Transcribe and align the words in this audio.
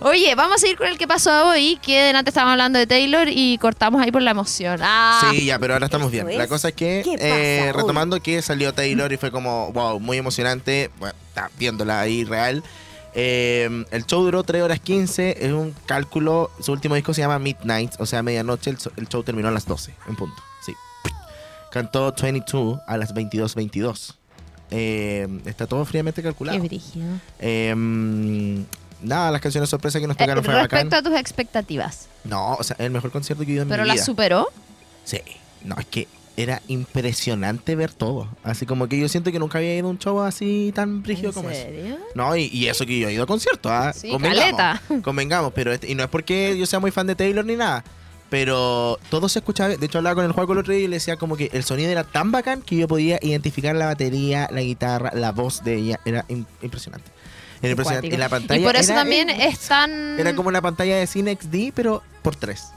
Oye, 0.00 0.34
vamos 0.34 0.56
a 0.56 0.58
seguir 0.58 0.76
con 0.76 0.86
el 0.86 0.96
que 0.98 1.06
pasó 1.08 1.48
hoy, 1.50 1.78
que 1.82 2.00
delante 2.02 2.30
estábamos 2.30 2.52
hablando 2.52 2.78
de 2.78 2.86
Taylor 2.86 3.28
y 3.28 3.58
cortamos 3.58 4.00
ahí 4.02 4.12
por 4.12 4.22
la 4.22 4.30
emoción. 4.30 4.80
Ah, 4.82 5.28
Sí, 5.30 5.44
ya, 5.46 5.58
pero 5.58 5.74
ahora 5.74 5.86
estamos 5.86 6.10
bien. 6.10 6.26
La 6.38 6.46
cosa 6.46 6.68
es 6.68 6.74
que, 6.74 7.02
¿Qué 7.04 7.16
eh, 7.18 7.62
hoy? 7.66 7.72
retomando 7.72 8.20
que 8.22 8.40
salió 8.42 8.72
Taylor 8.72 9.12
y 9.12 9.16
fue 9.16 9.30
como, 9.30 9.72
wow, 9.72 9.98
muy 10.00 10.16
emocionante. 10.16 10.90
Bueno, 10.98 11.14
está 11.28 11.50
viéndola 11.58 12.00
ahí 12.00 12.24
real. 12.24 12.62
Eh, 13.14 13.84
el 13.90 14.06
show 14.06 14.22
duró 14.22 14.42
3 14.44 14.62
horas 14.62 14.80
15. 14.80 15.44
Es 15.46 15.52
un 15.52 15.74
cálculo. 15.86 16.50
Su 16.60 16.72
último 16.72 16.94
disco 16.94 17.12
se 17.14 17.22
llama 17.22 17.38
Midnight, 17.38 17.92
o 17.98 18.06
sea, 18.06 18.22
medianoche. 18.22 18.70
El, 18.70 18.78
so- 18.78 18.92
el 18.96 19.08
show 19.08 19.22
terminó 19.24 19.48
a 19.48 19.50
las 19.50 19.66
12, 19.66 19.92
en 20.08 20.14
punto. 20.16 20.40
Cantó 21.70 22.12
22 22.20 22.80
a 22.86 22.96
las 22.96 23.14
22.22. 23.14 24.14
Eh, 24.70 25.26
está 25.46 25.66
todo 25.66 25.84
fríamente 25.84 26.20
qué 26.22 26.28
calculado. 26.28 26.58
brígido. 26.60 27.06
Eh, 27.38 27.74
nada, 29.02 29.30
las 29.30 29.40
canciones 29.40 29.70
sorpresa 29.70 29.98
que 30.00 30.06
nos 30.06 30.16
Eh, 30.16 30.20
tocaron 30.20 30.44
fue 30.44 30.54
bacán. 30.54 30.70
respecto 30.90 30.96
a 30.96 31.02
tus 31.10 31.18
expectativas, 31.20 32.08
No, 32.24 32.54
o 32.54 32.62
sea, 32.62 32.76
el 32.78 32.90
mejor 32.90 33.10
concierto 33.10 33.44
que 33.44 33.50
he 33.52 33.54
ido 33.54 33.62
en 33.62 33.68
¿pero 33.68 33.82
mi 33.84 33.88
la 33.88 33.94
vida. 33.94 34.04
superó? 34.04 34.48
Sí, 35.04 35.20
no, 35.64 35.76
es 35.78 35.86
que 35.86 36.06
era 36.36 36.60
impresionante 36.68 37.74
ver 37.76 37.92
todo. 37.92 38.28
Así 38.44 38.64
como 38.66 38.88
que 38.88 38.98
yo 38.98 39.08
siento 39.08 39.32
que 39.32 39.38
nunca 39.38 39.58
había 39.58 39.74
ido 39.76 39.88
a 39.88 39.90
un 39.90 39.98
show 39.98 40.20
así 40.20 40.70
tan 40.74 41.02
rígido 41.02 41.30
¿En 41.30 41.34
como 41.34 41.48
serio? 41.50 41.98
No, 42.14 42.36
y, 42.36 42.44
y 42.52 42.68
eso 42.68 42.84
que 42.86 42.98
yo 42.98 43.08
he 43.08 43.12
ido 43.14 43.24
a 43.24 43.26
conciertos, 43.26 43.72
¿ah? 43.72 43.92
Sí, 43.92 44.10
convengamos, 44.10 44.50
caleta. 44.56 44.82
convengamos, 45.02 45.52
pero 45.54 45.72
este- 45.72 45.90
y 45.90 45.94
no 45.94 46.04
es 46.04 46.08
porque 46.10 46.56
yo 46.58 46.66
sea 46.66 46.78
muy 46.78 46.90
fan 46.90 47.06
de 47.08 47.16
Taylor 47.16 47.44
ni 47.44 47.56
nada, 47.56 47.82
pero 48.30 48.98
todo 49.10 49.28
se 49.28 49.38
escuchaba, 49.38 49.74
de 49.76 49.86
hecho 49.86 49.98
hablaba 49.98 50.16
con 50.16 50.24
el 50.24 50.32
juego 50.32 50.52
el 50.52 50.58
otro 50.58 50.72
día 50.74 50.84
y 50.84 50.88
le 50.88 50.96
decía 50.96 51.16
como 51.16 51.36
que 51.36 51.50
el 51.52 51.64
sonido 51.64 51.90
era 51.90 52.04
tan 52.04 52.30
bacán 52.30 52.62
que 52.62 52.76
yo 52.76 52.86
podía 52.88 53.18
identificar 53.22 53.74
la 53.74 53.86
batería, 53.86 54.48
la 54.52 54.60
guitarra, 54.60 55.10
la 55.14 55.32
voz 55.32 55.64
de 55.64 55.76
ella, 55.76 56.00
era 56.04 56.26
im- 56.28 56.46
impresionante. 56.62 57.10
Era 57.60 57.70
impresionante. 57.70 58.06
Y 58.08 58.16
la 58.16 58.28
pantalla 58.28 58.60
Y 58.60 58.64
por 58.64 58.76
eso 58.76 58.92
era 58.92 59.00
también 59.02 59.30
es 59.30 59.58
tan... 59.60 60.18
Era 60.20 60.34
como 60.36 60.48
una 60.48 60.62
pantalla 60.62 60.96
de 60.96 61.06
cine 61.06 61.36
XD, 61.40 61.72
pero 61.74 62.02
por 62.22 62.36
tres. 62.36 62.68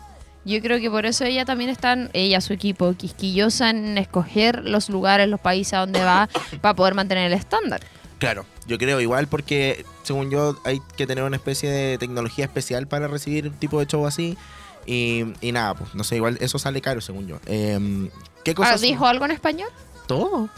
Yo 0.43 0.59
creo 0.61 0.79
que 0.79 0.89
por 0.89 1.05
eso 1.05 1.23
ella 1.23 1.45
también 1.45 1.69
está, 1.69 1.95
ella, 2.13 2.41
su 2.41 2.53
equipo, 2.53 2.91
quisquillosa 2.95 3.69
en 3.69 3.99
escoger 3.99 4.63
los 4.65 4.89
lugares, 4.89 5.27
los 5.27 5.39
países 5.39 5.73
a 5.73 5.79
donde 5.79 6.03
va 6.03 6.27
para 6.61 6.73
poder 6.75 6.95
mantener 6.95 7.31
el 7.31 7.37
estándar. 7.37 7.81
Claro, 8.17 8.45
yo 8.67 8.77
creo 8.79 8.99
igual 9.01 9.27
porque 9.27 9.85
según 10.03 10.31
yo 10.31 10.59
hay 10.63 10.79
que 10.97 11.05
tener 11.05 11.23
una 11.23 11.35
especie 11.35 11.69
de 11.69 11.97
tecnología 11.99 12.45
especial 12.45 12.87
para 12.87 13.07
recibir 13.07 13.47
un 13.47 13.53
tipo 13.53 13.79
de 13.79 13.85
show 13.85 14.07
así. 14.07 14.35
Y, 14.85 15.25
y 15.41 15.51
nada, 15.51 15.75
pues 15.75 15.93
no 15.95 16.03
sé, 16.03 16.15
igual 16.15 16.37
eso 16.41 16.57
sale 16.59 16.81
caro 16.81 17.01
según 17.01 17.27
yo. 17.27 17.37
Em, 17.45 18.09
¿Qué 18.43 18.51
Ah, 18.51 18.55
cosas? 18.55 18.81
¿Dijo 18.81 19.05
algo 19.05 19.25
en 19.25 19.31
español? 19.31 19.69
Todo. 20.07 20.49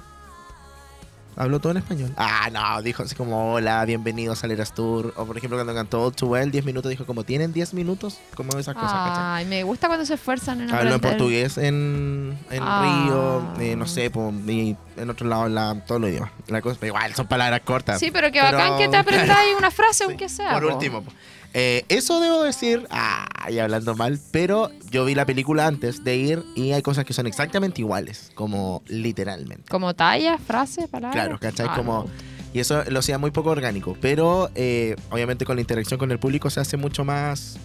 Habló 1.36 1.60
todo 1.60 1.72
en 1.72 1.78
español. 1.80 2.14
Ah, 2.16 2.48
no, 2.54 2.82
dijo 2.84 3.02
así 3.02 3.16
como 3.16 3.54
hola, 3.54 3.84
bienvenidos 3.86 4.44
al 4.44 4.52
Eras 4.52 4.72
Tour. 4.76 5.16
O 5.18 5.26
por 5.26 5.36
ejemplo 5.36 5.58
cuando 5.58 5.74
cantó 5.74 6.12
Too 6.12 6.28
Well, 6.28 6.52
10 6.52 6.64
minutos, 6.64 6.92
dijo 6.92 7.08
como 7.08 7.24
tienen 7.24 7.52
10 7.52 7.74
minutos, 7.74 8.20
como 8.36 8.52
esas 8.60 8.76
cosas, 8.76 8.92
¿cachai? 8.92 9.24
Ay, 9.26 9.46
me 9.46 9.64
gusta 9.64 9.88
cuando 9.88 10.06
se 10.06 10.14
esfuerzan 10.14 10.62
en 10.62 10.72
Habló 10.72 10.94
en 10.94 11.02
portugués 11.02 11.58
en, 11.58 12.38
en 12.52 12.62
Ah. 12.64 13.54
Río, 13.58 13.64
eh, 13.66 13.76
no 13.76 13.88
sé, 13.88 14.12
y 14.48 14.78
en 14.96 15.10
otro 15.10 15.28
lado, 15.28 15.50
la, 15.50 15.84
todos 15.88 16.00
los 16.00 16.12
idiomas. 16.12 16.30
La 16.50 16.62
cosa, 16.62 16.86
igual 16.86 17.16
son 17.16 17.26
palabras 17.26 17.62
cortas. 17.62 18.00
Sí, 18.00 18.12
pero 18.12 18.32
que 18.32 18.40
Pero- 18.40 18.56
bacán 18.56 18.78
que 18.78 18.88
te 18.90 18.98
aprendáis 18.98 19.56
una 19.58 19.72
frase, 19.72 20.04
aunque 20.08 20.30
sea. 20.30 20.52
Por 20.54 20.68
po. 20.68 20.74
último. 20.76 21.02
po. 21.02 21.12
Eh, 21.54 21.86
eso 21.90 22.20
debo 22.20 22.42
decir, 22.44 22.88
ay, 22.90 23.60
hablando 23.60 23.96
mal, 23.96 24.20
pero 24.32 24.72
yo 24.90 25.06
vi 25.06 25.14
la 25.14 25.26
película 25.26 25.68
antes 25.68 26.04
de 26.04 26.16
ir 26.16 26.44
y 26.56 26.72
hay 26.72 26.82
cosas 26.82 27.06
que 27.06 27.14
son 27.14 27.28
exactamente 27.28 27.82
iguales, 27.82 28.32
como 28.34 28.82
literalmente. 28.88 29.70
Como 29.70 29.94
talla, 29.94 30.38
frase, 30.40 30.88
palabra. 30.88 31.14
Claro, 31.14 31.40
¿cachai? 31.40 31.68
Ah, 31.70 31.76
como, 31.76 32.08
y 32.54 32.60
eso 32.60 32.84
lo 32.90 33.00
hacía 33.00 33.20
muy 33.20 33.30
poco 33.30 33.52
orgánico, 33.52 33.96
pero 34.02 34.50
eh, 34.56 34.96
obviamente 35.12 35.46
con 35.46 35.56
la 35.58 35.62
interacción 35.62 36.00
con 36.00 36.12
el 36.12 36.18
público 36.20 36.50
se 36.50 36.60
hace 36.60 36.76
mucho 36.78 37.06
más, 37.06 37.58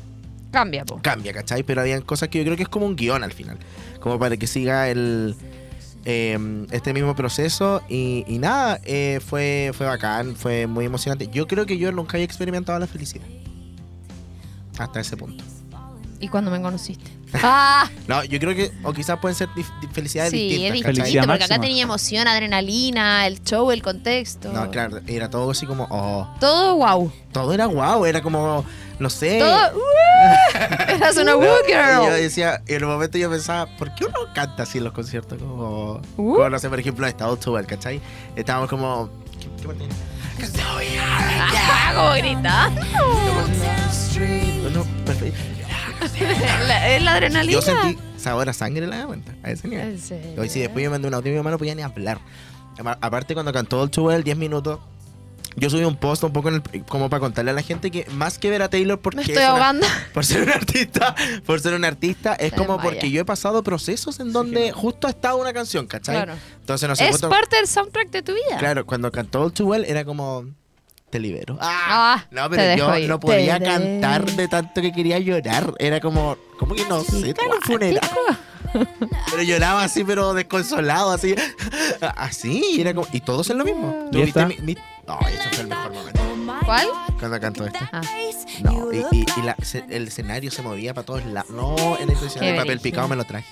Cambia, 0.51 0.85
po. 0.85 1.01
cambia, 1.03 1.33
¿cachai? 1.33 1.63
Pero 1.63 1.81
habían 1.81 2.03
cosas 2.03 2.29
que 2.29 2.39
yo 2.39 2.45
creo 2.45 2.57
que 2.57 2.65
es 2.65 2.69
como 2.69 2.85
un 2.85 2.95
guion 2.95 3.25
al 3.25 3.33
final, 3.33 3.57
como 4.01 4.19
para 4.19 4.37
que 4.37 4.47
siga 4.47 4.91
el, 4.91 5.35
eh, 6.05 6.67
este 6.71 6.93
mismo 6.95 7.15
proceso 7.15 7.83
y, 7.89 8.25
y 8.27 8.39
nada, 8.39 8.81
eh, 8.85 9.21
fue, 9.25 9.73
fue 9.75 9.87
bacán, 9.87 10.37
fue 10.37 10.67
muy 10.67 10.85
emocionante. 10.87 11.29
Yo 11.29 11.47
creo 11.47 11.67
que 11.67 11.77
yo 11.77 11.93
nunca 11.93 12.17
había 12.17 12.25
experimentado 12.25 12.79
la 12.79 12.87
felicidad. 12.87 13.27
Hasta 14.79 15.01
ese 15.01 15.17
punto. 15.17 15.45
¿Y 16.21 16.29
cuando 16.29 16.51
me 16.51 16.61
conociste? 16.61 17.11
Ah, 17.43 17.89
No, 18.07 18.25
yo 18.25 18.39
creo 18.41 18.55
que, 18.57 18.73
o 18.83 18.93
quizás 18.95 19.19
pueden 19.19 19.37
ser 19.37 19.49
dif- 19.51 19.71
felicidades 19.93 20.31
sí, 20.33 20.65
es 20.65 20.73
distintas. 20.73 20.97
Felicidad 20.97 21.25
porque 21.27 21.45
acá 21.45 21.55
máxima. 21.55 21.61
tenía 21.67 21.83
emoción, 21.83 22.27
adrenalina, 22.27 23.27
el 23.27 23.43
show, 23.45 23.71
el 23.71 23.83
contexto. 23.83 24.51
No, 24.51 24.71
claro, 24.71 25.01
era 25.07 25.29
todo 25.29 25.51
así 25.51 25.67
como, 25.67 25.87
oh, 25.91 26.27
Todo 26.41 26.77
wow. 26.77 27.13
todo 27.31 27.53
era 27.53 27.67
guau, 27.67 28.07
era 28.07 28.23
como, 28.23 28.65
no 28.99 29.11
sé. 29.11 29.39
Todo. 29.41 29.59
¡Uh! 29.77 30.91
Eras 30.97 31.17
una 31.19 31.37
woo 31.37 31.45
Y 31.69 31.71
yo 31.73 32.01
girl. 32.09 32.13
decía, 32.21 32.63
en 32.67 32.83
un 32.85 32.91
momento 32.93 33.19
yo 33.19 33.31
pensaba, 33.31 33.67
¿por 33.77 33.95
qué 33.95 34.07
uno 34.07 34.19
canta 34.35 34.63
así 34.63 34.79
en 34.79 34.85
los 34.85 34.95
conciertos? 34.95 35.39
Como, 35.39 36.01
Uh. 36.17 36.35
como, 36.35 36.49
no 36.49 36.59
sé, 36.59 36.69
por 36.71 36.81
ejemplo, 36.81 37.07
esta 37.07 37.27
Outdoor, 37.27 37.67
¿cachai? 37.67 38.01
Estábamos 38.35 38.71
como, 38.71 39.11
¿qué, 39.39 39.49
qué 39.61 39.67
parte? 39.69 39.85
Ah, 40.99 41.93
como 41.95 42.13
grita. 42.15 42.71
No, 44.71 44.85
perfecto. 45.05 45.39
La- 46.69 46.89
Es 46.97 47.03
la 47.03 47.13
adrenalina. 47.15 47.53
Yo 47.53 47.63
sentí 47.63 47.99
sabor 48.17 48.49
a 48.49 48.53
sangre 48.53 48.85
en 48.85 48.91
la 48.91 49.07
cuenta, 49.07 49.35
a 49.43 49.51
ese 49.51 49.69
nivel. 49.69 49.99
Hoy 50.39 50.49
sí, 50.49 50.61
después 50.61 50.85
yo 50.85 50.91
mandé 50.91 51.09
un 51.09 51.15
audio 51.15 51.29
y 51.31 51.33
mi 51.33 51.39
mamá 51.39 51.51
no 51.51 51.59
podía 51.59 51.75
ni 51.75 51.83
hablar. 51.83 52.19
Aparte, 53.01 53.35
cuando 53.35 53.53
cantó 53.53 53.83
el 53.83 53.91
show 53.91 54.11
el 54.11 54.23
10 54.23 54.37
minutos, 54.37 54.79
yo 55.57 55.69
subí 55.71 55.83
un 55.83 55.97
post 55.97 56.23
un 56.23 56.33
poco 56.33 56.49
en 56.51 56.63
el- 56.73 56.85
como 56.85 57.11
para 57.11 57.19
contarle 57.19 57.51
a 57.51 57.55
la 57.55 57.63
gente 57.63 57.91
que 57.91 58.07
más 58.13 58.39
que 58.39 58.49
ver 58.51 58.63
a 58.63 58.69
Taylor 58.71 59.01
porque 59.01 59.17
Me 59.17 59.23
es 59.25 59.29
estoy 59.31 59.45
una- 59.45 59.81
por 60.15 60.25
ser 60.25 60.43
un 60.43 60.51
artista, 60.51 61.15
por 61.45 61.61
ser 61.61 61.75
un 61.75 61.85
artista, 61.85 62.35
es 62.35 62.51
Se 62.51 62.57
como 62.57 62.75
desmaya. 62.75 62.91
porque 62.91 63.11
yo 63.11 63.21
he 63.21 63.25
pasado 63.25 63.65
procesos 63.65 64.21
en 64.21 64.33
donde 64.33 64.71
justo 64.71 65.09
ha 65.09 65.11
estado 65.11 65.37
una 65.39 65.53
canción, 65.53 65.87
¿cachai? 65.89 66.15
Claro. 66.15 66.35
Entonces 66.61 66.89
no 66.89 66.95
sé, 66.95 67.07
Es 67.07 67.11
justo- 67.13 67.29
parte 67.29 67.57
del 67.57 67.67
soundtrack 67.67 68.11
de 68.11 68.23
tu 68.23 68.33
vida. 68.35 68.59
claro, 68.59 68.87
cuando 68.87 69.11
cantó 69.11 69.43
All 69.43 69.53
Too 69.53 69.67
Well 69.67 69.85
era 69.85 70.05
como 70.05 70.45
te 71.11 71.19
libero. 71.19 71.57
Ah, 71.61 72.25
no, 72.31 72.49
te 72.51 72.57
pero 72.57 72.77
yo 72.77 72.99
ir. 72.99 73.09
no 73.09 73.19
podía 73.21 73.59
Te 73.59 73.65
cantar 73.65 74.25
de 74.27 74.49
tanto 74.49 74.81
que 74.83 74.93
quería 74.93 75.19
llorar. 75.19 75.73
Era 75.79 76.01
como, 76.01 76.37
como 76.59 76.75
que 76.75 76.85
no 76.87 77.03
sé, 77.03 77.35
tan 77.35 77.51
un 77.51 77.61
funeral. 77.63 78.01
Pero 79.31 79.43
lloraba 79.43 79.85
así, 79.85 80.05
pero 80.05 80.35
desconsolado, 80.35 81.11
así. 81.13 81.35
Así, 82.01 82.63
y 82.75 82.81
era 82.83 82.93
como, 82.95 83.07
y 83.13 83.21
todos 83.21 83.49
en 83.51 83.59
lo 83.59 83.65
mismo. 83.65 84.09
¿Tú 84.13 84.19
¿Y 84.19 84.25
viste 84.25 84.41
esta? 84.41 84.47
mi, 84.49 84.57
mi- 84.59 84.77
No, 85.07 85.19
ese 85.27 85.49
fue 85.51 85.61
el 85.63 85.69
mejor 85.69 85.93
momento. 85.93 86.21
¿Cuál? 86.67 86.87
Cuando 87.19 87.41
cantó 87.41 87.67
este. 87.67 87.79
Ah. 87.93 88.01
No, 88.63 88.93
y, 88.93 88.99
y- 89.13 89.27
y 89.37 89.43
la- 89.43 89.57
se- 89.63 89.85
el 89.89 90.09
escenario 90.09 90.51
se 90.51 90.61
movía 90.63 90.93
para 90.93 91.07
todos 91.07 91.25
lados. 91.25 91.51
No. 91.51 91.77
Qué 92.39 92.51
El 92.51 92.57
papel 92.57 92.81
picado 92.81 93.09
me 93.09 93.17
lo 93.17 93.25
traje. 93.25 93.47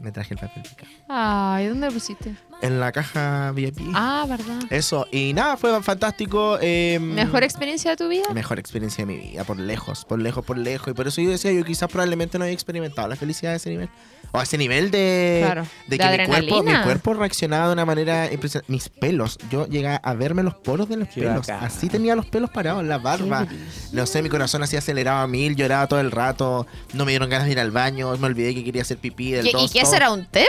Me 0.00 0.12
traje 0.12 0.32
el 0.32 0.40
papel 0.40 0.62
picado. 0.62 0.90
Ay, 1.08 1.66
¿dónde 1.68 1.86
lo 1.86 1.92
pusiste? 1.92 2.34
En 2.62 2.80
la 2.80 2.90
caja 2.90 3.52
VIP. 3.52 3.78
Ah, 3.94 4.24
verdad. 4.28 4.58
Eso, 4.70 5.06
y 5.12 5.32
nada, 5.34 5.56
fue 5.58 5.82
fantástico. 5.82 6.58
eh, 6.60 6.98
¿Mejor 6.98 7.42
experiencia 7.42 7.90
de 7.90 7.96
tu 7.98 8.08
vida? 8.08 8.32
mejor 8.32 8.58
experiencia 8.58 9.04
de 9.04 9.12
mi 9.12 9.18
vida, 9.18 9.44
por 9.44 9.58
lejos, 9.58 10.04
por 10.06 10.18
lejos, 10.18 10.44
por 10.44 10.56
lejos. 10.56 10.88
Y 10.88 10.94
por 10.94 11.06
eso 11.06 11.20
yo 11.20 11.30
decía, 11.30 11.52
yo 11.52 11.64
quizás 11.64 11.90
probablemente 11.90 12.38
no 12.38 12.44
había 12.44 12.54
experimentado 12.54 13.08
la 13.08 13.16
felicidad 13.16 13.52
a 13.52 13.56
ese 13.56 13.68
nivel. 13.70 13.90
O 14.32 14.38
a 14.38 14.42
ese 14.44 14.56
nivel 14.58 14.90
de, 14.90 15.40
Claro, 15.44 15.62
de 15.88 15.96
de 15.96 15.98
que 15.98 16.18
mi 16.18 16.26
cuerpo, 16.26 16.62
mi 16.62 16.82
cuerpo 16.82 17.14
reaccionaba 17.14 17.66
de 17.68 17.72
una 17.72 17.84
manera 17.84 18.32
impresionante. 18.32 18.70
Mis 18.72 18.88
pelos, 18.88 19.38
yo 19.50 19.66
llegué 19.66 19.98
a 20.02 20.14
verme 20.14 20.42
los 20.42 20.54
poros 20.54 20.88
de 20.88 20.96
los 20.96 21.08
Qué 21.08 21.22
pelos. 21.22 21.48
Así 21.48 21.88
tenía 21.88 22.14
los 22.14 22.26
pelos 22.26 22.50
parados, 22.50 22.84
la 22.84 22.98
barba. 22.98 23.46
No 23.92 24.06
sé, 24.06 24.22
mi 24.22 24.28
corazón 24.28 24.62
así 24.62 24.76
aceleraba 24.76 25.22
a 25.22 25.26
mil, 25.26 25.56
lloraba 25.56 25.86
todo 25.86 26.00
el 26.00 26.10
rato. 26.10 26.66
No 26.92 27.04
me 27.04 27.12
dieron 27.12 27.28
ganas 27.28 27.46
de 27.46 27.52
ir 27.52 27.60
al 27.60 27.70
baño, 27.70 28.16
me 28.18 28.26
olvidé 28.26 28.54
que 28.54 28.62
quería 28.64 28.82
hacer 28.82 28.98
pipí 28.98 29.32
del 29.32 29.44
¿Qué- 29.44 29.50
¿Y 29.50 29.52
dos, 29.52 29.72
qué 29.72 29.80
todo. 29.82 29.90
será 29.90 30.10
un 30.12 30.24
tema? 30.26 30.48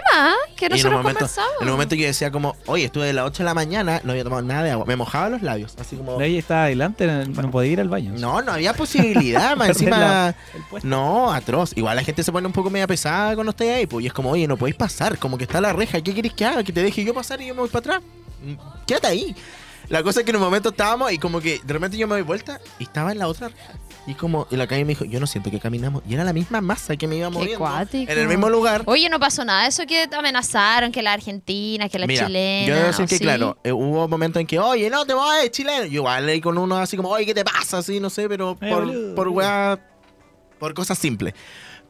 Que 0.55 0.65
Y 0.65 0.67
en 0.67 0.73
un, 0.73 0.77
nosotros 0.77 0.93
momento, 1.03 1.25
en 1.61 1.65
un 1.67 1.71
momento 1.71 1.95
yo 1.95 2.05
decía 2.05 2.31
como, 2.31 2.55
oye, 2.67 2.85
estuve 2.85 3.05
de 3.07 3.13
las 3.13 3.25
8 3.25 3.43
de 3.43 3.45
la 3.45 3.53
mañana, 3.53 4.01
no 4.03 4.11
había 4.11 4.23
tomado 4.23 4.41
nada 4.43 4.63
de 4.63 4.71
agua. 4.71 4.85
Me 4.85 4.95
mojaba 4.95 5.29
los 5.29 5.41
labios, 5.41 5.75
así 5.79 5.95
como... 5.95 6.21
Ella 6.21 6.37
estaba 6.39 6.65
adelante, 6.65 7.07
no, 7.07 7.25
no 7.25 7.51
podía 7.51 7.71
ir 7.71 7.81
al 7.81 7.89
baño. 7.89 8.13
No, 8.17 8.41
no 8.43 8.51
había 8.51 8.73
posibilidad, 8.73 9.55
más 9.57 9.69
encima... 9.69 9.97
la-. 9.97 10.35
No, 10.83 11.31
atroz. 11.33 11.71
Igual 11.75 11.95
la 11.95 12.03
gente 12.03 12.23
se 12.23 12.31
pone 12.31 12.45
un 12.45 12.53
poco 12.53 12.69
media 12.69 12.85
pesada 12.87 13.33
cuando 13.33 13.51
ahí, 13.73 13.87
pues. 13.87 14.03
Y 14.03 14.07
es 14.07 14.13
como, 14.13 14.31
oye, 14.31 14.47
no 14.47 14.57
podéis 14.57 14.75
pasar, 14.75 15.17
como 15.17 15.37
que 15.37 15.43
está 15.45 15.59
la 15.61 15.73
reja. 15.73 16.01
¿Qué 16.01 16.13
queréis 16.13 16.33
que 16.33 16.45
haga? 16.45 16.63
¿Que 16.63 16.71
te 16.73 16.81
deje 16.83 17.03
yo 17.03 17.13
pasar 17.13 17.41
y 17.41 17.47
yo 17.47 17.53
me 17.55 17.61
voy 17.61 17.69
para 17.69 17.95
atrás? 17.97 18.01
Mm, 18.45 18.53
Quédate 18.85 19.07
ahí. 19.07 19.35
La 19.89 20.03
cosa 20.03 20.21
es 20.21 20.25
que 20.25 20.29
en 20.31 20.37
un 20.37 20.43
momento 20.43 20.69
estábamos 20.69 21.11
y 21.11 21.17
como 21.17 21.41
que 21.41 21.59
de 21.63 21.73
repente 21.73 21.97
yo 21.97 22.07
me 22.07 22.13
doy 22.15 22.21
vuelta 22.21 22.61
y 22.79 22.83
estaba 22.83 23.11
en 23.11 23.19
la 23.19 23.27
otra 23.27 23.49
reja. 23.49 23.73
Y 24.07 24.13
como, 24.15 24.47
y 24.49 24.55
la 24.55 24.65
calle 24.65 24.83
me 24.83 24.89
dijo, 24.89 25.05
yo 25.05 25.19
no 25.19 25.27
siento 25.27 25.51
que 25.51 25.59
caminamos. 25.59 26.01
Y 26.09 26.13
era 26.13 26.23
la 26.23 26.33
misma 26.33 26.59
masa 26.61 26.95
que 26.95 27.07
me 27.07 27.17
iba 27.17 27.29
moviendo. 27.29 27.59
cuático. 27.59 28.11
En 28.11 28.17
el 28.17 28.27
mismo 28.27 28.49
lugar. 28.49 28.83
Oye, 28.85 29.09
no 29.09 29.19
pasó 29.19 29.43
nada. 29.45 29.67
Eso 29.67 29.85
que 29.85 30.07
amenazaron, 30.11 30.91
que 30.91 31.01
la 31.03 31.13
Argentina, 31.13 31.87
que 31.89 31.99
la 31.99 32.07
Mira, 32.07 32.25
chilena. 32.25 32.67
yo 32.67 32.75
debo 32.75 32.87
decir 32.87 33.05
¿o 33.05 33.07
que, 33.07 33.15
sí? 33.17 33.23
claro, 33.23 33.57
eh, 33.63 33.71
hubo 33.71 34.07
momentos 34.07 34.39
en 34.39 34.47
que, 34.47 34.57
oye, 34.59 34.89
no 34.89 35.05
te 35.05 35.13
voy, 35.13 35.49
chileno. 35.51 35.85
Yo 35.85 35.91
igual 36.01 36.25
leí 36.25 36.39
con 36.41 36.57
uno 36.57 36.77
así 36.77 36.95
como, 36.97 37.09
oye, 37.09 37.25
¿qué 37.25 37.33
te 37.35 37.43
pasa? 37.43 37.79
Así, 37.79 37.99
no 37.99 38.09
sé, 38.09 38.27
pero 38.29 38.57
Eh, 38.61 38.69
por, 38.71 38.85
boludo. 38.85 39.15
por 39.15 39.27
weá, 39.27 39.79
por 40.57 40.73
cosas 40.73 40.97
simples. 40.97 41.33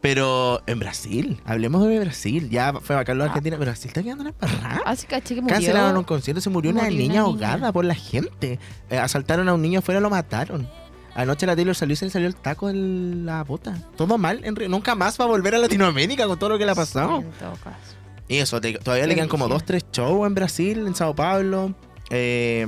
Pero 0.02 0.62
en 0.66 0.80
Brasil, 0.80 1.40
hablemos 1.46 1.88
de 1.88 2.00
Brasil. 2.00 2.50
Ya 2.50 2.74
fue 2.74 2.96
bacán 2.96 3.18
lo 3.20 3.24
de 3.24 3.30
Ah. 3.30 3.34
Argentina, 3.34 3.58
pero 3.58 3.70
Brasil 3.72 3.88
está 3.90 4.02
quedando 4.02 4.24
en 4.24 4.30
la 4.30 4.48
embarrada. 4.48 4.82
Ah, 4.86 4.96
caché 5.08 5.36
que 5.36 5.42
murió. 5.42 5.56
Cancelaron 5.56 5.96
un 5.98 6.04
concierto, 6.04 6.42
se 6.42 6.50
murió, 6.50 6.72
una 6.72 6.84
Murió 6.84 6.96
una 6.96 7.08
niña 7.08 7.22
ahogada 7.22 7.72
por 7.72 7.86
la 7.86 7.94
gente. 7.96 8.60
Eh, 8.90 8.98
asaltaron 8.98 9.48
a 9.48 9.54
un 9.54 9.62
niño 9.62 9.80
afuera, 9.80 10.00
lo 10.00 10.10
mataron. 10.10 10.68
Anoche 11.14 11.46
la 11.46 11.56
Taylor 11.56 11.76
salió 11.76 11.94
y 11.94 11.98
se 11.98 12.06
le 12.06 12.12
salió 12.12 12.28
el 12.28 12.36
taco 12.36 12.68
de 12.70 12.74
la 12.74 13.44
bota. 13.44 13.78
Todo 13.96 14.18
mal, 14.18 14.42
en 14.44 14.56
nunca 14.72 14.96
más 14.96 15.20
va 15.20 15.26
a 15.26 15.28
volver 15.28 15.54
a 15.54 15.58
Latinoamérica 15.60 16.26
con 16.26 16.40
todo 16.40 16.50
lo 16.52 16.58
que 16.58 16.66
le 16.66 16.72
ha 16.72 16.76
pasado. 16.76 17.18
En 17.20 17.30
todo 17.32 17.52
caso. 17.64 17.96
Y 18.28 18.38
eso, 18.38 18.60
te- 18.62 18.80
todavía 18.80 19.06
le 19.08 19.14
quedan 19.16 19.28
como 19.28 19.48
dos, 19.50 19.66
tres 19.66 19.86
shows 19.92 20.26
en 20.26 20.34
Brasil, 20.34 20.88
en 20.88 20.96
Sao 20.96 21.14
Paulo. 21.14 21.76
eh, 22.10 22.66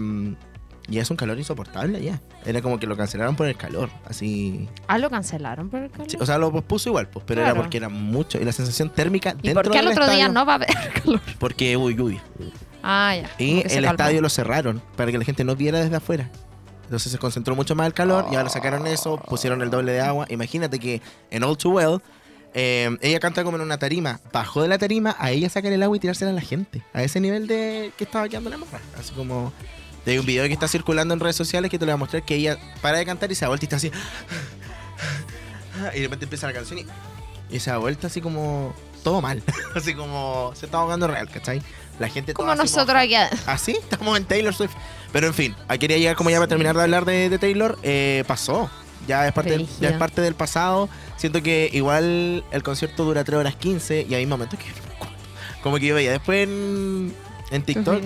y 0.90 0.98
es 1.00 1.10
un 1.10 1.18
calor 1.18 1.38
insoportable 1.38 2.02
ya. 2.04 2.22
Era 2.46 2.62
como 2.62 2.78
que 2.80 2.88
lo 2.88 2.98
cancelaron 2.98 3.36
por 3.36 3.48
el 3.48 3.56
calor. 3.56 3.90
Así. 4.06 4.68
Ah, 4.88 4.98
lo 4.98 5.10
cancelaron 5.10 5.70
por 5.70 5.82
el 5.84 5.90
calor. 5.92 6.10
Sí, 6.10 6.18
o 6.20 6.26
sea, 6.26 6.38
lo 6.38 6.52
pospuso 6.52 6.90
igual, 6.90 7.08
pues, 7.08 7.24
pero 7.28 7.42
Claro. 7.42 7.56
era 7.56 7.62
porque 7.62 7.78
era 7.78 7.90
mucho. 7.90 8.40
Y 8.40 8.44
la 8.46 8.52
sensación 8.52 8.90
térmica 8.90 9.36
¿Y 9.42 9.48
dentro 9.48 9.64
por 9.64 9.72
qué 9.72 9.80
al 9.80 9.88
otro 9.88 10.10
día 10.10 10.28
no 10.28 10.46
va 10.46 10.54
a 10.54 10.56
haber 10.56 10.70
calor? 11.04 11.22
Porque 11.40 11.78
hubo 11.78 11.90
lluvia. 11.90 12.22
Ah, 12.84 13.16
ya. 13.16 13.30
Y 13.38 13.62
el 13.72 13.86
estadio 13.86 14.22
lo 14.22 14.30
cerraron 14.30 14.82
para 14.98 15.12
que 15.12 15.18
la 15.18 15.24
gente 15.26 15.44
no 15.44 15.56
viera 15.56 15.80
desde 15.80 15.96
afuera. 15.96 16.30
Entonces 16.84 17.12
se 17.12 17.18
concentró 17.18 17.56
mucho 17.56 17.76
más 17.76 17.88
el 17.88 17.94
calor 17.94 18.26
y 18.32 18.36
ahora 18.36 18.50
sacaron 18.50 18.86
eso, 18.88 19.18
pusieron 19.18 19.62
el 19.62 19.70
doble 19.70 19.94
de 19.94 20.02
agua. 20.02 20.26
Imagínate 20.30 20.80
que 20.80 21.02
en 21.32 21.44
All 21.44 21.58
Too 21.58 21.72
Well, 21.72 22.02
eh, 22.54 22.96
ella 23.02 23.20
canta 23.22 23.44
como 23.46 23.56
en 23.56 23.64
una 23.64 23.78
tarima. 23.80 24.20
Bajó 24.34 24.62
de 24.62 24.68
la 24.68 24.78
tarima 24.78 25.16
a 25.18 25.32
ella 25.32 25.50
sacar 25.50 25.72
el 25.72 25.82
agua 25.82 25.96
y 25.96 26.00
tirársela 26.02 26.32
a 26.32 26.34
la 26.34 26.42
gente. 26.42 26.84
A 26.94 27.02
ese 27.02 27.20
nivel 27.22 27.48
de 27.48 27.94
que 27.98 28.04
estaba 28.04 28.28
quedando 28.28 28.50
la 28.50 28.58
morra. 28.58 28.80
Así 29.00 29.14
como. 29.14 29.54
Hay 30.06 30.18
un 30.18 30.26
video 30.26 30.46
que 30.48 30.54
está 30.54 30.68
circulando 30.68 31.14
en 31.14 31.20
redes 31.20 31.36
sociales 31.36 31.72
que 31.72 31.80
te 31.80 31.86
lo 31.86 31.92
voy 31.92 31.96
a 31.96 31.98
mostrar 31.98 32.24
que 32.24 32.36
ella 32.36 32.58
para 32.82 32.98
de 32.98 33.06
cantar 33.06 33.32
y 33.32 33.36
se 33.36 33.46
da 33.46 33.50
vuelta 33.50 33.66
y 33.66 33.68
está 33.68 33.76
así. 33.78 33.92
Y 35.94 35.98
de 35.98 36.04
repente 36.04 36.26
empieza 36.26 36.48
la 36.48 36.54
canción 36.54 36.80
y, 36.80 36.86
y 37.56 37.60
se 37.60 37.72
da 37.72 37.78
vuelta 37.78 38.08
así 38.08 38.22
como. 38.22 38.74
Todo 39.04 39.22
mal. 39.22 39.42
así 39.76 39.94
como. 39.94 40.52
Se 40.56 40.66
está 40.66 40.78
ahogando 40.78 41.08
real, 41.08 41.30
¿cachai? 41.30 41.62
La 42.00 42.10
gente 42.10 42.34
Como 42.34 42.56
nosotros 42.56 42.98
aquí. 42.98 43.16
Así, 43.46 43.72
estamos 43.72 44.18
en 44.18 44.26
Taylor 44.26 44.54
Swift. 44.54 44.74
Pero 45.12 45.28
en 45.28 45.34
fin, 45.34 45.56
ahí 45.68 45.78
quería 45.78 45.98
llegar 45.98 46.16
como 46.16 46.30
ya 46.30 46.38
para 46.38 46.48
terminar 46.48 46.76
de 46.76 46.82
hablar 46.82 47.06
de, 47.06 47.30
de 47.30 47.38
Taylor. 47.40 47.78
eh, 47.84 48.24
pasó. 48.28 48.70
Ya 49.08 49.28
es, 49.28 49.34
parte, 49.34 49.56
Brígido. 49.56 49.82
ya 49.82 49.90
es 49.90 49.98
parte 49.98 50.22
del 50.22 50.34
pasado. 50.34 50.88
Siento 51.18 51.44
que 51.44 51.70
igual 51.74 52.44
el 52.52 52.64
concierto 52.64 53.04
dura 53.04 53.24
3 53.26 53.38
horas 53.40 53.56
15 53.56 54.06
y 54.10 54.14
hay 54.16 54.26
momentos 54.26 54.58
que 54.58 54.66
como 55.62 55.78
que 55.78 55.88
yo 55.88 55.96
veía 55.96 56.12
después 56.12 56.48
en, 56.48 57.14
en 57.52 57.64
TikTok. 57.64 58.02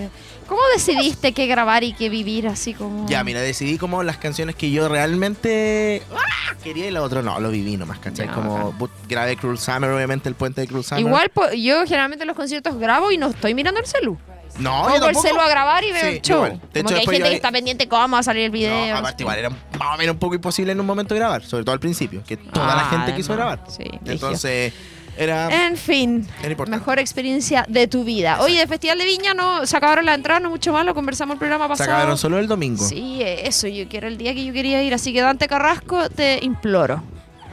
¿Cómo 0.47 0.61
decidiste 0.73 1.33
qué 1.33 1.45
grabar 1.47 1.83
y 1.83 1.93
qué 1.93 2.09
vivir 2.09 2.47
así 2.47 2.73
como...? 2.73 3.07
Ya, 3.07 3.23
mira, 3.23 3.41
decidí 3.41 3.77
como 3.77 4.01
las 4.03 4.17
canciones 4.17 4.55
que 4.55 4.71
yo 4.71 4.87
realmente 4.87 6.03
¡ah! 6.15 6.53
quería 6.63 6.87
y 6.87 6.91
la 6.91 7.01
otra 7.01 7.21
no, 7.21 7.39
lo 7.39 7.49
viví 7.49 7.75
nomás, 7.77 7.99
¿cachai? 7.99 8.27
Ya, 8.27 8.33
como 8.33 8.71
bacán. 8.73 8.89
grabé 9.09 9.35
Cruel 9.37 9.57
Summer, 9.57 9.89
obviamente 9.91 10.29
el 10.29 10.35
puente 10.35 10.61
de 10.61 10.67
Cruel 10.67 10.83
Summer. 10.83 11.01
Igual 11.05 11.31
yo 11.57 11.83
generalmente 11.85 12.23
en 12.23 12.27
los 12.27 12.35
conciertos 12.37 12.77
grabo 12.77 13.11
y 13.11 13.17
no 13.17 13.27
estoy 13.27 13.53
mirando 13.53 13.79
el 13.81 13.85
celu. 13.87 14.17
no, 14.59 14.83
Pongo 14.83 14.97
yo 14.99 15.09
el 15.09 15.15
celu 15.17 15.39
a 15.41 15.49
grabar 15.49 15.83
y 15.83 15.91
veo 15.91 16.01
Sí, 16.01 16.07
el 16.07 16.21
show. 16.21 16.37
igual. 16.45 16.61
De 16.73 16.79
hecho, 16.79 16.87
Como 16.87 16.87
que 16.89 16.95
hay 16.95 17.05
gente 17.05 17.19
yo- 17.19 17.25
que 17.25 17.35
está 17.35 17.51
pendiente 17.51 17.87
cómo 17.89 18.07
va 18.13 18.19
a 18.19 18.23
salir 18.23 18.43
el 18.45 18.51
video. 18.51 18.87
No, 18.93 18.97
aparte 18.97 19.23
igual 19.23 19.37
era 19.39 19.49
más 19.49 19.93
o 19.93 19.97
menos 19.97 20.13
un 20.13 20.19
poco 20.19 20.35
imposible 20.35 20.71
en 20.71 20.79
un 20.79 20.85
momento 20.85 21.13
grabar, 21.13 21.43
sobre 21.43 21.63
todo 21.65 21.73
al 21.73 21.79
principio, 21.81 22.23
que 22.25 22.37
toda 22.37 22.67
la 22.75 22.87
Ah, 22.87 22.89
gente 22.89 23.13
quiso 23.15 23.33
grabar. 23.35 23.63
Sí. 23.67 23.83
Entonces, 24.05 24.73
era, 25.17 25.67
En 25.67 25.77
fin, 25.77 26.27
era 26.43 26.55
mejor 26.65 26.99
experiencia 26.99 27.65
de 27.67 27.87
tu 27.87 28.03
vida. 28.03 28.41
Oye, 28.41 28.57
de 28.59 28.67
Festival 28.67 28.97
de 28.97 29.05
Viña 29.05 29.33
no 29.33 29.65
se 29.65 29.75
acabaron 29.77 30.05
las 30.05 30.15
entradas, 30.15 30.41
no 30.43 30.49
mucho 30.49 30.71
más, 30.73 30.85
lo 30.85 30.93
conversamos 30.93 31.33
el 31.35 31.39
programa 31.39 31.65
Se 31.65 31.69
pasado. 31.69 31.91
acabaron 31.91 32.17
solo 32.17 32.39
el 32.39 32.47
domingo. 32.47 32.83
Sí, 32.87 33.19
eh, 33.21 33.47
eso, 33.47 33.67
yo 33.67 33.87
quiero 33.87 34.07
el 34.07 34.17
día 34.17 34.33
que 34.33 34.45
yo 34.45 34.53
quería 34.53 34.81
ir, 34.83 34.93
así 34.93 35.13
que 35.13 35.21
Dante 35.21 35.47
Carrasco 35.47 36.09
te 36.09 36.39
imploro 36.43 37.03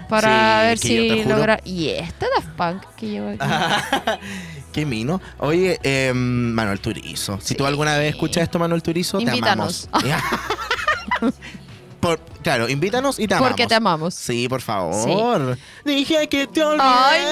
para 0.08 0.60
Sí, 0.60 0.66
ver 0.66 0.78
si 0.78 1.24
logra. 1.24 1.60
Y 1.64 1.88
este 1.88 2.26
Daft 2.36 2.48
Punk 2.56 2.82
que 2.96 3.06
llevo 3.08 3.30
aquí. 3.30 3.38
Qué 4.72 4.84
mino. 4.84 5.20
Oye, 5.38 5.78
eh, 5.82 6.12
Manuel 6.14 6.80
Turizo. 6.80 7.38
Si 7.40 7.48
Sí. 7.48 7.54
tú 7.54 7.64
alguna 7.64 7.96
vez 7.96 8.10
escuchas 8.14 8.42
esto, 8.42 8.58
Manuel 8.58 8.82
Turizo, 8.82 9.20
Invítanos. 9.20 9.88
te 10.02 10.12
amamos. 10.12 11.34
Por- 12.04 12.20
claro, 12.42 12.68
invítanos 12.68 13.18
y 13.18 13.26
te 13.26 13.32
amamos. 13.32 13.48
Porque 13.48 13.66
te 13.66 13.74
amamos. 13.74 14.14
Sí, 14.14 14.46
por 14.46 14.60
favor. 14.60 15.56
Dije 15.86 16.28
que 16.28 16.46
te 16.46 16.62
olvidé. 16.62 16.82
Ay, 16.86 17.22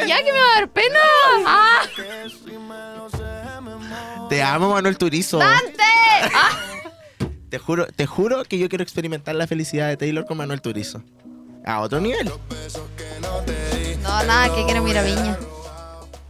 no, 0.00 0.06
ya 0.08 0.16
que 0.18 0.32
me 0.32 0.40
va 0.40 0.46
a 0.52 0.54
dar 0.56 0.68
pena. 0.68 0.98
Ah, 1.46 1.82
Te 4.28 4.42
amo, 4.42 4.70
Manuel 4.70 4.98
Turizo. 4.98 5.38
¡Dante! 5.38 5.82
Ah, 6.34 6.50
Te 7.48 7.58
juro, 7.60 7.86
te 7.86 8.06
juro 8.06 8.42
que 8.44 8.58
yo 8.58 8.68
quiero 8.68 8.82
experimentar 8.82 9.36
la 9.36 9.46
felicidad 9.46 9.86
de 9.88 9.96
Taylor 9.96 10.26
con 10.26 10.36
Manuel 10.38 10.60
Turizo. 10.60 11.02
A 11.64 11.80
otro 11.80 12.00
nivel. 12.00 12.28
no, 14.02 14.22
nada, 14.24 14.52
que 14.54 14.64
quiero 14.64 14.86
ir 14.88 14.98
a 14.98 15.02
Viña. 15.02 15.38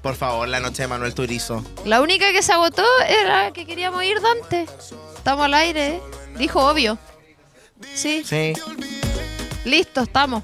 Por 0.03 0.15
favor, 0.17 0.47
la 0.49 0.61
noche 0.61 0.83
de 0.83 0.89
Manuel 0.89 1.15
Turizo. 1.15 1.65
La 1.87 2.03
única 2.03 2.31
que 2.33 2.43
se 2.43 2.53
agotó 2.53 2.85
era 3.09 3.53
que 3.53 3.65
queríamos 3.65 4.05
ir 4.05 4.21
Dante. 4.21 4.67
Estamos 5.17 5.47
al 5.47 5.55
aire, 5.55 5.87
¿eh? 5.97 6.01
Dijo 6.37 6.61
obvio. 6.61 6.99
Sí, 7.95 8.23
Sí. 8.25 8.53
listo, 9.65 10.03
estamos. 10.03 10.43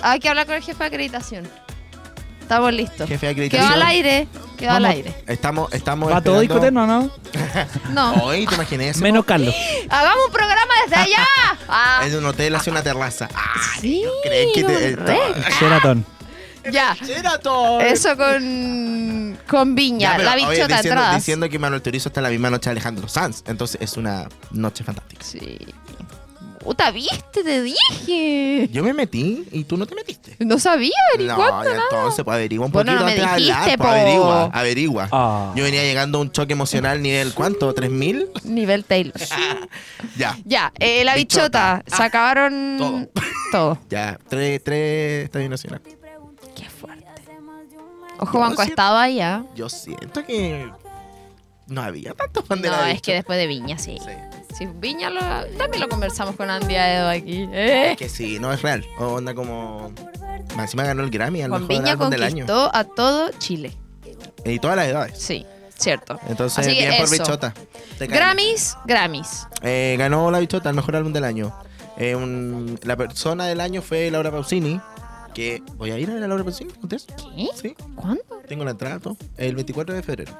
Hay 0.00 0.20
que 0.20 0.28
hablar 0.28 0.46
con 0.46 0.54
el 0.54 0.62
jefe 0.62 0.78
de 0.78 0.84
acreditación. 0.86 1.48
Estamos 2.40 2.72
listos. 2.72 3.08
Jefe 3.08 3.26
de 3.26 3.34
Quedó 3.34 3.44
acreditación. 3.46 3.72
al 3.72 3.82
aire. 3.82 4.28
Quedó 4.56 4.70
al 4.72 4.82
Vamos. 4.82 4.96
aire. 4.96 5.14
Estamos, 5.26 5.72
estamos. 5.72 6.12
¿Va 6.12 6.20
todo 6.22 6.40
esperando- 6.40 6.64
eterno, 6.66 6.86
no? 6.86 7.10
No. 7.92 8.24
Hoy 8.24 8.46
te 8.46 8.54
imaginé 8.54 8.88
eso. 8.88 9.00
Menos 9.00 9.24
Carlos. 9.24 9.54
Hagamos 9.90 10.26
un 10.26 10.32
programa 10.32 10.72
desde 10.84 10.96
allá. 10.96 11.26
Ah, 11.68 12.02
Es 12.06 12.14
un 12.14 12.24
hotel 12.26 12.54
hacia 12.56 12.72
una 12.72 12.82
terraza. 12.82 13.28
Ah, 13.34 13.52
sí. 13.80 14.04
¿crees 14.22 14.48
que 14.54 14.64
te-. 14.64 14.96
Sheraton. 15.60 16.04
Ya. 16.72 16.96
Eso 17.80 18.16
con, 18.16 19.38
con 19.48 19.74
Viña, 19.74 20.10
Ya, 20.12 20.16
pero, 20.16 20.24
la 20.30 20.34
oye, 20.36 20.46
bichota 20.56 20.76
diciendo, 20.76 21.00
atrás. 21.00 21.16
diciendo 21.16 21.48
que 21.48 21.58
Manuel 21.58 21.82
Turizo 21.82 22.08
está 22.08 22.20
en 22.20 22.24
la 22.24 22.30
misma 22.30 22.50
noche 22.50 22.70
de 22.70 22.72
Alejandro 22.72 23.08
Sanz. 23.08 23.42
Entonces 23.46 23.80
es 23.80 23.96
una 23.96 24.28
noche 24.50 24.84
fantástica. 24.84 25.24
Sí. 25.24 25.58
Puta, 26.60 26.90
viste, 26.90 27.42
te 27.44 27.62
dije. 27.62 28.68
Yo 28.70 28.82
me 28.82 28.92
metí 28.92 29.46
y 29.52 29.64
tú 29.64 29.76
no 29.78 29.86
te 29.86 29.94
metiste. 29.94 30.36
No 30.40 30.58
sabía, 30.58 30.90
ni 31.16 31.24
No, 31.24 31.36
cuánto, 31.36 31.64
ya 31.64 31.70
nada. 31.76 31.82
entonces, 31.90 32.24
pues 32.24 32.34
averigua 32.34 32.66
un 32.66 32.72
Bueno, 32.72 32.92
poquito 32.92 33.04
no 33.04 33.06
me 33.06 33.12
antes 33.22 33.30
de 33.30 33.36
dijiste, 33.46 33.52
hablar. 33.72 33.78
pues, 33.78 33.88
po. 33.88 33.94
averigua, 33.94 34.44
averigua. 34.52 35.08
Ah. 35.12 35.52
Yo 35.56 35.64
venía 35.64 35.82
llegando 35.84 36.18
a 36.18 36.20
un 36.20 36.30
choque 36.32 36.52
emocional 36.52 37.00
nivel, 37.00 37.32
¿cuánto? 37.32 37.74
¿3000? 37.74 38.42
Nivel 38.44 38.84
Taylor. 38.84 39.14
Ya, 40.16 40.36
ya, 40.44 40.72
eh, 40.80 41.04
la 41.04 41.14
bichota. 41.14 41.76
Bichota. 41.84 41.96
Se 41.96 42.02
acabaron 42.02 42.76
Todo. 42.78 43.08
todo. 43.52 43.78
ya. 43.88 44.18
Tres, 44.28 44.62
tres 44.62 45.24
estadio 45.24 45.48
nacional. 45.48 45.80
Ojo, 48.18 48.38
Banco 48.38 48.56
siento- 48.62 48.72
estaba 48.72 49.04
¿ah? 49.04 49.44
Yo 49.54 49.68
siento 49.68 50.24
que 50.24 50.70
no 51.66 51.82
había 51.82 52.14
tantos 52.14 52.44
fan 52.46 52.62
de 52.62 52.68
No, 52.68 52.76
la 52.76 52.90
es 52.90 53.02
que 53.02 53.14
después 53.14 53.38
de 53.38 53.46
Viña, 53.46 53.78
sí. 53.78 53.98
Sí. 54.04 54.12
Sí, 54.56 54.68
Viña 54.76 55.10
lo, 55.10 55.20
también 55.56 55.80
lo 55.80 55.88
conversamos 55.88 56.34
con 56.34 56.48
Andy 56.50 56.74
Aedo 56.74 57.08
aquí. 57.08 57.48
Eh. 57.52 57.94
Que 57.98 58.08
sí, 58.08 58.38
no 58.40 58.52
es 58.52 58.62
real. 58.62 58.84
O 58.98 59.06
onda 59.14 59.34
como. 59.34 59.92
Más 60.56 60.64
Encima 60.66 60.84
ganó 60.84 61.02
el 61.04 61.10
Grammy 61.10 61.42
al 61.42 61.50
mejor 61.50 61.68
Viña 61.68 61.92
álbum 61.92 62.10
del 62.10 62.22
año. 62.22 62.46
a 62.72 62.84
todo 62.84 63.30
Chile. 63.38 63.76
Y 64.44 64.58
todas 64.58 64.76
las 64.76 64.86
edades. 64.88 65.18
Sí, 65.18 65.44
cierto. 65.76 66.18
Entonces, 66.28 66.58
Así 66.66 66.70
bien 66.76 66.94
por. 66.98 67.10
Bichota. 67.10 67.52
Grammys, 68.00 68.76
Grammys. 68.86 69.46
Eh, 69.62 69.96
ganó 69.98 70.30
la 70.30 70.38
Bichota, 70.38 70.70
el 70.70 70.76
mejor 70.76 70.96
álbum 70.96 71.12
del 71.12 71.24
año. 71.24 71.52
Eh, 71.98 72.14
un- 72.14 72.78
la 72.82 72.96
persona 72.96 73.46
del 73.46 73.60
año 73.60 73.82
fue 73.82 74.10
Laura 74.10 74.30
Pausini. 74.30 74.80
Que 75.34 75.62
voy 75.76 75.90
a 75.92 75.98
ir 75.98 76.10
a 76.10 76.14
ver 76.14 76.24
a 76.24 76.28
Laura 76.28 76.42
Pausini. 76.44 76.72
¿Ustedes? 76.82 77.06
¿Qué? 77.36 77.48
Sí, 77.54 77.76
¿Cuándo? 77.94 78.22
tengo 78.48 78.64
la 78.64 78.72
entrada. 78.72 78.98
todo. 78.98 79.16
El 79.36 79.54
24 79.54 79.94
de 79.94 80.02
febrero. 80.02 80.32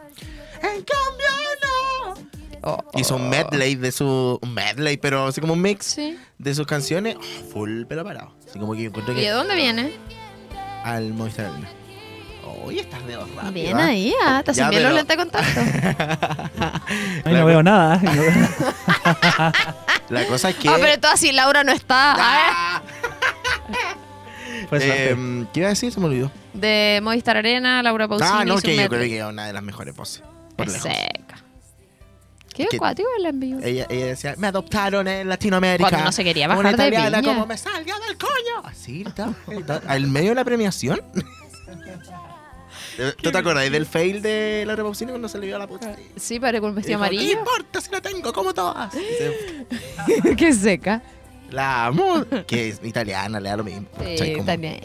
En 0.62 0.82
cambio, 0.82 1.28
no. 1.62 2.14
Oh, 2.62 2.82
Hizo 2.94 3.14
un 3.16 3.28
medley 3.28 3.76
de 3.76 3.92
su. 3.92 4.38
Un 4.42 4.54
medley, 4.54 4.96
pero 4.96 5.26
así 5.26 5.40
como 5.40 5.52
un 5.52 5.62
mix 5.62 5.86
Sí. 5.86 6.18
de 6.38 6.54
sus 6.54 6.66
canciones. 6.66 7.16
Oh, 7.16 7.22
full 7.52 7.84
pelo 7.84 8.02
parado. 8.04 8.34
Así 8.48 8.58
como 8.58 8.72
que 8.74 8.82
yo 8.82 8.88
encuentro 8.88 9.12
¿Y 9.14 9.18
de 9.18 9.22
que. 9.22 9.30
dónde 9.30 9.54
viene? 9.54 9.92
Al 10.84 11.12
Movistar 11.14 11.46
Arena. 11.46 11.68
Oye, 12.64 12.80
estás 12.80 13.06
de 13.06 13.16
rápido. 13.16 13.52
Bien 13.52 13.78
¿ah? 13.78 13.86
ahí, 13.86 14.12
ah, 14.24 14.42
te 14.44 14.52
bien 14.52 14.66
los 14.66 14.74
pero- 14.74 14.90
lentes 14.94 15.16
de 15.16 15.22
contacto. 15.22 15.60
Ahí 17.24 17.34
no 17.34 17.46
veo 17.46 17.62
nada. 17.62 18.00
La 20.08 20.26
cosa 20.26 20.50
es 20.50 20.56
que. 20.56 20.68
Ah, 20.68 20.76
pero 20.80 20.98
todo 20.98 21.12
así, 21.12 21.30
Laura 21.32 21.62
no 21.64 21.72
está. 21.72 22.14
Ah, 22.14 22.16
Ah. 22.18 22.82
Pues, 24.68 24.82
Eh, 24.84 25.16
¿Qué 25.52 25.60
iba 25.60 25.66
a 25.68 25.70
decir? 25.70 25.92
Se 25.92 25.98
me 26.00 26.06
olvidó. 26.06 26.30
De 26.52 27.00
Movistar 27.02 27.36
Arena, 27.36 27.82
Laura 27.82 28.06
Pausini. 28.08 28.30
Ah, 28.32 28.44
no, 28.44 28.58
que 28.58 28.76
yo 28.76 28.88
creo 28.88 29.00
que 29.00 29.18
es 29.18 29.24
una 29.24 29.46
de 29.46 29.52
las 29.52 29.62
mejores 29.62 29.94
voces. 29.96 30.22
Por 30.56 30.66
lejos. 30.66 30.82
seca. 30.82 31.42
Qué 32.54 32.66
Que- 32.66 32.76
acuático 32.76 33.08
el 33.18 33.26
envío. 33.26 33.58
Ella, 33.62 33.86
ella 33.88 34.06
decía, 34.06 34.34
me 34.36 34.48
adoptaron 34.48 35.06
en 35.06 35.28
Latinoamérica. 35.28 35.88
Cuando 35.88 36.06
no 36.06 36.12
se 36.12 36.24
quería 36.24 36.46
Una 36.46 36.56
bajar 36.56 36.76
de 36.76 36.88
italiana 36.88 37.22
como 37.22 37.46
me 37.46 37.56
salga 37.56 37.94
del 38.06 38.18
coño. 38.18 38.64
Así, 38.64 39.04
está. 39.06 39.32
está- 39.48 39.80
Al 39.86 40.06
medio 40.08 40.30
de 40.30 40.34
la 40.34 40.44
premiación. 40.44 41.00
¿Tú 43.22 43.30
te 43.30 43.38
acordás 43.38 43.70
del 43.70 43.86
fail 43.86 44.20
de 44.22 44.64
Laura 44.66 44.82
Pausini 44.82 45.12
cuando 45.12 45.28
se 45.28 45.38
le 45.38 45.46
vio 45.46 45.54
a 45.56 45.60
la 45.60 45.68
puta? 45.68 45.94
Sí, 46.16 46.40
parece 46.40 46.60
con 46.60 46.70
un 46.70 46.76
vestido 46.76 46.98
Dijo, 46.98 47.10
¿Qué 47.10 47.16
amarillo. 47.16 47.38
importa 47.38 47.80
si 47.80 47.90
la 47.92 48.00
tengo 48.00 48.32
como 48.32 48.52
todas? 48.52 48.92
Se- 48.92 50.34
Qué 50.36 50.52
seca. 50.52 51.00
La 51.50 51.86
amo. 51.86 52.24
Que 52.46 52.68
es 52.68 52.80
italiana, 52.82 53.40
le 53.40 53.48
da 53.48 53.56
lo 53.56 53.64
mismo. 53.64 53.86
Sí, 53.98 54.04
¿cachai? 54.04 54.32
Como- 54.34 54.44
también. 54.44 54.80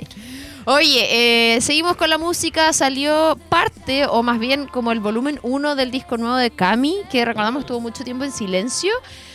Oye, 0.65 1.55
eh, 1.55 1.61
seguimos 1.61 1.97
con 1.97 2.09
la 2.09 2.17
música. 2.17 2.71
Salió 2.71 3.37
parte, 3.49 4.05
o 4.05 4.23
más 4.23 4.39
bien 4.39 4.65
como 4.67 4.91
el 4.93 5.01
volumen 5.01 5.39
1 5.43 5.75
del 5.75 5.91
disco 5.91 6.17
nuevo 6.17 6.35
de 6.37 6.51
Cami, 6.51 6.97
que 7.11 7.25
recordamos 7.25 7.61
estuvo 7.63 7.81
mucho 7.81 8.03
tiempo 8.05 8.23
en 8.23 8.31
silencio. 8.31 8.91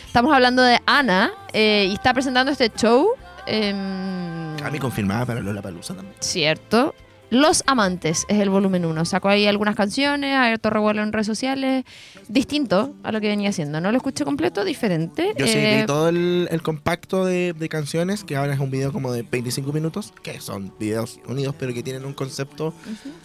Estamos 0.07 0.33
hablando 0.33 0.63
de 0.63 0.79
Ana 0.87 1.31
eh, 1.53 1.85
y 1.89 1.93
está 1.93 2.13
presentando 2.13 2.51
este 2.51 2.71
show. 2.75 3.09
em, 3.45 4.57
A 4.63 4.69
mí 4.71 4.79
confirmada 4.79 5.25
para 5.25 5.39
Lola 5.39 5.61
Palusa 5.61 5.93
también. 5.93 6.15
Cierto. 6.19 6.95
Los 7.31 7.63
Amantes 7.67 8.25
es 8.27 8.39
el 8.39 8.49
volumen 8.49 8.85
1. 8.85 9.05
Sacó 9.05 9.29
ahí 9.29 9.45
algunas 9.45 9.75
canciones, 9.75 10.35
hay 10.35 10.51
harto 10.53 10.69
revuelo 10.69 11.03
en 11.03 11.11
redes 11.13 11.27
sociales. 11.27 11.85
Distinto 12.27 12.95
a 13.03 13.11
lo 13.11 13.21
que 13.21 13.27
venía 13.27 13.49
haciendo. 13.49 13.79
No 13.81 13.91
lo 13.91 13.97
escuché 13.97 14.25
completo, 14.25 14.63
diferente. 14.65 15.33
Yo 15.37 15.45
sí 15.45 15.53
Eh, 15.55 15.77
vi 15.81 15.85
todo 15.85 16.09
el, 16.09 16.47
el 16.51 16.61
compacto 16.61 17.25
de, 17.25 17.53
de 17.53 17.69
canciones, 17.69 18.23
que 18.23 18.35
ahora 18.35 18.53
es 18.53 18.59
un 18.59 18.71
video 18.71 18.91
como 18.91 19.11
de 19.11 19.21
25 19.23 19.71
minutos, 19.73 20.13
que 20.23 20.41
son 20.41 20.73
videos 20.79 21.19
unidos, 21.27 21.55
pero 21.59 21.73
que 21.73 21.83
tienen 21.83 22.05
un 22.05 22.13
concepto 22.13 22.73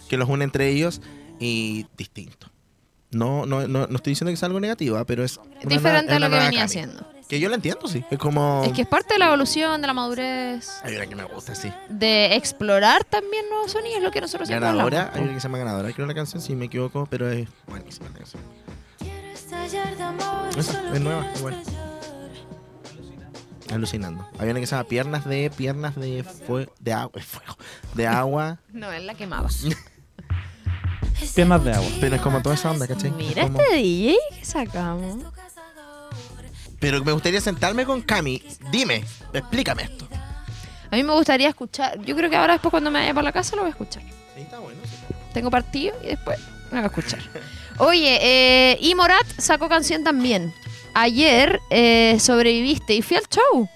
que 0.07 0.17
los 0.17 0.29
une 0.29 0.43
entre 0.43 0.69
ellos 0.69 1.01
y 1.39 1.85
distinto. 1.97 2.51
No, 3.11 3.45
no, 3.45 3.67
no, 3.67 3.87
no 3.87 3.95
estoy 3.95 4.11
diciendo 4.11 4.31
que 4.31 4.37
sea 4.37 4.47
algo 4.47 4.59
negativo, 4.59 4.97
ah, 4.97 5.05
pero 5.05 5.23
es 5.23 5.39
diferente 5.65 6.13
a 6.13 6.19
lo 6.19 6.27
una 6.27 6.37
que 6.39 6.45
venía 6.45 6.63
haciendo. 6.63 7.07
Que 7.27 7.39
yo 7.39 7.49
lo 7.49 7.55
entiendo, 7.55 7.87
sí. 7.87 8.05
Es 8.11 8.19
como... 8.19 8.61
Es 8.65 8.71
que 8.73 8.83
es 8.83 8.87
parte 8.87 9.15
de 9.15 9.19
la 9.19 9.27
evolución, 9.27 9.81
de 9.81 9.87
la 9.87 9.93
madurez. 9.93 10.69
Hay 10.83 10.95
una 10.95 11.07
que 11.07 11.15
me 11.15 11.23
gusta, 11.23 11.55
sí. 11.55 11.71
de 11.89 12.35
explorar 12.35 13.03
también 13.03 13.45
nuevos 13.49 13.71
sonidos, 13.71 14.03
lo 14.03 14.11
que 14.11 14.21
nosotros 14.21 14.47
siempre 14.47 14.67
Ganadora, 14.67 14.99
hablamos. 14.99 15.15
hay 15.17 15.23
una 15.23 15.33
que 15.33 15.39
se 15.39 15.47
llama 15.47 15.57
Ganadora, 15.57 15.91
creo 15.91 16.05
la 16.05 16.13
canción, 16.13 16.41
si 16.41 16.55
me 16.55 16.65
equivoco, 16.65 17.07
pero 17.09 17.29
es 17.29 17.47
buenísima 17.67 18.09
la 18.09 18.17
canción. 18.19 18.43
Esa, 20.55 20.93
es 20.93 21.01
nueva, 21.01 21.25
igual. 21.37 21.63
Alucinando. 23.73 24.27
Hay 24.37 24.49
una 24.49 24.59
que 24.59 24.67
se 24.67 24.75
llama 24.75 24.87
Piernas 24.87 25.25
de, 25.25 25.49
Piernas 25.49 25.95
de, 25.95 26.23
fue, 26.23 26.69
de 26.79 26.93
agua, 26.93 27.21
fuego, 27.23 27.57
de 27.95 28.05
agua. 28.07 28.59
No, 28.71 28.91
él 28.91 29.07
la 29.07 29.15
quemaba. 29.15 29.49
Piernas 31.33 31.63
de 31.63 31.73
agua. 31.73 31.89
Pero 31.99 32.15
es 32.17 32.21
como 32.21 32.41
toda 32.43 32.53
esa 32.55 32.69
onda, 32.71 32.87
¿cachai? 32.87 33.09
Mira 33.11 33.43
Como- 33.43 33.59
este 33.61 33.75
DJ 33.77 34.17
que 34.37 34.45
sacamos. 34.45 35.23
Pero 36.85 37.03
me 37.03 37.13
gustaría 37.13 37.41
sentarme 37.41 37.83
con 37.83 38.03
Cami. 38.03 38.43
Dime, 38.69 39.03
explícame 39.33 39.81
esto. 39.81 40.07
A 40.91 40.95
mí 40.95 41.01
me 41.01 41.13
gustaría 41.13 41.49
escuchar. 41.49 41.99
Yo 42.01 42.15
creo 42.15 42.29
que 42.29 42.35
ahora 42.35 42.53
después 42.53 42.69
cuando 42.69 42.91
me 42.91 42.99
vaya 42.99 43.11
para 43.11 43.23
la 43.23 43.31
casa 43.31 43.55
lo 43.55 43.63
voy 43.63 43.69
a 43.69 43.71
escuchar. 43.71 44.03
Sí, 44.35 44.41
está 44.41 44.59
bueno. 44.59 44.79
Tengo 45.33 45.49
partido 45.49 45.95
y 46.03 46.09
después 46.09 46.37
me 46.65 46.77
voy 46.77 46.83
a 46.83 46.85
escuchar. 46.85 47.19
Oye, 47.79 48.19
eh, 48.21 48.77
y 48.81 48.93
Morat 48.93 49.25
sacó 49.39 49.67
canción 49.67 50.03
también. 50.03 50.53
Ayer 50.93 51.59
eh, 51.71 52.17
sobreviviste 52.19 52.93
y 52.93 53.01
fui 53.01 53.17
al 53.17 53.23
show. 53.29 53.67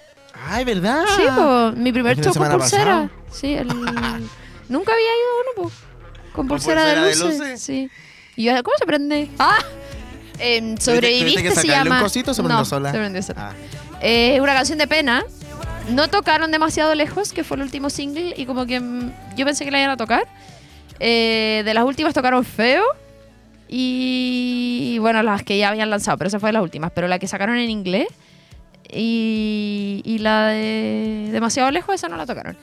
Ay, 0.46 0.64
¿verdad? 0.64 1.04
Sí, 1.16 1.24
po, 1.34 1.72
mi 1.72 1.90
primer 1.90 2.16
¿El 2.16 2.22
fin 2.22 2.32
de 2.32 2.38
show 2.38 2.48
con 2.48 2.60
pulsera. 2.60 2.84
pasado? 2.84 3.10
Sí, 3.32 3.54
el... 3.54 3.66
nunca 3.66 4.92
había 4.92 5.10
ido 5.16 5.30
a 5.32 5.40
uno, 5.40 5.50
po. 5.56 5.72
Con 6.32 6.46
pulsera, 6.46 6.82
pulsera 6.82 7.04
de, 7.06 7.16
luces? 7.16 7.60
Sí. 7.60 7.90
Y 8.36 8.44
yo, 8.44 8.52
¿cómo 8.62 8.76
se 8.78 8.86
prende? 8.86 9.28
¡Ah! 9.40 9.58
Em, 10.40 10.76
sobreviviste 10.78 11.42
que 11.42 11.50
se 11.52 11.60
un 11.60 11.66
llama. 11.66 12.00
cosito 12.02 12.30
o 12.30 12.34
se 12.34 12.42
prendió 12.42 12.58
no, 12.60 12.64
sola? 12.64 12.90
Se 12.92 12.98
prendió 12.98 13.22
sola. 13.22 13.50
Ah, 13.50 13.54
Eh, 14.00 14.40
una 14.40 14.54
canción 14.54 14.78
de 14.78 14.86
pena. 14.86 15.24
No 15.90 16.08
tocaron 16.08 16.50
demasiado 16.50 16.94
lejos, 16.94 17.32
que 17.32 17.42
fue 17.44 17.56
el 17.56 17.62
último 17.64 17.90
single, 17.90 18.34
y 18.36 18.46
como 18.46 18.64
que 18.66 18.80
mm, 18.80 19.12
yo 19.36 19.44
pensé 19.44 19.64
que 19.64 19.70
la 19.70 19.78
iban 19.80 19.90
a 19.90 19.96
tocar. 19.96 20.26
Eh, 21.00 21.62
de 21.64 21.74
las 21.74 21.84
últimas 21.84 22.14
tocaron 22.14 22.44
feo. 22.44 22.84
Y 23.68 24.98
bueno, 25.00 25.22
las 25.22 25.42
que 25.42 25.56
ya 25.58 25.68
habían 25.68 25.90
lanzado, 25.90 26.18
pero 26.18 26.28
esa 26.28 26.40
fue 26.40 26.48
de 26.48 26.54
las 26.54 26.62
últimas. 26.62 26.90
Pero 26.94 27.06
la 27.08 27.18
que 27.18 27.26
sacaron 27.28 27.56
en 27.56 27.70
inglés 27.70 28.08
y, 28.92 29.59
y 30.10 30.18
la 30.18 30.48
de 30.48 31.28
demasiado 31.30 31.70
lejos, 31.70 31.94
esa 31.94 32.08
no 32.08 32.16
la 32.16 32.26
tocaron. 32.26 32.56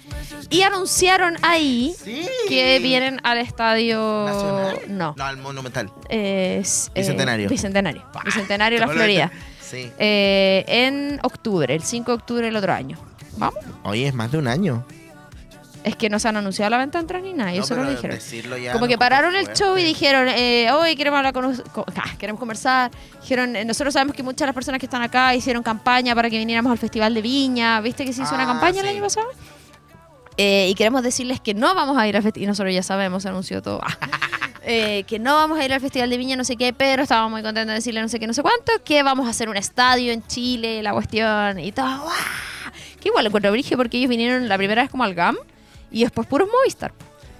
Y 0.49 0.63
anunciaron 0.63 1.37
ahí 1.43 1.95
sí. 2.03 2.27
que 2.49 2.79
vienen 2.79 3.21
al 3.23 3.37
estadio. 3.37 4.25
¿Nacional? 4.25 4.79
No. 4.89 5.15
No, 5.17 5.23
al 5.23 5.37
Monumental. 5.37 5.89
es, 6.09 6.91
eh, 6.93 6.99
Bicentenario. 6.99 7.47
Bicentenario. 7.49 8.03
Bicentenario 8.25 8.79
de 8.81 8.85
la 8.85 8.91
Florida. 8.91 9.31
Sí. 9.61 9.89
Eh, 9.97 10.65
en 10.67 11.19
octubre, 11.23 11.73
el 11.73 11.83
5 11.83 12.11
de 12.11 12.15
octubre 12.15 12.45
del 12.45 12.55
otro 12.57 12.73
año. 12.73 12.97
¿Vamos? 13.37 13.63
Oye, 13.83 14.07
es 14.07 14.13
más 14.13 14.29
de 14.31 14.39
un 14.39 14.47
año. 14.47 14.85
Es 15.87 15.95
que 15.95 16.09
no 16.09 16.19
se 16.19 16.27
han 16.27 16.37
anunciado 16.37 16.69
la 16.69 16.77
venta 16.77 16.97
de 16.97 17.01
entradas 17.03 17.23
ni 17.25 17.33
nada, 17.33 17.51
ellos 17.53 17.69
No, 17.69 17.75
solo 17.75 17.83
lo 17.85 17.91
dijeron. 17.95 18.17
Como 18.73 18.85
no 18.85 18.87
que 18.87 18.97
pararon 18.97 19.35
el 19.35 19.45
fuerte. 19.45 19.63
show 19.63 19.77
y 19.77 19.83
dijeron, 19.83 20.27
eh, 20.29 20.69
hoy 20.71 20.95
queremos 20.95 21.17
hablar 21.17 21.33
con, 21.33 21.45
ah, 21.95 22.15
queremos 22.19 22.39
conversar. 22.39 22.91
Dijeron, 23.21 23.55
eh, 23.55 23.63
nosotros 23.65 23.93
sabemos 23.93 24.15
que 24.15 24.23
muchas 24.23 24.39
de 24.39 24.45
las 24.47 24.55
personas 24.55 24.79
que 24.79 24.85
están 24.85 25.01
acá 25.01 25.33
hicieron 25.33 25.63
campaña 25.63 26.13
para 26.13 26.29
que 26.29 26.37
viniéramos 26.37 26.71
al 26.71 26.77
Festival 26.77 27.13
de 27.13 27.21
Viña. 27.21 27.79
¿Viste 27.81 28.03
que 28.05 28.13
se 28.13 28.21
hizo 28.23 28.35
una 28.35 28.43
Ah, 28.43 28.47
campaña 28.47 28.81
el 28.81 28.87
año 28.87 29.01
pasado? 29.01 29.27
Eh, 30.37 30.67
y 30.69 30.75
queremos 30.75 31.01
decirles 31.03 31.39
que 31.41 31.53
no 31.53 31.73
vamos 31.73 31.97
a 31.97 32.07
ir 32.07 32.15
al 32.15 32.21
festival, 32.21 32.43
y 32.43 32.47
nosotros 32.47 32.73
ya 32.73 32.83
sabemos, 32.83 33.23
se 33.23 33.29
anunció 33.29 33.61
todo. 33.61 33.81
Eh, 34.69 35.05
que 35.07 35.17
no 35.17 35.33
vamos 35.35 35.57
a 35.57 35.63
ir 35.63 35.71
al 35.71 35.79
Festival 35.79 36.09
de 36.09 36.17
Viña, 36.17 36.35
no 36.35 36.43
sé 36.43 36.57
qué, 36.57 36.73
pero 36.73 37.03
estábamos 37.03 37.31
muy 37.31 37.41
contentos 37.41 37.69
de 37.69 37.75
decirle 37.75 38.01
no 38.01 38.09
sé 38.09 38.19
qué, 38.19 38.27
no 38.27 38.33
sé 38.33 38.41
cuánto, 38.41 38.73
que 38.83 39.01
vamos 39.01 39.25
a 39.25 39.29
hacer 39.29 39.47
un 39.47 39.55
estadio 39.55 40.11
en 40.11 40.27
Chile, 40.27 40.83
la 40.83 40.91
cuestión 40.91 41.57
y 41.57 41.71
todo. 41.71 41.85
¡guau! 42.01 42.11
Que 42.99 43.07
igual 43.07 43.23
lo 43.23 43.29
encuentro 43.29 43.49
brigio 43.53 43.77
porque 43.77 43.95
ellos 43.97 44.09
vinieron 44.09 44.49
la 44.49 44.57
primera 44.57 44.81
vez 44.81 44.91
como 44.91 45.05
al 45.05 45.13
GAM 45.15 45.37
y 45.91 46.03
después 46.03 46.27
puros 46.27 46.47
Movistar. 46.51 46.93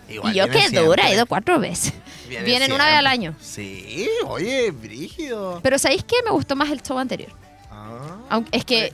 Igual 0.10 0.34
y 0.34 0.38
yo 0.38 0.50
que 0.50 0.70
dura, 0.70 1.10
he 1.10 1.16
ido 1.16 1.26
cuatro 1.26 1.60
veces. 1.60 1.94
Vienen 2.28 2.46
Vienen 2.46 2.72
una 2.74 2.86
vez 2.86 2.96
al 2.96 3.08
año. 3.08 3.36
Sí, 3.42 4.10
oye, 4.26 4.72
brígido. 4.72 5.60
Pero 5.64 5.80
¿sabéis 5.80 6.04
qué? 6.04 6.16
Me 6.26 6.32
gustó 6.32 6.56
más 6.56 6.70
el 6.70 6.82
show 6.82 6.98
anterior. 6.98 7.30
Ah, 7.72 8.18
Aunque 8.30 8.58
es 8.58 8.66
que... 8.66 8.92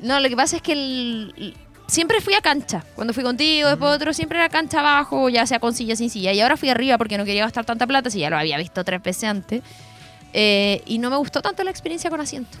No, 0.00 0.18
lo 0.20 0.28
que 0.28 0.36
pasa 0.36 0.56
es 0.56 0.62
que 0.62 0.72
el- 0.72 1.54
siempre 1.86 2.20
fui 2.20 2.34
a 2.34 2.40
cancha. 2.40 2.84
Cuando 2.94 3.12
fui 3.12 3.22
contigo, 3.22 3.68
después 3.68 3.90
otro, 3.94 4.12
siempre 4.14 4.38
era 4.38 4.48
cancha 4.48 4.80
abajo, 4.80 5.28
ya 5.28 5.46
sea 5.46 5.60
con 5.60 5.74
silla, 5.74 5.94
sin 5.96 6.08
silla. 6.08 6.32
Y 6.32 6.40
ahora 6.40 6.56
fui 6.56 6.68
arriba 6.70 6.96
porque 6.96 7.18
no 7.18 7.24
quería 7.24 7.44
gastar 7.44 7.64
tanta 7.66 7.86
plata, 7.86 8.10
si 8.10 8.20
ya 8.20 8.30
lo 8.30 8.38
había 8.38 8.56
visto 8.56 8.82
tres 8.84 9.02
veces 9.02 9.24
antes. 9.24 9.62
Eh, 10.32 10.82
y 10.86 10.98
no 10.98 11.10
me 11.10 11.16
gustó 11.16 11.42
tanto 11.42 11.62
la 11.64 11.70
experiencia 11.70 12.08
con 12.08 12.20
asiento. 12.20 12.56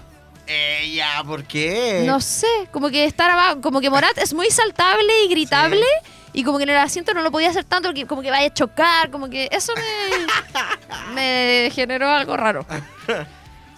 Eh, 0.46 0.92
ya, 0.94 1.22
¿por 1.24 1.44
qué? 1.44 2.02
No 2.06 2.20
sé, 2.20 2.46
como 2.72 2.90
que 2.90 3.04
estar 3.04 3.30
abajo, 3.30 3.60
como 3.60 3.80
que 3.80 3.90
Morat 3.90 4.18
es 4.18 4.34
muy 4.34 4.50
saltable 4.50 5.24
y 5.24 5.28
gritable. 5.28 5.86
Y 6.32 6.44
como 6.44 6.58
que 6.58 6.64
en 6.64 6.70
el 6.70 6.76
asiento 6.76 7.12
no 7.12 7.22
lo 7.22 7.30
podía 7.30 7.50
hacer 7.50 7.64
tanto, 7.64 7.88
porque 7.88 8.06
como 8.06 8.22
que 8.22 8.30
vaya 8.30 8.46
a 8.46 8.54
chocar, 8.54 9.10
como 9.10 9.28
que 9.28 9.48
eso 9.50 9.72
me, 9.74 11.14
me 11.14 11.70
generó 11.72 12.08
algo 12.08 12.36
raro. 12.36 12.64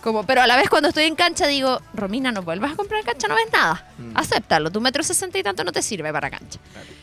Como, 0.02 0.26
pero 0.26 0.42
a 0.42 0.48
la 0.48 0.56
vez 0.56 0.68
cuando 0.68 0.88
estoy 0.88 1.04
en 1.04 1.14
cancha 1.14 1.46
digo, 1.46 1.80
Romina, 1.94 2.32
no 2.32 2.42
vuelvas 2.42 2.72
a 2.72 2.76
comprar 2.76 3.04
cancha, 3.04 3.28
no 3.28 3.36
ves 3.36 3.46
nada. 3.52 3.86
Mm. 3.98 4.16
Acéptalo, 4.16 4.70
tu 4.70 4.80
metro 4.80 5.02
sesenta 5.04 5.38
y 5.38 5.44
tanto 5.44 5.62
no 5.62 5.70
te 5.70 5.80
sirve 5.80 6.12
para 6.12 6.28
cancha. 6.28 6.58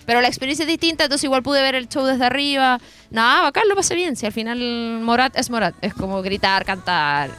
Pero 0.05 0.19
la 0.19 0.27
experiencia 0.27 0.63
es 0.63 0.67
distinta, 0.67 1.05
entonces 1.05 1.23
igual 1.23 1.41
pude 1.41 1.61
ver 1.61 1.75
el 1.75 1.87
show 1.87 2.05
desde 2.05 2.25
arriba. 2.25 2.77
Nada, 3.09 3.43
bacán, 3.43 3.69
lo 3.69 3.75
pasé 3.75 3.95
bien. 3.95 4.17
Si 4.17 4.25
al 4.25 4.33
final 4.33 4.59
Morat 5.01 5.37
es 5.37 5.49
Morat, 5.49 5.75
es 5.81 5.93
como 5.93 6.21
gritar, 6.21 6.65
cantar. 6.65 7.29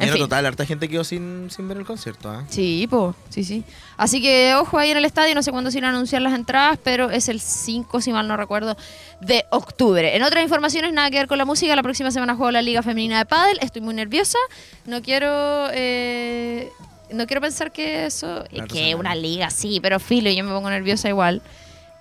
En 0.00 0.06
Mira, 0.06 0.12
fin. 0.14 0.22
total, 0.22 0.46
harta 0.46 0.64
gente 0.64 0.88
quedó 0.88 1.04
sin, 1.04 1.50
sin 1.50 1.68
ver 1.68 1.76
el 1.76 1.84
concierto, 1.84 2.30
¿ah? 2.30 2.44
Sí, 2.48 2.86
po, 2.88 3.14
sí, 3.28 3.44
sí. 3.44 3.62
Así 3.98 4.22
que 4.22 4.54
ojo 4.54 4.78
ahí 4.78 4.90
en 4.90 4.96
el 4.96 5.04
estadio, 5.04 5.34
no 5.34 5.42
sé 5.42 5.50
cuándo 5.52 5.70
se 5.70 5.76
irán 5.78 5.92
a 5.92 5.96
anunciar 5.96 6.22
las 6.22 6.32
entradas, 6.34 6.78
pero 6.82 7.10
es 7.10 7.28
el 7.28 7.38
5, 7.40 8.00
si 8.00 8.10
mal 8.12 8.26
no 8.26 8.36
recuerdo, 8.36 8.76
de 9.20 9.44
octubre. 9.50 10.16
En 10.16 10.22
otras 10.22 10.42
informaciones, 10.42 10.92
nada 10.94 11.10
que 11.10 11.18
ver 11.18 11.26
con 11.28 11.36
la 11.36 11.44
música, 11.44 11.76
la 11.76 11.82
próxima 11.82 12.10
semana 12.10 12.34
juego 12.34 12.50
la 12.50 12.62
Liga 12.62 12.82
Femenina 12.82 13.18
de 13.18 13.26
Pádel, 13.26 13.58
estoy 13.60 13.82
muy 13.82 13.94
nerviosa, 13.94 14.38
no 14.86 15.02
quiero... 15.02 15.68
eh, 15.72 16.70
no 17.12 17.26
quiero 17.26 17.40
pensar 17.40 17.72
que 17.72 18.06
eso... 18.06 18.44
La 18.52 18.66
que 18.66 18.94
una 18.94 19.14
liga, 19.14 19.50
sí, 19.50 19.80
pero 19.82 19.98
filo, 20.00 20.30
yo 20.30 20.44
me 20.44 20.50
pongo 20.50 20.70
nerviosa 20.70 21.08
igual. 21.08 21.42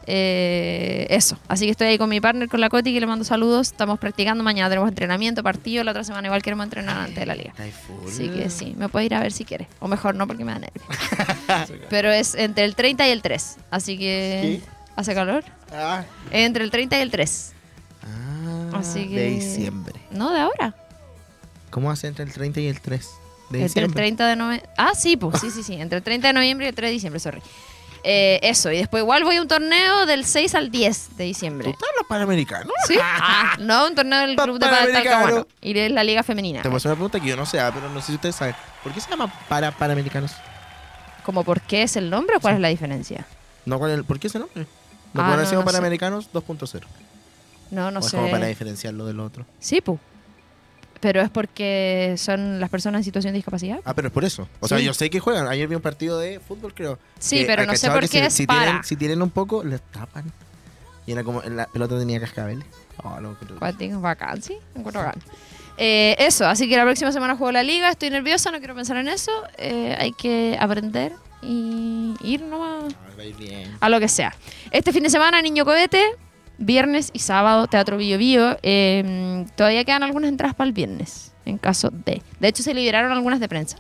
Eh, 0.08 1.06
eso, 1.10 1.38
así 1.48 1.66
que 1.66 1.72
estoy 1.72 1.88
ahí 1.88 1.98
con 1.98 2.10
mi 2.10 2.20
partner, 2.20 2.50
con 2.50 2.62
la 2.62 2.70
Coti, 2.70 2.94
que 2.94 3.00
le 3.00 3.06
mando 3.06 3.24
saludos. 3.26 3.68
Estamos 3.68 4.00
practicando, 4.00 4.44
mañana 4.44 4.70
tenemos 4.70 4.90
entrenamiento, 4.90 5.44
partido, 5.44 5.84
la 5.84 5.92
otra 5.92 6.04
semana 6.04 6.28
igual 6.28 6.42
queremos 6.42 6.64
entrenar 6.64 6.98
antes 6.98 7.16
de 7.16 7.26
la 7.26 7.36
liga. 7.36 7.54
Así 8.08 8.30
que 8.30 8.50
sí, 8.50 8.74
me 8.78 8.90
puede 8.90 9.06
ir 9.06 9.16
a 9.16 9.20
ver 9.20 9.32
si 9.32 9.46
quiere. 9.46 9.68
O 9.80 9.88
mejor 9.88 10.16
no, 10.16 10.26
porque 10.26 10.44
me 10.46 10.54
da 10.54 10.60
nervios. 10.60 10.86
Pero 11.90 12.12
es 12.12 12.34
entre 12.36 12.66
el 12.66 12.76
30 12.76 13.08
y 13.08 13.12
el 13.12 13.22
3. 13.22 13.58
Así 13.72 13.98
que. 13.98 14.62
¿Hace 14.96 15.14
calor? 15.14 15.44
Ah. 15.72 16.04
Entre 16.32 16.64
el 16.64 16.72
30 16.72 16.98
y 16.98 17.02
el 17.02 17.12
3. 17.12 17.54
Ah, 18.04 18.70
Así 18.80 19.08
que. 19.08 19.16
De 19.16 19.30
diciembre. 19.30 20.00
No, 20.12 20.32
de 20.34 20.40
ahora. 20.40 20.76
¿Cómo 21.70 21.92
hace 21.92 22.08
entre 22.08 22.26
el 22.26 22.34
30 22.34 22.60
y 22.62 22.68
el 22.68 22.82
3? 22.82 23.08
De 23.52 23.62
Entre 23.62 23.62
el 23.62 23.68
diciembre. 23.68 23.96
30 24.02 24.28
de 24.28 24.36
noviembre. 24.36 24.70
Ah, 24.78 24.92
sí, 24.96 25.16
pues 25.18 25.40
sí, 25.40 25.52
sí, 25.52 25.64
sí. 25.64 25.76
Entre 25.76 25.98
el 25.98 26.04
30 26.04 26.28
de 26.28 26.34
noviembre 26.34 26.66
y 26.66 26.70
el 26.70 26.76
3 26.76 26.90
de 26.90 26.94
diciembre, 26.94 27.20
sorry. 27.20 27.42
Eh, 28.04 28.40
eso, 28.44 28.72
y 28.72 28.78
después 28.78 29.02
igual 29.02 29.24
voy 29.24 29.36
a 29.38 29.42
un 29.42 29.48
torneo 29.48 30.06
del 30.06 30.26
6 30.26 30.56
al 30.56 30.72
10 30.72 31.10
de 31.10 31.16
¿Tú 31.16 31.24
diciembre. 31.24 31.70
en 31.70 31.76
los 31.98 32.08
panamericanos? 32.08 32.72
¿Sí? 32.88 32.96
Ah, 33.02 33.56
no, 33.60 33.88
un 33.88 33.96
torneo 33.96 34.20
del 34.22 34.36
club 34.36 34.58
de. 34.60 34.68
Talcahuano. 34.68 35.48
Y 35.62 35.78
es 35.78 35.92
la 35.92 36.04
liga 36.04 36.24
femenina. 36.24 36.62
Te 36.62 36.70
voy 36.70 36.76
a 36.76 36.78
hacer 36.78 36.90
una 36.92 36.96
pregunta 36.96 37.20
que 37.20 37.28
yo 37.28 37.36
no 37.36 37.46
sé, 37.46 37.60
ah, 37.60 37.72
pero 37.74 37.90
no 37.90 38.00
sé 38.02 38.08
si 38.08 38.14
ustedes 38.16 38.36
saben. 38.36 38.56
¿Por 38.84 38.94
qué 38.94 39.02
se 39.02 39.10
llama 39.10 39.32
para 39.50 39.72
panamericanos? 39.72 40.32
¿Como 41.24 41.44
por 41.44 41.62
qué 41.62 41.84
es 41.84 41.96
el 41.98 42.10
nombre 42.10 42.38
o 42.38 42.40
cuál 42.40 42.56
es 42.56 42.62
la 42.62 42.70
diferencia? 42.70 43.26
No, 43.66 43.78
¿cuál 43.78 43.92
es 43.92 43.98
el- 43.98 44.04
¿Por 44.06 44.20
qué 44.20 44.28
ese 44.28 44.40
nombre? 44.40 44.66
No 45.14 45.22
Ah, 45.24 45.36
no, 45.36 45.52
no 45.52 45.66
panamericanos 45.66 46.30
2.0. 46.32 46.82
No, 47.72 47.92
no 47.92 48.00
o 48.00 48.04
es 48.04 48.10
sé. 48.10 48.18
como 48.18 48.32
para 48.32 48.48
diferenciarlo 48.48 49.06
del 49.06 49.20
otro. 49.20 49.46
Sí, 49.60 49.82
pu. 49.82 50.00
Pero 51.00 51.22
es 51.22 51.30
porque 51.30 52.16
son 52.18 52.60
las 52.60 52.70
personas 52.70 53.00
en 53.00 53.04
situación 53.06 53.34
de 53.34 53.38
discapacidad. 53.38 53.80
Ah, 53.86 53.94
pero 53.94 54.10
es 54.10 54.14
por 54.14 54.26
eso. 54.26 54.48
O 54.60 54.68
sea, 54.68 54.80
yo 54.80 54.94
sé 54.94 55.10
que 55.10 55.20
juegan. 55.20 55.48
Ayer 55.48 55.68
vi 55.68 55.76
un 55.76 55.82
partido 55.82 56.20
de 56.20 56.40
fútbol, 56.40 56.74
creo. 56.74 57.00
Sí, 57.20 57.44
pero 57.48 57.66
no 57.66 57.76
sé 57.76 57.90
por 57.90 58.02
qué 58.02 58.08
si, 58.08 58.18
es 58.18 58.34
si 58.34 58.46
para. 58.46 58.64
Tienen, 58.64 58.84
si 58.84 58.96
tienen 58.96 59.22
un 59.22 59.30
poco, 59.30 59.64
les 59.64 59.82
tapan. 59.82 60.26
Y 61.08 61.14
era 61.14 61.24
como, 61.24 61.42
la 61.42 61.66
pelota 61.68 61.98
tenía 61.98 62.20
cascabeles. 62.20 62.66
Oh, 63.04 63.20
no, 63.22 63.36
bacán, 64.02 64.42
sí, 64.44 64.58
encuentro 64.76 65.02
bacán. 65.04 65.22
Eh, 65.78 66.18
eso, 66.20 66.46
así 66.46 66.68
que 66.68 66.76
la 66.76 66.84
próxima 66.84 67.12
semana 67.14 67.38
juego 67.38 67.54
la 67.54 67.64
liga, 67.64 67.90
estoy 67.90 68.10
nerviosa, 68.10 68.52
no 68.52 68.60
quiero 68.60 68.76
pensar 68.76 68.98
en 68.98 69.08
eso. 69.08 69.32
Eh, 69.58 69.96
hay 69.98 70.12
que 70.12 70.58
aprender 70.60 71.14
y 71.42 72.16
ir 72.22 72.42
nomás 72.42 72.94
Ah, 73.18 73.86
a 73.86 73.90
lo 73.90 74.00
que 74.00 74.10
sea. 74.10 74.36
Este 74.72 74.92
fin 74.92 75.04
de 75.04 75.10
semana, 75.10 75.42
Niño 75.42 75.64
Cohete, 75.64 76.04
viernes 76.60 77.10
y 77.14 77.20
sábado, 77.20 77.68
Teatro 77.68 77.98
Bio 77.98 78.18
Bio. 78.18 78.58
Eh, 78.62 79.46
todavía 79.56 79.84
quedan 79.86 80.04
algunas 80.04 80.30
entradas 80.30 80.56
para 80.56 80.68
el 80.68 80.74
viernes, 80.74 81.32
en 81.46 81.58
caso 81.58 81.90
de. 81.90 82.22
De 82.40 82.48
hecho, 82.48 82.62
se 82.62 82.74
liberaron 82.74 83.12
algunas 83.12 83.40
de 83.40 83.48
prensa. 83.50 83.78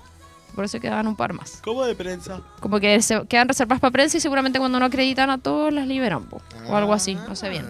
Por 0.55 0.65
eso 0.65 0.79
quedan 0.79 1.07
un 1.07 1.15
par 1.15 1.33
más. 1.33 1.61
¿Cómo 1.63 1.85
de 1.85 1.95
prensa? 1.95 2.41
Como 2.59 2.79
que 2.79 3.01
se 3.01 3.25
quedan 3.27 3.47
reservadas 3.47 3.79
para 3.79 3.91
prensa 3.91 4.17
y 4.17 4.19
seguramente 4.19 4.59
cuando 4.59 4.79
no 4.79 4.85
acreditan 4.85 5.29
a 5.29 5.37
todos 5.37 5.71
las 5.71 5.87
liberan, 5.87 6.25
po, 6.25 6.41
o 6.67 6.75
algo 6.75 6.93
así, 6.93 7.15
no 7.15 7.35
sé 7.35 7.49
bien. 7.49 7.65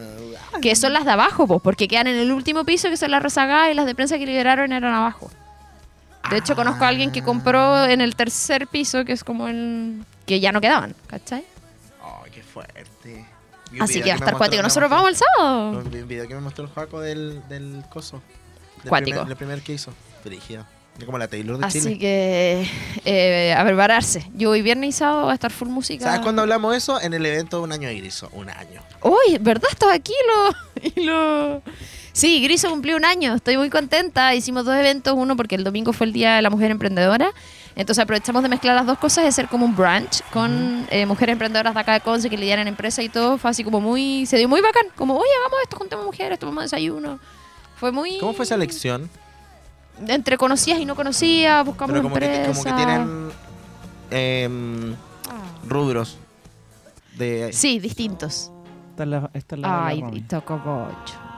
Que 0.62 0.76
son 0.76 0.94
las 0.94 1.06
de 1.06 1.12
abajo, 1.12 1.46
pues, 1.46 1.62
porque 1.62 1.88
quedan 1.88 2.08
en 2.08 2.16
el 2.16 2.32
último 2.32 2.64
piso, 2.64 2.90
que 2.90 2.98
son 2.98 3.12
las 3.12 3.22
rezagadas, 3.22 3.72
y 3.72 3.76
las 3.76 3.86
de 3.86 3.94
prensa 3.94 4.18
que 4.18 4.26
liberaron 4.26 4.74
eran 4.74 4.94
abajo. 4.94 5.30
De 6.32 6.38
hecho, 6.38 6.56
conozco 6.56 6.84
a 6.84 6.88
alguien 6.88 7.12
que 7.12 7.22
compró 7.22 7.86
en 7.86 8.02
el 8.02 8.16
tercer 8.16 8.68
piso, 8.68 9.06
que 9.06 9.14
es 9.14 9.24
como 9.24 9.48
el... 9.48 10.04
que 10.26 10.40
ya 10.40 10.52
no 10.52 10.62
quedaban, 10.62 10.96
¿cachai? 11.08 11.44
Oh, 12.04 12.24
qué 12.32 12.42
fuerte. 12.42 12.86
Así 13.80 13.94
video 13.94 14.04
que 14.04 14.10
va 14.10 14.16
a 14.16 14.18
estar 14.18 14.38
cuático. 14.38 14.64
Nosotros 14.64 14.90
vamos 14.90 15.10
el 15.10 15.16
sábado. 15.16 15.70
Un 15.80 16.08
video 16.08 16.28
que 16.28 16.36
me 16.36 16.42
mostró 16.42 16.66
el 16.66 16.70
Joaco 16.72 17.00
del, 17.02 17.42
del 17.48 17.84
coso. 17.90 18.22
Del 18.82 18.90
Cuático. 18.90 19.18
Primer, 19.18 19.32
el 19.32 19.38
primer 19.38 19.62
que 19.62 19.74
hizo. 19.74 19.94
Brígido. 20.24 20.66
Como 21.06 21.18
la 21.18 21.30
Taylor 21.30 21.58
de 21.58 21.66
Así 21.66 21.80
Chile. 21.80 21.98
que, 21.98 22.70
eh, 23.06 23.54
a 23.54 23.64
prepararse. 23.64 24.30
Yo 24.34 24.50
voy 24.50 24.62
viernes 24.62 24.90
y 24.90 24.92
sábado 24.92 25.28
va 25.28 25.32
a 25.32 25.34
estar 25.34 25.52
full 25.52 25.70
música. 25.70 26.04
¿Sabes 26.04 26.20
cuándo 26.20 26.42
hablamos 26.42 26.76
eso? 26.76 27.00
En 27.00 27.14
el 27.14 27.26
evento 27.26 27.58
de 27.58 27.64
un 27.64 27.72
año 27.72 27.88
de 27.88 27.96
Griso. 27.96 28.30
Un 28.34 28.50
año. 28.50 28.82
Uy, 29.02 29.38
¿verdad? 29.40 29.70
Estaba 29.72 29.94
aquí 29.94 30.14
lo, 30.28 30.82
y 30.96 31.06
lo... 31.06 31.62
Sí, 32.12 32.42
Griso 32.44 32.70
cumplió 32.70 32.98
un 32.98 33.06
año. 33.06 33.34
Estoy 33.34 33.56
muy 33.56 33.70
contenta. 33.70 34.36
Hicimos 34.36 34.66
dos 34.66 34.76
eventos. 34.76 35.14
Uno 35.16 35.38
porque 35.38 35.56
el 35.56 35.64
domingo 35.64 35.94
fue 35.94 36.08
el 36.08 36.12
Día 36.12 36.36
de 36.36 36.42
la 36.42 36.50
Mujer 36.50 36.70
Emprendedora. 36.70 37.32
Entonces 37.80 38.04
aprovechamos 38.04 38.44
de 38.44 38.50
mezclar 38.50 38.76
las 38.76 38.86
dos 38.86 38.98
cosas 38.98 39.24
y 39.24 39.28
hacer 39.28 39.48
como 39.48 39.66
un 39.66 39.74
brunch 39.74 40.22
con 40.34 40.86
eh, 40.90 41.06
mujeres 41.06 41.32
emprendedoras 41.32 41.74
de 41.74 41.80
acá 41.80 41.94
de 41.94 42.02
Conce 42.02 42.30
que 42.30 42.38
lidian 42.38 42.60
en 42.60 42.68
empresa 42.68 43.02
y 43.02 43.08
todo. 43.08 43.38
Fue 43.38 43.50
así 43.50 43.64
como 43.64 43.80
muy... 43.80 44.26
Se 44.26 44.36
dio 44.36 44.50
muy 44.50 44.60
bacán. 44.60 44.88
Como, 44.98 45.16
oye, 45.16 45.30
hagamos 45.40 45.60
esto, 45.64 45.78
juntemos 45.78 46.06
mujeres, 46.06 46.38
tomamos 46.38 46.66
desayuno. 46.66 47.22
Fue 47.78 47.94
muy... 47.94 48.18
¿Cómo 48.18 48.34
fue 48.34 48.44
esa 48.44 48.56
elección? 48.56 49.10
Entre 50.06 50.38
conocidas 50.38 50.82
y 50.82 50.86
no 50.86 50.94
conocidas, 50.94 51.66
buscamos 51.66 51.94
Pero 51.94 52.04
como 52.04 52.16
que, 52.16 52.26
empresas. 52.26 52.58
como 52.58 52.64
que 52.64 52.84
tienen 52.84 53.32
em, 54.12 54.96
rubros. 55.66 56.18
De, 57.16 57.54
Sí, 57.54 57.80
distintos. 57.80 58.52
Esta 58.90 59.04
es 59.04 59.10
la, 59.10 59.30
esta 59.34 59.56
es 59.56 59.62
la, 59.62 59.88
Ay, 59.88 60.04
y 60.12 60.22
tocó 60.24 60.58
bocho. 60.58 61.29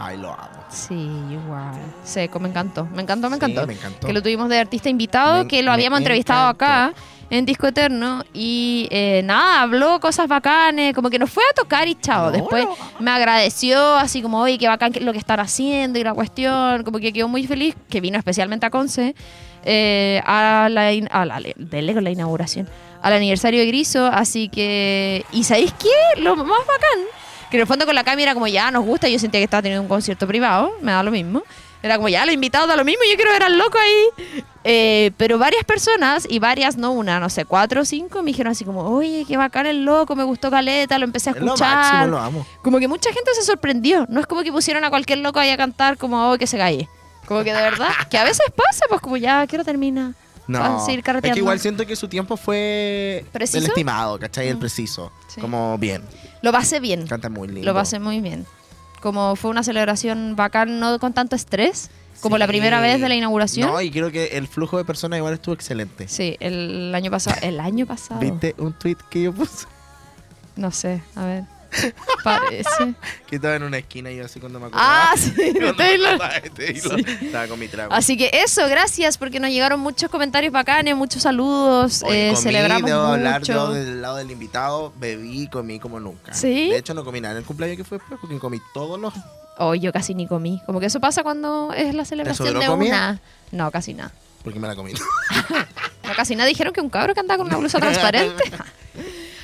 Ay, 0.00 0.16
lo 0.16 0.30
amo. 0.32 0.64
Sí, 0.70 0.94
igual. 1.30 1.74
Seco, 2.04 2.38
me 2.38 2.48
encantó. 2.48 2.84
Me 2.94 3.02
encantó, 3.02 3.28
me 3.28 3.36
Sí, 3.36 3.44
encantó. 3.44 3.66
me 3.66 3.72
encantó. 3.74 4.06
Que 4.06 4.12
lo 4.12 4.22
tuvimos 4.22 4.48
de 4.48 4.58
artista 4.58 4.88
invitado, 4.88 5.42
Me- 5.42 5.48
que 5.48 5.62
lo 5.62 5.72
habíamos 5.72 5.98
entrevistado 5.98 6.50
encantó. 6.50 6.64
acá 6.64 6.92
en 7.30 7.44
Disco 7.44 7.66
Eterno. 7.66 8.22
Y 8.32 8.86
eh, 8.92 9.22
nada, 9.24 9.62
habló 9.62 9.98
cosas 9.98 10.28
bacanes, 10.28 10.94
como 10.94 11.10
que 11.10 11.18
nos 11.18 11.30
fue 11.30 11.42
a 11.50 11.54
tocar 11.54 11.88
y 11.88 11.96
chao. 11.96 12.26
No, 12.26 12.30
Después 12.30 12.64
no. 12.64 12.76
me 13.00 13.10
agradeció, 13.10 13.96
así 13.96 14.22
como, 14.22 14.40
oye, 14.40 14.56
qué 14.56 14.68
bacán 14.68 14.92
lo 15.00 15.12
que 15.12 15.18
están 15.18 15.40
haciendo 15.40 15.98
y 15.98 16.04
la 16.04 16.14
cuestión. 16.14 16.84
Como 16.84 16.98
que 17.00 17.12
quedó 17.12 17.26
muy 17.26 17.44
feliz, 17.46 17.74
que 17.90 18.00
vino 18.00 18.16
especialmente 18.18 18.66
a 18.66 18.70
Conce 18.70 19.16
eh, 19.64 20.22
a 20.24 20.68
la, 20.70 20.88
a 21.10 21.24
la, 21.26 21.40
con 21.94 22.04
la 22.04 22.10
inauguración, 22.10 22.68
al 23.02 23.12
aniversario 23.14 23.58
de 23.60 23.66
Griso. 23.66 24.06
Así 24.06 24.48
que, 24.48 25.24
¿y 25.32 25.42
sabéis 25.44 25.72
qué? 25.72 26.20
Lo 26.22 26.36
más 26.36 26.46
bacán, 26.60 27.00
que 27.50 27.56
en 27.56 27.62
el 27.62 27.66
fondo 27.66 27.86
con 27.86 27.94
la 27.94 28.04
cámara 28.04 28.34
como 28.34 28.46
ya 28.46 28.70
nos 28.70 28.84
gusta, 28.84 29.08
yo 29.08 29.18
sentía 29.18 29.40
que 29.40 29.44
estaba 29.44 29.62
teniendo 29.62 29.82
un 29.82 29.88
concierto 29.88 30.26
privado, 30.26 30.72
me 30.80 30.92
da 30.92 31.02
lo 31.02 31.10
mismo. 31.10 31.42
Era 31.80 31.94
como, 31.96 32.08
ya, 32.08 32.24
los 32.26 32.34
invitados 32.34 32.66
da 32.66 32.74
lo 32.76 32.84
mismo, 32.84 33.02
yo 33.08 33.14
quiero 33.14 33.30
ver 33.30 33.44
al 33.44 33.56
loco 33.56 33.78
ahí. 33.78 34.42
Eh, 34.64 35.12
pero 35.16 35.38
varias 35.38 35.62
personas, 35.64 36.26
y 36.28 36.40
varias, 36.40 36.76
no 36.76 36.90
una, 36.90 37.20
no 37.20 37.30
sé, 37.30 37.44
cuatro 37.44 37.82
o 37.82 37.84
cinco, 37.84 38.20
me 38.22 38.32
dijeron 38.32 38.50
así 38.50 38.64
como, 38.64 38.82
oye, 38.82 39.24
qué 39.28 39.36
bacán 39.36 39.66
el 39.66 39.84
loco, 39.84 40.16
me 40.16 40.24
gustó 40.24 40.50
Caleta, 40.50 40.98
lo 40.98 41.04
empecé 41.04 41.30
a 41.30 41.32
Es 41.34 41.38
lo 41.40 41.46
escuchar. 41.54 41.76
máximo, 41.76 42.06
lo 42.08 42.18
amo. 42.18 42.46
Como 42.62 42.80
que 42.80 42.88
mucha 42.88 43.12
gente 43.12 43.32
se 43.34 43.42
sorprendió. 43.42 44.06
No 44.08 44.18
es 44.20 44.26
como 44.26 44.42
que 44.42 44.50
pusieron 44.50 44.82
a 44.84 44.90
cualquier 44.90 45.20
loco 45.20 45.38
ahí 45.38 45.50
a 45.50 45.56
cantar 45.56 45.96
como, 45.98 46.32
oh, 46.32 46.36
que 46.36 46.48
se 46.48 46.58
calle. 46.58 46.88
Como 47.26 47.44
que 47.44 47.52
de 47.52 47.62
verdad, 47.62 47.90
que 48.10 48.18
a 48.18 48.24
veces 48.24 48.46
pasa, 48.56 48.86
pues 48.88 49.00
como 49.00 49.16
ya, 49.16 49.46
¿qué 49.46 49.54
hora 49.56 49.64
termina? 49.64 50.14
No, 50.48 50.60
Vamos 50.60 50.82
a 50.82 50.86
seguir 50.86 51.04
es 51.06 51.32
que 51.32 51.38
igual 51.38 51.60
siento 51.60 51.86
que 51.86 51.94
su 51.94 52.08
tiempo 52.08 52.38
fue 52.38 53.24
¿Preciso? 53.32 53.58
el 53.58 53.66
estimado, 53.66 54.18
¿cachai? 54.18 54.48
El 54.48 54.56
Mm. 54.56 54.60
preciso. 54.60 55.12
Sí. 55.28 55.40
Como 55.42 55.76
bien. 55.78 56.02
Lo 56.40 56.50
pasé 56.52 56.80
bien. 56.80 57.06
Canta 57.06 57.28
muy 57.28 57.48
lindo. 57.48 57.64
Lo 57.66 57.74
pasé 57.74 57.98
muy 58.00 58.20
bien. 58.22 58.46
Como 59.02 59.36
fue 59.36 59.50
una 59.50 59.62
celebración 59.62 60.34
bacán, 60.36 60.80
no 60.80 60.98
con 60.98 61.12
tanto 61.12 61.36
estrés, 61.36 61.90
como 62.22 62.38
la 62.38 62.46
primera 62.46 62.80
vez 62.80 63.00
de 63.00 63.08
la 63.08 63.14
inauguración. 63.14 63.70
No, 63.70 63.80
y 63.80 63.90
creo 63.90 64.10
que 64.10 64.38
el 64.38 64.48
flujo 64.48 64.78
de 64.78 64.84
personas 64.84 65.18
igual 65.18 65.34
estuvo 65.34 65.54
excelente. 65.54 66.08
Sí, 66.08 66.36
el 66.40 66.92
año 66.94 67.10
pasado. 67.10 67.36
El 67.42 67.60
año 67.60 67.86
pasado. 67.86 68.18
¿Viste 68.18 68.54
un 68.58 68.72
tweet 68.72 68.96
que 69.10 69.22
yo 69.22 69.32
puse? 69.34 69.66
No 70.56 70.70
sé, 70.72 71.02
a 71.14 71.24
ver. 71.26 71.44
Parece. 72.24 72.94
Que 73.26 73.36
estaba 73.36 73.56
en 73.56 73.62
una 73.62 73.78
esquina 73.78 74.10
y 74.10 74.16
yo 74.16 74.24
así 74.24 74.40
cuando 74.40 74.58
me 74.60 74.66
acuerdo. 74.66 74.86
Ah, 74.88 75.14
sí, 75.16 75.30
de 75.30 75.72
Taylor. 75.74 76.20
Estaba 77.22 77.46
con 77.46 77.58
mi 77.58 77.68
trago. 77.68 77.92
Así 77.92 78.16
que 78.16 78.30
eso, 78.32 78.66
gracias, 78.68 79.18
porque 79.18 79.40
nos 79.40 79.50
llegaron 79.50 79.80
muchos 79.80 80.10
comentarios 80.10 80.52
bacanes, 80.52 80.96
muchos 80.96 81.22
saludos. 81.22 82.02
Oye, 82.02 82.28
eh, 82.28 82.32
comí, 82.32 82.42
celebramos 82.42 82.90
debo 82.90 83.02
hablar 83.02 83.42
yo 83.42 83.72
del 83.72 84.02
lado 84.02 84.16
del 84.16 84.30
invitado, 84.30 84.92
bebí 84.96 85.42
y 85.42 85.48
comí 85.48 85.78
como 85.78 86.00
nunca. 86.00 86.34
¿Sí? 86.34 86.70
De 86.70 86.78
hecho, 86.78 86.94
no 86.94 87.04
comí 87.04 87.20
nada 87.20 87.32
en 87.32 87.38
el 87.38 87.44
cumpleaños 87.44 87.76
que 87.76 87.84
fue 87.84 87.98
después 87.98 88.20
porque 88.20 88.38
comí 88.38 88.60
todos 88.72 88.98
los... 88.98 89.12
Oh, 89.58 89.74
yo 89.74 89.92
casi 89.92 90.14
ni 90.14 90.26
comí. 90.26 90.62
Como 90.66 90.78
que 90.80 90.86
eso 90.86 91.00
pasa 91.00 91.22
cuando 91.24 91.72
es 91.72 91.94
la 91.94 92.04
celebración 92.04 92.58
de 92.58 92.66
comida? 92.66 93.10
una. 93.10 93.20
No, 93.50 93.70
casi 93.70 93.92
nada. 93.92 94.12
Porque 94.44 94.60
me 94.60 94.68
la 94.68 94.76
comí. 94.76 94.92
No, 96.04 96.14
casi 96.14 96.34
nada. 96.34 96.48
Dijeron 96.48 96.72
que 96.72 96.80
un 96.80 96.88
cabro 96.88 97.12
que 97.12 97.20
andaba 97.20 97.36
con 97.36 97.48
una 97.48 97.58
blusa 97.58 97.78
transparente. 97.80 98.42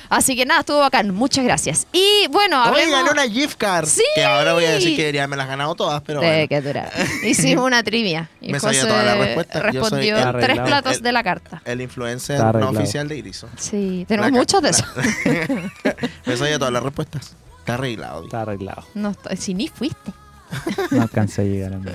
Así 0.09 0.35
que 0.35 0.45
nada, 0.45 0.61
estuvo 0.61 0.79
bacán. 0.79 1.11
Muchas 1.13 1.43
gracias. 1.45 1.87
Y 1.93 2.27
bueno, 2.29 2.61
hablemos... 2.61 2.91
gané 2.91 3.11
una 3.11 3.27
gift 3.29 3.57
card. 3.57 3.87
¡Sí! 3.87 4.03
Que 4.15 4.23
ahora 4.23 4.53
voy 4.53 4.65
a 4.65 4.71
decir 4.71 4.95
que 4.95 5.01
debería 5.03 5.27
me 5.27 5.35
las 5.35 5.47
ganado 5.47 5.75
todas, 5.75 6.01
pero 6.03 6.19
bueno. 6.21 6.47
que 6.47 6.61
dura. 6.61 6.91
Hicimos 7.23 7.65
una 7.65 7.83
trivia. 7.83 8.29
Y 8.41 8.51
Me 8.51 8.59
sabía 8.59 8.81
José 8.81 8.91
todas 8.91 9.05
las 9.05 9.17
respuestas. 9.17 9.55
Yo 9.55 9.61
soy 9.61 9.79
respondió 9.81 10.17
el- 10.17 10.39
tres 10.45 10.59
platos 10.59 10.93
el- 10.97 11.01
de 11.01 11.11
la 11.11 11.23
carta. 11.23 11.61
El 11.65 11.81
influencer 11.81 12.35
Está 12.35 12.43
no 12.45 12.49
arreglado. 12.49 12.77
oficial 12.79 13.07
de 13.07 13.17
Iriso. 13.17 13.49
Sí, 13.57 14.05
tenemos 14.07 14.31
La 14.31 14.37
muchos 14.37 14.61
de 14.61 14.69
esos. 14.69 14.85
Me 16.25 16.37
sabía 16.37 16.57
todas 16.59 16.73
las 16.73 16.83
respuestas. 16.83 17.33
Está 17.59 17.73
arreglado. 17.75 18.23
Está 18.25 18.41
arreglado. 18.41 18.85
No, 18.93 19.09
estoy- 19.11 19.37
si 19.37 19.53
ni 19.53 19.67
fuiste. 19.67 20.11
No 20.91 21.01
alcancé 21.01 21.41
a 21.41 21.45
llegar 21.45 21.73
a 21.73 21.77
mí. 21.79 21.91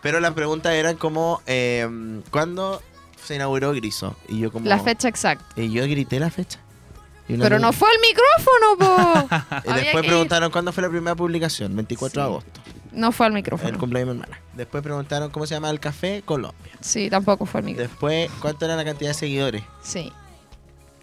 Pero 0.00 0.20
las 0.20 0.32
preguntas 0.32 0.72
eran 0.74 0.96
como, 0.96 1.42
eh, 1.46 1.86
¿cuándo 2.30 2.80
se 3.24 3.34
inauguró 3.34 3.72
Griso? 3.72 4.16
Y 4.28 4.38
yo 4.38 4.52
como... 4.52 4.66
La 4.68 4.78
fecha 4.78 5.08
exacta. 5.08 5.44
Y 5.60 5.70
yo 5.70 5.82
grité 5.84 6.18
la 6.20 6.30
fecha. 6.30 6.58
Pero 7.26 7.56
me- 7.56 7.58
no 7.62 7.72
fue 7.72 7.88
el 7.92 8.00
micrófono, 8.00 8.78
po. 8.78 9.70
Y 9.70 9.74
después 9.84 10.06
preguntaron 10.06 10.50
cuándo 10.50 10.72
fue 10.72 10.82
la 10.82 10.88
primera 10.90 11.14
publicación, 11.14 11.74
24 11.76 12.20
de 12.20 12.26
agosto, 12.28 12.60
No 12.92 13.12
fue 13.12 13.26
el 13.26 13.32
el 13.32 13.34
micrófono. 13.34 13.78
cumpleaños 13.78 14.08
de 14.08 14.14
mi 14.14 14.20
hermana. 14.22 14.40
Después 14.54 14.82
preguntaron 14.82 15.30
cómo 15.30 15.46
se 15.46 15.54
llama 15.54 15.70
el 15.70 15.80
café 15.80 16.22
Colombia. 16.24 16.72
Sí, 16.80 17.08
tampoco 17.08 17.46
fue 17.46 17.60
el 17.60 17.66
micrófono. 17.66 17.88
Después 17.88 18.30
cuánto 18.40 18.64
era 18.64 18.76
la 18.76 18.84
cantidad 18.84 19.10
de 19.10 19.14
seguidores. 19.14 19.62
Sí. 19.82 20.12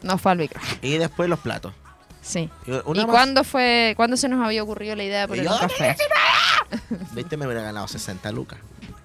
No 0.02 0.18
fue 0.18 0.34
el 0.34 0.38
micrófono. 0.40 0.74
Y 0.82 0.98
después 0.98 1.30
los 1.30 1.40
platos. 1.40 1.74
Sí. 2.22 2.50
Y, 2.68 2.72
una 2.72 3.02
¿Y 3.02 3.06
más- 3.06 3.12
cuándo 3.12 3.44
fue, 3.44 3.94
cuándo 3.96 4.18
se 4.18 4.28
nos 4.30 4.46
había 4.46 4.62
ocurrido 4.62 4.96
la 4.96 5.04
idea 5.04 5.26
de 5.26 5.36
Y 5.38 5.40
poner 5.40 5.52
un 5.52 5.58
café? 5.58 5.96
Viste, 7.14 7.38
me 7.38 7.46
hubiera 7.46 7.64
ganado 7.64 7.88
60 7.88 8.32
lucas. 8.32 8.60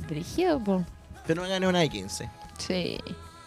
Dirigido, 0.08 0.58
po. 0.62 0.84
Pero 1.26 1.42
me 1.42 1.48
gané 1.48 1.66
una 1.66 1.78
de 1.78 1.88
15. 1.88 2.28
Sí. 2.58 2.98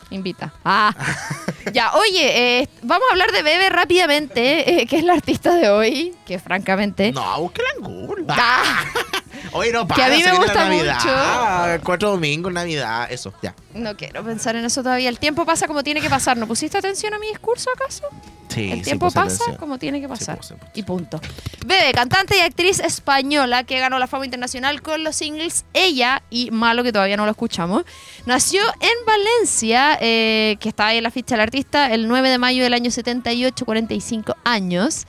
Invita. 0.09 0.53
Ah. 0.63 0.93
ya, 1.73 1.93
oye, 1.95 2.61
eh, 2.61 2.69
vamos 2.83 3.07
a 3.09 3.13
hablar 3.13 3.31
de 3.31 3.43
Bebe 3.43 3.69
rápidamente, 3.69 4.81
eh, 4.81 4.87
que 4.87 4.97
es 4.97 5.03
la 5.03 5.13
artista 5.13 5.53
de 5.53 5.69
hoy, 5.69 6.15
que 6.25 6.39
francamente... 6.39 7.11
No, 7.11 7.51
Google. 7.79 8.25
Ah, 8.29 8.85
Oye, 9.53 9.71
no, 9.71 9.87
Que 9.87 9.93
para, 9.95 10.05
a 10.05 10.09
mí 10.09 10.23
me 10.23 10.31
gusta 10.37 10.53
Navidad. 10.53 10.95
mucho. 10.95 11.09
Ah, 11.11 11.77
Cuatro 11.83 12.09
domingos, 12.11 12.51
Navidad, 12.53 13.11
eso, 13.11 13.33
ya. 13.41 13.55
no 13.73 13.95
quiero 13.97 14.23
pensar 14.23 14.55
en 14.55 14.65
eso 14.65 14.83
todavía. 14.83 15.09
El 15.09 15.19
tiempo 15.19 15.45
pasa 15.45 15.67
como 15.67 15.83
tiene 15.83 16.01
que 16.01 16.09
pasar. 16.09 16.37
¿No 16.37 16.47
pusiste 16.47 16.77
atención 16.77 17.13
a 17.13 17.19
mi 17.19 17.27
discurso 17.27 17.69
acaso? 17.73 18.03
Sí, 18.49 18.71
El 18.71 18.77
sí 18.79 18.83
tiempo 18.85 19.07
puse 19.07 19.15
pasa 19.15 19.35
atención. 19.35 19.57
como 19.57 19.77
tiene 19.77 19.99
que 19.99 20.07
Sí, 20.07 20.09
pasar. 20.09 20.37
puse. 20.37 20.55
y 20.73 20.83
punto. 20.83 21.19
Bebe, 21.65 21.91
cantante 21.93 22.37
y 22.37 22.39
actriz 22.41 22.79
española 22.79 23.63
que 23.63 23.77
ganó 23.79 23.99
la 23.99 24.07
fama 24.07 24.25
internacional 24.25 24.81
con 24.81 25.03
los 25.03 25.15
singles 25.17 25.65
Ella 25.73 26.23
y 26.29 26.49
Malo, 26.51 26.83
que 26.83 26.91
todavía 26.93 27.17
no 27.17 27.25
lo 27.25 27.31
escuchamos. 27.31 27.83
Nació 28.25 28.61
en 28.79 29.05
Valencia, 29.05 29.97
eh, 30.01 30.57
que 30.59 30.69
está 30.69 30.87
ahí 30.87 30.97
en 30.97 31.03
la 31.03 31.11
ficha 31.11 31.35
del 31.35 31.41
artista, 31.41 31.91
el 31.93 32.07
9 32.07 32.29
de 32.29 32.37
mayo 32.37 32.63
del 32.63 32.73
año 32.73 32.89
78, 32.89 33.65
45 33.65 34.35
años. 34.45 35.05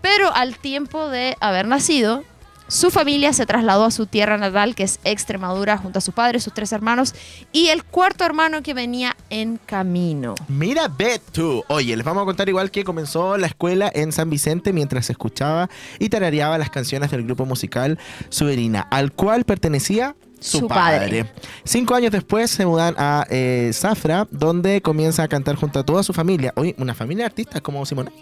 Pero 0.00 0.32
al 0.32 0.56
tiempo 0.58 1.08
de 1.08 1.36
haber 1.40 1.66
nacido, 1.66 2.22
su 2.68 2.90
familia 2.90 3.32
se 3.32 3.46
trasladó 3.46 3.84
a 3.86 3.90
su 3.90 4.06
tierra 4.06 4.36
natal, 4.38 4.74
que 4.74 4.84
es 4.84 5.00
Extremadura, 5.04 5.78
junto 5.78 5.98
a 5.98 6.02
sus 6.02 6.14
padres, 6.14 6.44
sus 6.44 6.52
tres 6.54 6.70
hermanos 6.72 7.14
y 7.52 7.68
el 7.68 7.82
cuarto 7.84 8.24
hermano 8.24 8.62
que 8.62 8.74
venía 8.74 9.16
en 9.30 9.56
camino. 9.56 10.34
Mira, 10.48 10.88
Bet 10.88 11.22
tú. 11.32 11.64
Oye, 11.68 11.96
les 11.96 12.04
vamos 12.04 12.22
a 12.22 12.26
contar 12.26 12.48
igual 12.48 12.70
que 12.70 12.84
comenzó 12.84 13.36
la 13.36 13.46
escuela 13.46 13.90
en 13.94 14.12
San 14.12 14.30
Vicente 14.30 14.72
mientras 14.72 15.10
escuchaba 15.10 15.68
y 15.98 16.08
tarareaba 16.08 16.58
las 16.58 16.70
canciones 16.70 17.10
del 17.10 17.24
grupo 17.24 17.44
musical 17.46 17.98
Suberina, 18.28 18.86
al 18.90 19.12
cual 19.12 19.44
pertenecía 19.44 20.14
su, 20.40 20.60
Su 20.60 20.68
padre. 20.68 21.24
padre. 21.24 21.32
Cinco 21.64 21.94
años 21.96 22.12
después 22.12 22.50
se 22.50 22.64
mudan 22.64 22.94
a 22.96 23.26
eh, 23.28 23.70
Zafra, 23.74 24.28
donde 24.30 24.80
comienza 24.82 25.24
a 25.24 25.28
cantar 25.28 25.56
junto 25.56 25.80
a 25.80 25.84
toda 25.84 26.02
su 26.04 26.12
familia. 26.12 26.52
Hoy, 26.54 26.74
una 26.78 26.94
familia 26.94 27.22
de 27.24 27.26
artistas 27.26 27.60
como 27.60 27.84
Simone. 27.84 28.12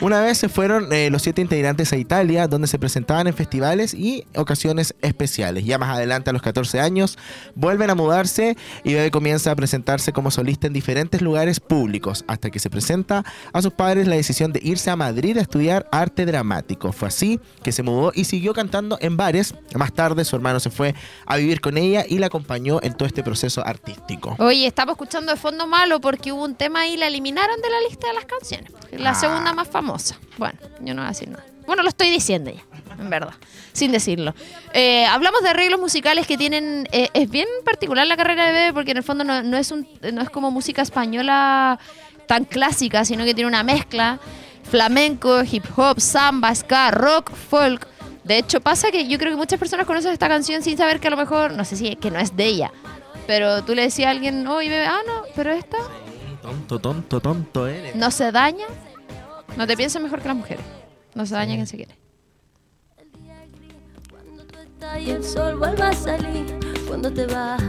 Una 0.00 0.20
vez 0.20 0.38
se 0.38 0.48
fueron 0.48 0.92
eh, 0.92 1.10
los 1.10 1.22
siete 1.22 1.42
integrantes 1.42 1.92
a 1.92 1.96
Italia, 1.96 2.46
donde 2.46 2.68
se 2.68 2.78
presentaban 2.78 3.26
en 3.26 3.34
festivales 3.34 3.94
y 3.94 4.24
ocasiones 4.36 4.94
especiales. 5.02 5.64
Ya 5.64 5.76
más 5.76 5.90
adelante, 5.96 6.30
a 6.30 6.32
los 6.32 6.40
14 6.40 6.78
años, 6.78 7.18
vuelven 7.56 7.90
a 7.90 7.96
mudarse 7.96 8.56
y 8.84 8.94
Bebe 8.94 9.10
comienza 9.10 9.50
a 9.50 9.56
presentarse 9.56 10.12
como 10.12 10.30
solista 10.30 10.68
en 10.68 10.72
diferentes 10.72 11.20
lugares 11.20 11.58
públicos, 11.58 12.24
hasta 12.28 12.48
que 12.50 12.60
se 12.60 12.70
presenta 12.70 13.24
a 13.52 13.60
sus 13.60 13.72
padres 13.72 14.06
la 14.06 14.14
decisión 14.14 14.52
de 14.52 14.60
irse 14.62 14.88
a 14.88 14.94
Madrid 14.94 15.36
a 15.36 15.40
estudiar 15.40 15.88
arte 15.90 16.26
dramático. 16.26 16.92
Fue 16.92 17.08
así 17.08 17.40
que 17.64 17.72
se 17.72 17.82
mudó 17.82 18.12
y 18.14 18.24
siguió 18.26 18.54
cantando 18.54 18.98
en 19.00 19.16
bares. 19.16 19.52
Más 19.74 19.92
tarde, 19.92 20.24
su 20.24 20.36
hermano 20.36 20.60
se 20.60 20.70
fue 20.70 20.94
a 21.26 21.36
vivir 21.38 21.60
con 21.60 21.76
ella 21.76 22.04
y 22.08 22.18
la 22.18 22.26
acompañó 22.26 22.78
en 22.84 22.94
todo 22.94 23.06
este 23.06 23.24
proceso 23.24 23.66
artístico. 23.66 24.36
Oye, 24.38 24.64
estamos 24.64 24.92
escuchando 24.92 25.32
de 25.32 25.38
fondo 25.40 25.66
malo 25.66 26.00
porque 26.00 26.30
hubo 26.30 26.44
un 26.44 26.54
tema 26.54 26.82
ahí 26.82 26.92
y 26.94 26.96
la 26.98 27.08
eliminaron 27.08 27.60
de 27.60 27.68
la 27.68 27.80
lista 27.88 28.06
de 28.06 28.14
las 28.14 28.26
canciones. 28.26 28.70
La 28.92 29.10
Ah. 29.10 29.14
segunda 29.14 29.52
más 29.52 29.66
famosa. 29.66 29.87
Bueno, 30.36 30.58
yo 30.80 30.94
no 30.94 31.02
voy 31.02 31.06
a 31.06 31.08
decir 31.08 31.28
nada. 31.28 31.44
Bueno, 31.66 31.82
lo 31.82 31.88
estoy 31.90 32.10
diciendo 32.10 32.50
ya, 32.50 32.62
en 32.98 33.10
verdad, 33.10 33.34
sin 33.72 33.92
decirlo. 33.92 34.34
Eh, 34.72 35.04
hablamos 35.04 35.42
de 35.42 35.50
arreglos 35.50 35.78
musicales 35.78 36.26
que 36.26 36.38
tienen... 36.38 36.88
eh, 36.92 37.08
es 37.12 37.28
bien 37.28 37.46
particular 37.64 38.06
la 38.06 38.16
carrera 38.16 38.46
de 38.46 38.52
Bebe 38.52 38.72
porque 38.72 38.92
en 38.92 38.96
el 38.96 39.02
fondo 39.02 39.22
no, 39.22 39.42
no 39.42 39.56
es, 39.58 39.70
un, 39.70 39.86
no 40.12 40.22
es 40.22 40.30
como 40.30 40.50
música 40.50 40.80
española 40.80 41.78
tan 42.26 42.44
clásica, 42.46 43.04
sino 43.04 43.24
que 43.24 43.34
tiene 43.34 43.48
una 43.48 43.62
mezcla 43.62 44.18
flamenco, 44.64 45.42
hip 45.44 45.64
hop, 45.76 46.00
samba, 46.00 46.54
ska, 46.54 46.90
rock, 46.90 47.32
folk. 47.34 47.86
De 48.24 48.38
hecho, 48.38 48.60
pasa 48.60 48.90
que 48.90 49.06
yo 49.06 49.18
creo 49.18 49.32
que 49.32 49.36
muchas 49.36 49.58
personas 49.58 49.86
conocen 49.86 50.12
esta 50.12 50.28
canción 50.28 50.62
sin 50.62 50.76
saber 50.76 51.00
que 51.00 51.08
a 51.08 51.10
lo 51.10 51.16
mejor, 51.16 51.52
no 51.52 51.64
sé 51.64 51.76
si 51.76 51.96
que 51.96 52.10
no 52.10 52.18
es 52.18 52.36
de 52.36 52.44
ella. 52.46 52.72
Pero 53.26 53.62
tú 53.64 53.74
le 53.74 53.82
decías 53.82 54.08
a 54.08 54.10
alguien, 54.10 54.46
oye, 54.46 54.68
bebé, 54.70 54.86
ah, 54.86 55.00
no, 55.06 55.22
pero 55.34 55.52
esta 55.52 55.76
Tonto, 56.42 56.78
tonto, 56.78 57.20
tonto 57.20 57.66
eres. 57.66 57.94
no 57.94 58.10
se 58.10 58.32
daña. 58.32 58.64
No 59.56 59.66
te 59.66 59.76
pienses 59.76 60.00
mejor 60.00 60.20
que 60.20 60.28
las 60.28 60.36
mujeres. 60.36 60.64
No 61.14 61.26
se 61.26 61.34
daña 61.34 61.54
quien 61.54 61.66
se 61.66 61.76
quiere. 61.76 61.96
Cuando 64.10 64.44
tú 64.44 64.58
estás 64.58 65.00
y 65.00 65.10
el 65.10 65.24
sol 65.24 65.56
vuelve 65.56 65.82
a 65.82 65.92
salir, 65.92 66.58
cuando 66.86 67.12
te 67.12 67.26
vas. 67.26 67.62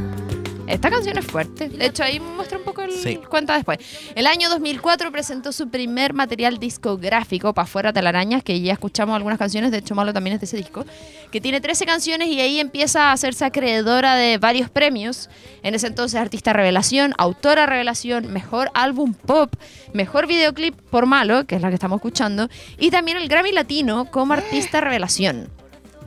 Esta 0.69 0.91
canción 0.91 1.17
es 1.17 1.25
fuerte. 1.25 1.67
De 1.67 1.87
hecho, 1.87 2.03
ahí 2.03 2.19
muestra 2.19 2.59
un 2.59 2.63
poco 2.63 2.83
el 2.83 2.91
Sí. 2.91 3.17
cuenta 3.27 3.55
después. 3.55 3.79
El 4.13 4.27
año 4.27 4.49
2004 4.49 5.11
presentó 5.11 5.51
su 5.51 5.69
primer 5.69 6.13
material 6.13 6.59
discográfico, 6.59 7.53
Pa' 7.53 7.65
Fuera 7.65 7.91
Telarañas, 7.91 8.43
que 8.43 8.61
ya 8.61 8.73
escuchamos 8.73 9.15
algunas 9.15 9.39
canciones, 9.39 9.71
de 9.71 9.79
hecho 9.79 9.95
Malo 9.95 10.13
también 10.13 10.35
es 10.35 10.41
de 10.41 10.45
ese 10.45 10.57
disco, 10.57 10.85
que 11.31 11.41
tiene 11.41 11.59
13 11.59 11.87
canciones 11.87 12.27
y 12.27 12.39
ahí 12.39 12.59
empieza 12.59 13.05
a 13.09 13.13
hacerse 13.13 13.45
acreedora 13.45 14.13
de 14.13 14.37
varios 14.37 14.69
premios. 14.69 15.27
En 15.63 15.73
ese 15.73 15.87
entonces, 15.87 16.19
Artista 16.19 16.53
Revelación, 16.53 17.15
Autora 17.17 17.65
Revelación, 17.65 18.31
Mejor 18.31 18.69
Álbum 18.75 19.15
Pop, 19.15 19.51
Mejor 19.93 20.27
Videoclip 20.27 20.75
por 20.91 21.07
Malo, 21.07 21.47
que 21.47 21.55
es 21.55 21.61
la 21.63 21.69
que 21.69 21.75
estamos 21.75 21.97
escuchando, 21.97 22.47
y 22.77 22.91
también 22.91 23.17
el 23.17 23.27
Grammy 23.27 23.51
Latino 23.53 24.05
como 24.11 24.33
Artista 24.33 24.81
Revelación. 24.81 25.49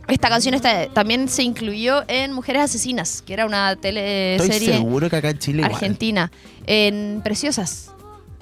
Esta 0.08 0.28
canción 0.28 0.54
está- 0.54 0.88
también 0.88 1.28
se 1.28 1.42
incluyó 1.42 2.02
en 2.08 2.32
Mujeres 2.32 2.62
Asesinas, 2.62 3.22
que 3.22 3.32
era 3.32 3.46
una 3.46 3.72
Estoy 3.72 3.92
teleserie 3.92 4.72
seguro 4.78 5.08
que 5.08 5.16
acá 5.16 5.30
en 5.30 5.38
Chile 5.38 5.58
igual. 5.62 5.72
argentina, 5.74 6.30
en 6.66 7.20
Preciosas. 7.24 7.90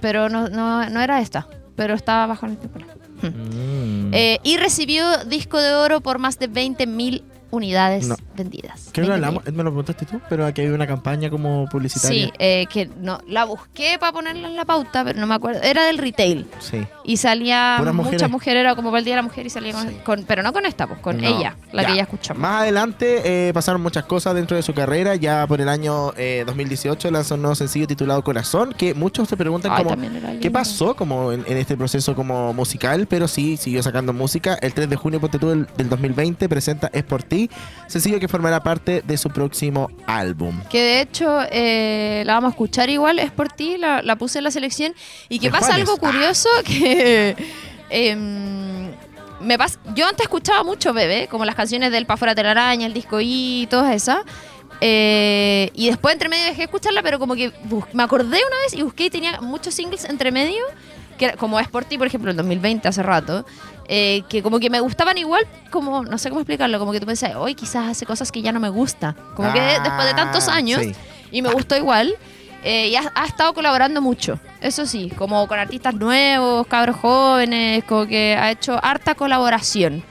Pero 0.01 0.29
no, 0.31 0.49
no, 0.49 0.89
no 0.89 1.01
era 1.01 1.21
esta, 1.21 1.47
pero 1.77 1.95
estaba 1.95 2.27
bajo 2.27 2.47
el 2.47 2.57
título. 2.57 2.87
Mm. 3.23 4.15
Eh, 4.15 4.39
y 4.43 4.57
recibió 4.57 5.25
disco 5.27 5.59
de 5.61 5.75
oro 5.75 6.01
por 6.01 6.19
más 6.19 6.39
de 6.39 6.49
20.000 6.49 7.23
unidades 7.51 8.07
No, 8.07 8.17
vendidas. 8.37 8.91
20 8.95 9.13
hablamos, 9.13 9.45
me 9.47 9.63
lo 9.63 9.71
preguntaste 9.71 10.07
tú, 10.07 10.21
pero 10.29 10.47
aquí 10.47 10.63
había 10.63 10.75
una 10.75 10.87
campaña 10.87 11.31
como 11.31 11.67
publicitaria. 11.69 12.27
Sí, 12.27 12.33
eh, 12.39 12.67
que 12.73 12.87
no, 13.01 13.21
la 13.27 13.45
busqué 13.45 13.97
para 13.99 14.13
ponerla 14.13 14.49
en 14.49 14.57
la 14.57 14.65
pauta, 14.65 15.05
pero 15.05 15.19
no 15.21 15.27
me 15.27 15.35
acuerdo. 15.35 15.61
Era 15.63 15.85
del 15.85 15.99
retail. 15.99 16.47
Sí. 16.59 16.79
Y 17.05 17.17
salía 17.17 17.77
muchas 17.79 17.95
mujeres. 17.95 18.31
mujeres, 18.31 18.61
era 18.61 18.75
como 18.75 18.91
para 18.91 18.99
el 19.01 19.05
Día 19.05 19.15
de 19.15 19.23
la 19.23 19.23
Mujer 19.23 19.47
y 19.47 19.51
salía 19.51 19.73
con, 19.73 19.89
Sí. 19.89 19.97
con- 20.05 20.25
pero 20.25 20.43
no 20.43 20.53
con 20.53 20.67
esta, 20.67 20.87
pues 20.87 21.01
con 21.01 21.17
No, 21.21 21.27
ella, 21.27 21.57
la 21.73 21.83
ya. 21.83 21.89
que 21.89 21.97
ya 21.97 22.03
escuchamos. 22.03 22.41
Más 22.41 22.63
adelante 22.63 23.49
eh, 23.49 23.53
pasaron 23.53 23.81
muchas 23.83 24.05
cosas 24.05 24.35
dentro 24.35 24.57
de 24.57 24.63
su 24.63 24.75
carrera. 24.75 25.15
Ya 25.17 25.47
por 25.47 25.61
el 25.61 25.69
año 25.69 26.13
eh, 26.17 26.45
2018 26.47 27.11
lanzó 27.11 27.35
un 27.35 27.43
nuevo 27.43 27.55
sencillo 27.55 27.87
titulado 27.87 28.23
Corazón, 28.23 28.75
que 28.77 28.95
muchos 28.95 29.29
se 29.29 29.37
preguntan 29.37 29.73
Ay, 29.75 29.85
como, 29.85 29.97
¿qué 30.41 30.51
pasó 30.51 30.95
como 30.95 31.33
en, 31.33 31.45
en 31.47 31.57
este 31.57 31.77
proceso 31.77 32.15
como 32.15 32.53
musical? 32.55 33.07
Pero 33.09 33.27
sí, 33.29 33.57
siguió 33.57 33.83
sacando 33.83 34.13
música. 34.13 34.55
El 34.61 34.73
3 34.75 34.89
de 34.89 34.97
junio, 34.97 35.21
ponte 35.21 35.39
tú, 35.39 35.49
del, 35.49 35.67
del 35.77 35.89
2020, 35.89 36.49
presenta 36.49 36.91
Es 36.93 37.03
por 37.05 37.23
ti, 37.23 37.40
sencillo 37.87 38.19
que 38.21 38.29
formará 38.29 38.63
parte 38.63 39.03
de 39.07 39.17
su 39.17 39.31
próximo 39.31 39.89
álbum. 40.07 40.61
Que 40.69 40.83
de 40.83 41.01
hecho 41.01 41.39
eh, 41.51 42.23
la 42.27 42.35
vamos 42.35 42.49
a 42.49 42.51
escuchar 42.51 42.91
igual, 42.91 43.19
es 43.21 43.31
por 43.31 43.49
ti, 43.49 43.77
la, 43.79 44.03
la 44.03 44.17
puse 44.17 44.39
en 44.39 44.45
la 44.45 44.51
selección. 44.51 44.93
Y 45.29 45.39
que 45.39 45.47
¿De 45.47 45.53
pasa 45.53 45.75
algo 45.75 45.97
curioso 45.97 46.49
que 46.65 47.37
em, 47.89 48.91
me 49.41 49.57
pasa. 49.59 49.79
Yo 49.95 50.07
antes 50.07 50.25
escuchaba 50.25 50.63
mucho 50.65 50.93
Bebé, 50.93 51.29
como 51.29 51.45
las 51.45 51.55
canciones 51.55 51.93
del 51.93 52.07
Pa' 52.07 52.17
fuera 52.17 52.35
de 52.35 52.43
la 52.43 52.51
araña, 52.51 52.87
el 52.87 52.93
disco 52.93 53.21
I, 53.21 53.67
todas 53.71 53.95
esas. 53.95 54.19
Eh, 54.83 55.71
y 55.75 55.89
después 55.89 56.15
entre 56.15 56.29
medio 56.29 56.45
dejé 56.45 56.59
de 56.59 56.65
escucharla, 56.65 57.03
pero 57.03 57.19
como 57.19 57.35
que 57.35 57.53
me 57.93 58.03
acordé 58.03 58.39
una 58.47 58.57
vez 58.65 58.73
y 58.75 58.83
busqué 58.83 59.05
y 59.07 59.11
tenía 59.11 59.41
muchos 59.41 59.75
singles 59.75 60.05
entre 60.07 60.31
medio, 60.33 60.65
que 61.19 61.27
era- 61.27 61.37
como 61.37 61.61
es 61.61 61.69
por 61.69 61.85
ti, 61.85 61.99
por 61.99 62.07
ejemplo, 62.07 62.31
en 62.31 62.37
2020, 62.39 62.89
hace 62.89 63.03
rato, 63.03 63.45
eh, 63.93 64.23
que 64.29 64.41
como 64.41 64.61
que 64.61 64.71
me 64.71 64.79
gustaban 64.79 65.19
igual, 65.19 65.45
como, 65.71 66.05
no 66.05 66.17
sé 66.17 66.29
cómo 66.29 66.41
explicarlo, 66.43 66.79
como 66.79 66.93
que 66.93 67.01
tú 67.01 67.07
pensás, 67.07 67.35
hoy 67.35 67.57
quizás 67.57 67.89
hace 67.89 68.07
cosas 68.07 68.31
que 68.31 68.41
ya 68.41 68.53
no 68.53 68.61
me 68.61 68.69
gusta. 68.69 69.17
Como 69.35 69.53
que 69.53 69.59
Ah, 69.59 69.81
después 69.83 70.07
de 70.07 70.15
tantos 70.15 70.47
años, 70.49 70.81
sí. 70.81 70.93
y 71.33 71.43
me 71.43 71.51
gustó 71.53 71.77
igual. 71.77 72.15
eh, 72.63 72.89
y 72.89 72.95
ha, 72.97 73.11
ha 73.15 73.25
estado 73.27 73.53
colaborando 73.53 74.01
mucho, 74.01 74.39
eso 74.61 74.87
sí, 74.87 75.11
como 75.19 75.49
con 75.49 75.59
artistas 75.59 75.95
nuevos, 75.95 76.67
cabros 76.69 76.97
jóvenes, 76.97 77.83
como 77.85 78.07
que 78.07 78.37
ha 78.37 78.51
hecho 78.53 78.79
harta 78.83 79.15
colaboración. 79.17 80.05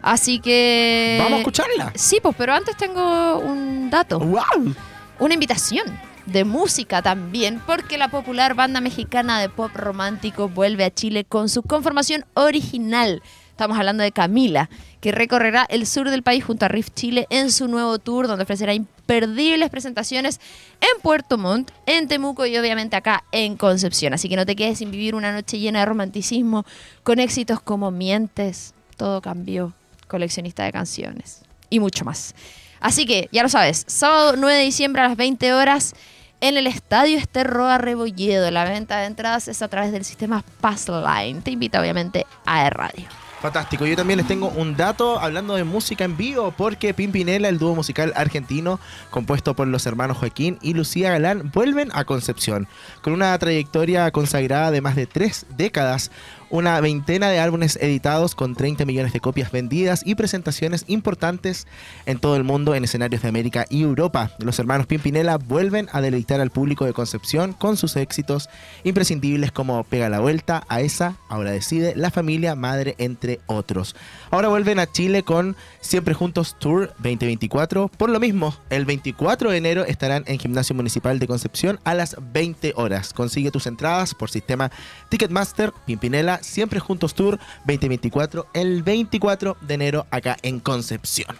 Así 0.00 0.38
que... 0.38 1.18
Vamos 1.20 1.34
a 1.34 1.38
escucharla. 1.38 1.92
Sí, 1.96 2.20
pues, 2.22 2.34
pero 2.38 2.54
antes 2.54 2.76
tengo 2.76 3.38
un 3.40 3.90
dato, 3.90 4.20
¡Wow! 4.20 4.74
una 5.18 5.34
invitación 5.34 5.84
de 6.32 6.44
música 6.44 7.02
también, 7.02 7.60
porque 7.66 7.98
la 7.98 8.08
popular 8.08 8.54
banda 8.54 8.80
mexicana 8.80 9.40
de 9.40 9.48
pop 9.48 9.70
romántico 9.74 10.48
vuelve 10.48 10.84
a 10.84 10.92
Chile 10.92 11.24
con 11.24 11.48
su 11.48 11.62
conformación 11.62 12.24
original. 12.34 13.22
Estamos 13.50 13.78
hablando 13.78 14.04
de 14.04 14.12
Camila, 14.12 14.70
que 15.00 15.10
recorrerá 15.10 15.66
el 15.68 15.86
sur 15.86 16.10
del 16.10 16.22
país 16.22 16.44
junto 16.44 16.64
a 16.64 16.68
Riff 16.68 16.90
Chile 16.94 17.26
en 17.30 17.50
su 17.50 17.66
nuevo 17.66 17.98
tour, 17.98 18.28
donde 18.28 18.44
ofrecerá 18.44 18.74
imperdibles 18.74 19.70
presentaciones 19.70 20.38
en 20.80 21.02
Puerto 21.02 21.38
Montt, 21.38 21.70
en 21.86 22.06
Temuco 22.06 22.46
y 22.46 22.56
obviamente 22.56 22.94
acá 22.94 23.24
en 23.32 23.56
Concepción. 23.56 24.12
Así 24.12 24.28
que 24.28 24.36
no 24.36 24.46
te 24.46 24.54
quedes 24.54 24.78
sin 24.78 24.90
vivir 24.90 25.14
una 25.14 25.32
noche 25.32 25.58
llena 25.58 25.80
de 25.80 25.86
romanticismo 25.86 26.64
con 27.02 27.18
éxitos 27.18 27.60
como 27.60 27.90
Mientes, 27.90 28.74
Todo 28.96 29.20
cambió, 29.22 29.72
Coleccionista 30.06 30.64
de 30.64 30.72
canciones 30.72 31.42
y 31.70 31.80
mucho 31.80 32.04
más. 32.04 32.34
Así 32.80 33.06
que, 33.06 33.28
ya 33.32 33.42
lo 33.42 33.48
sabes, 33.48 33.84
sábado 33.88 34.34
9 34.36 34.56
de 34.56 34.64
diciembre 34.64 35.02
a 35.02 35.08
las 35.08 35.16
20 35.16 35.52
horas 35.52 35.94
en 36.40 36.56
el 36.56 36.66
Estadio 36.66 37.18
Esterroa 37.18 37.78
Rebolledo. 37.78 38.50
La 38.50 38.64
venta 38.64 38.98
de 38.98 39.06
entradas 39.06 39.48
es 39.48 39.62
a 39.62 39.68
través 39.68 39.92
del 39.92 40.04
sistema 40.04 40.44
Passline. 40.60 41.42
Te 41.42 41.50
invita 41.50 41.80
obviamente 41.80 42.26
a 42.46 42.66
E 42.66 42.70
Radio. 42.70 43.06
Fantástico. 43.40 43.86
Yo 43.86 43.94
también 43.94 44.16
les 44.16 44.26
tengo 44.26 44.48
un 44.48 44.76
dato 44.76 45.20
hablando 45.20 45.54
de 45.54 45.62
música 45.62 46.04
en 46.04 46.16
vivo, 46.16 46.52
porque 46.56 46.92
Pimpinela, 46.92 47.48
el 47.48 47.58
dúo 47.58 47.76
musical 47.76 48.12
argentino 48.16 48.80
compuesto 49.10 49.54
por 49.54 49.68
los 49.68 49.86
hermanos 49.86 50.16
Joaquín 50.18 50.58
y 50.60 50.74
Lucía 50.74 51.12
Galán, 51.12 51.52
vuelven 51.54 51.90
a 51.94 52.04
Concepción. 52.04 52.66
Con 53.00 53.12
una 53.12 53.38
trayectoria 53.38 54.10
consagrada 54.10 54.72
de 54.72 54.80
más 54.80 54.96
de 54.96 55.06
tres 55.06 55.46
décadas, 55.56 56.10
una 56.50 56.80
veintena 56.80 57.28
de 57.28 57.40
álbumes 57.40 57.76
editados 57.80 58.34
con 58.34 58.54
30 58.54 58.84
millones 58.84 59.12
de 59.12 59.20
copias 59.20 59.52
vendidas 59.52 60.02
y 60.04 60.14
presentaciones 60.14 60.84
importantes 60.86 61.66
en 62.06 62.18
todo 62.18 62.36
el 62.36 62.44
mundo 62.44 62.74
en 62.74 62.84
escenarios 62.84 63.22
de 63.22 63.28
América 63.28 63.66
y 63.68 63.82
Europa. 63.82 64.30
Los 64.38 64.58
hermanos 64.58 64.86
Pimpinela 64.86 65.38
vuelven 65.38 65.88
a 65.92 66.00
deleitar 66.00 66.40
al 66.40 66.50
público 66.50 66.84
de 66.84 66.92
Concepción 66.92 67.52
con 67.52 67.76
sus 67.76 67.96
éxitos 67.96 68.48
imprescindibles 68.84 69.52
como 69.52 69.82
Pega 69.84 70.08
la 70.08 70.20
Vuelta, 70.20 70.64
a 70.68 70.80
esa, 70.80 71.16
ahora 71.28 71.50
decide, 71.50 71.94
La 71.96 72.10
Familia, 72.10 72.54
Madre, 72.54 72.94
entre 72.98 73.40
otros. 73.46 73.94
Ahora 74.30 74.48
vuelven 74.48 74.78
a 74.78 74.90
Chile 74.90 75.22
con 75.22 75.56
Siempre 75.80 76.14
Juntos 76.14 76.56
Tour 76.58 76.88
2024. 76.98 77.88
Por 77.88 78.10
lo 78.10 78.20
mismo, 78.20 78.54
el 78.70 78.84
24 78.84 79.50
de 79.50 79.56
enero 79.56 79.84
estarán 79.84 80.24
en 80.26 80.38
Gimnasio 80.38 80.74
Municipal 80.74 81.18
de 81.18 81.26
Concepción 81.26 81.78
a 81.84 81.94
las 81.94 82.16
20 82.32 82.74
horas. 82.76 83.12
Consigue 83.12 83.50
tus 83.50 83.66
entradas 83.66 84.14
por 84.14 84.30
sistema 84.30 84.70
Ticketmaster, 85.08 85.72
Pimpinela, 85.86 86.37
Siempre 86.42 86.80
Juntos 86.80 87.14
Tour 87.14 87.38
2024, 87.66 88.48
el 88.54 88.82
24 88.82 89.56
de 89.60 89.74
enero 89.74 90.06
acá 90.10 90.36
en 90.42 90.60
Concepción. 90.60 91.36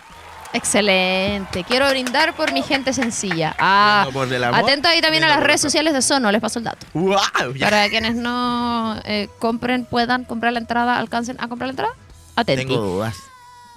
Excelente. 0.52 1.62
Quiero 1.64 1.88
brindar 1.90 2.34
por 2.34 2.52
mi 2.52 2.62
gente 2.62 2.92
sencilla. 2.92 3.54
Ah, 3.58 4.08
por 4.12 4.32
atento 4.32 4.88
ahí 4.88 5.00
también 5.00 5.24
a 5.24 5.28
las 5.28 5.40
redes 5.40 5.60
sociales 5.60 5.92
de 5.92 6.00
Sono, 6.02 6.32
les 6.32 6.40
paso 6.40 6.58
el 6.58 6.64
dato. 6.64 6.86
¡Wow! 6.94 7.18
Para 7.60 7.88
quienes 7.88 8.14
no 8.14 8.98
eh, 9.04 9.28
compren, 9.38 9.84
puedan 9.84 10.24
comprar 10.24 10.52
la 10.52 10.58
entrada, 10.60 10.98
alcancen 10.98 11.36
a 11.40 11.48
comprar 11.48 11.68
la 11.68 11.72
entrada. 11.72 11.92
Atenti. 12.36 12.64
tengo 12.66 12.80
dudas 12.80 13.16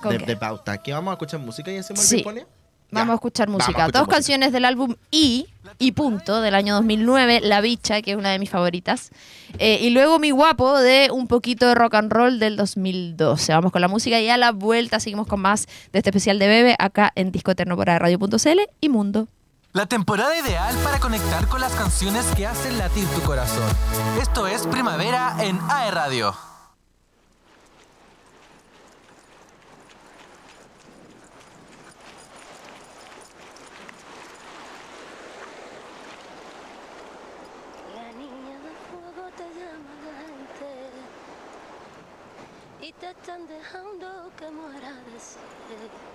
¿Con 0.02 0.18
de, 0.18 0.38
pauta. 0.38 0.82
¿Qué 0.82 0.94
vamos 0.94 1.12
a 1.12 1.14
escuchar 1.14 1.40
música 1.40 1.72
y 1.72 1.78
hacemos 1.78 2.04
Sí. 2.04 2.24
el? 2.28 2.46
Vamos 2.92 3.14
a 3.14 3.16
escuchar 3.16 3.48
a 3.48 3.52
música. 3.52 3.70
escuchar 3.72 3.92
Dos 3.92 4.02
música. 4.02 4.16
canciones 4.16 4.52
del 4.52 4.66
álbum 4.66 4.96
I 5.12 5.48
y 5.80 5.94
Punto 5.94 6.42
del 6.42 6.56
año 6.56 6.76
2009, 6.76 7.42
La 7.42 7.62
Bicha, 7.62 8.02
que 8.02 8.12
es 8.12 8.18
una 8.18 8.30
de 8.32 8.40
mis 8.40 8.50
favoritas. 8.50 9.12
Eh, 9.60 9.80
y 9.82 9.90
luego 9.90 10.20
Mi 10.20 10.32
Guapo 10.32 10.80
de 10.80 11.10
un 11.12 11.28
poquito 11.28 11.68
de 11.68 11.76
rock 11.76 11.96
and 11.96 12.12
roll 12.12 12.40
del 12.40 12.56
2012. 12.58 13.54
Vamos 13.54 13.72
con 13.72 13.82
la 13.82 13.88
música 13.88 14.20
y 14.20 14.30
a 14.30 14.38
la 14.38 14.52
vuelta 14.52 15.00
seguimos 15.00 15.28
con 15.28 15.42
más 15.42 15.68
de 15.92 16.00
este 16.00 16.10
especial 16.10 16.40
de 16.40 16.48
Bebe 16.48 16.76
acá 16.80 17.12
en 17.16 17.32
Disco 17.32 17.52
Eterno 17.52 17.76
por 17.76 17.88
Radio.cl 17.88 18.60
y 18.80 18.90
Mundo. 18.90 19.28
La 19.74 19.86
temporada 19.86 20.38
ideal 20.38 20.76
para 20.84 21.00
conectar 21.00 21.48
con 21.48 21.62
las 21.62 21.74
canciones 21.74 22.26
que 22.36 22.46
hacen 22.46 22.78
latir 22.78 23.08
tu 23.08 23.22
corazón. 23.22 23.64
Esto 24.22 24.46
es 24.46 24.68
Primavera 24.68 25.38
en 25.40 25.58
AE 25.70 25.92
Radio. 25.92 26.36
La 37.96 38.12
niña 38.14 38.58
de 38.60 38.74
fuego 38.90 39.30
te 39.38 39.44
llama 39.58 39.94
la 40.06 40.14
gente 40.28 40.72
y 42.82 42.94
te 42.94 43.11
están 43.22 43.46
dejando 43.46 44.32
que 44.36 44.50
muera 44.50 44.90
de 44.94 45.20
sed. 45.20 46.11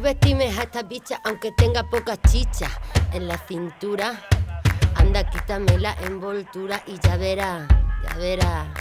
Subestimes 0.00 0.56
a 0.56 0.62
esta 0.62 0.82
bicha 0.82 1.20
aunque 1.24 1.52
tenga 1.52 1.82
poca 1.82 2.16
chicha 2.16 2.70
en 3.12 3.28
la 3.28 3.36
cintura. 3.46 4.18
Anda, 4.94 5.28
quítame 5.28 5.76
la 5.76 5.94
envoltura 6.00 6.82
y 6.86 6.98
ya 7.00 7.18
verá, 7.18 7.68
ya 8.02 8.16
verá. 8.16 8.72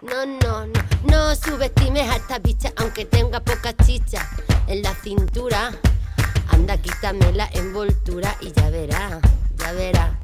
No, 0.00 0.24
no, 0.24 0.66
no, 0.66 0.80
no 1.04 1.36
subestimes 1.36 2.08
a 2.08 2.16
esta 2.16 2.38
bicha 2.38 2.72
aunque 2.78 3.04
tenga 3.04 3.40
poca 3.40 3.74
chicha 3.84 4.26
en 4.66 4.80
la 4.80 4.94
cintura. 4.94 5.70
Anda, 6.48 6.78
quítame 6.78 7.30
la 7.32 7.46
envoltura 7.52 8.34
y 8.40 8.50
ya 8.52 8.70
verá, 8.70 9.20
ya 9.56 9.72
verá. 9.72 10.18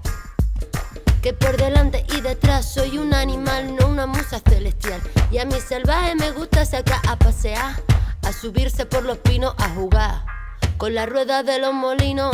Que 1.20 1.34
por 1.34 1.58
delante 1.58 2.06
y 2.16 2.22
detrás 2.22 2.72
soy 2.72 2.96
un 2.96 3.12
animal, 3.12 3.76
no 3.76 3.88
una 3.88 4.06
musa 4.06 4.40
celestial. 4.48 5.02
Y 5.30 5.36
a 5.36 5.44
mi 5.44 5.60
salvaje 5.60 6.14
me 6.14 6.30
gusta 6.30 6.64
sacar 6.64 7.00
a 7.06 7.16
pasear, 7.16 7.74
a 8.30 8.32
subirse 8.32 8.86
por 8.86 9.02
los 9.02 9.18
pinos, 9.18 9.54
a 9.58 9.68
jugar 9.70 10.24
con 10.78 10.94
la 10.94 11.04
rueda 11.04 11.42
de 11.42 11.58
los 11.58 11.74
molinos 11.74 12.30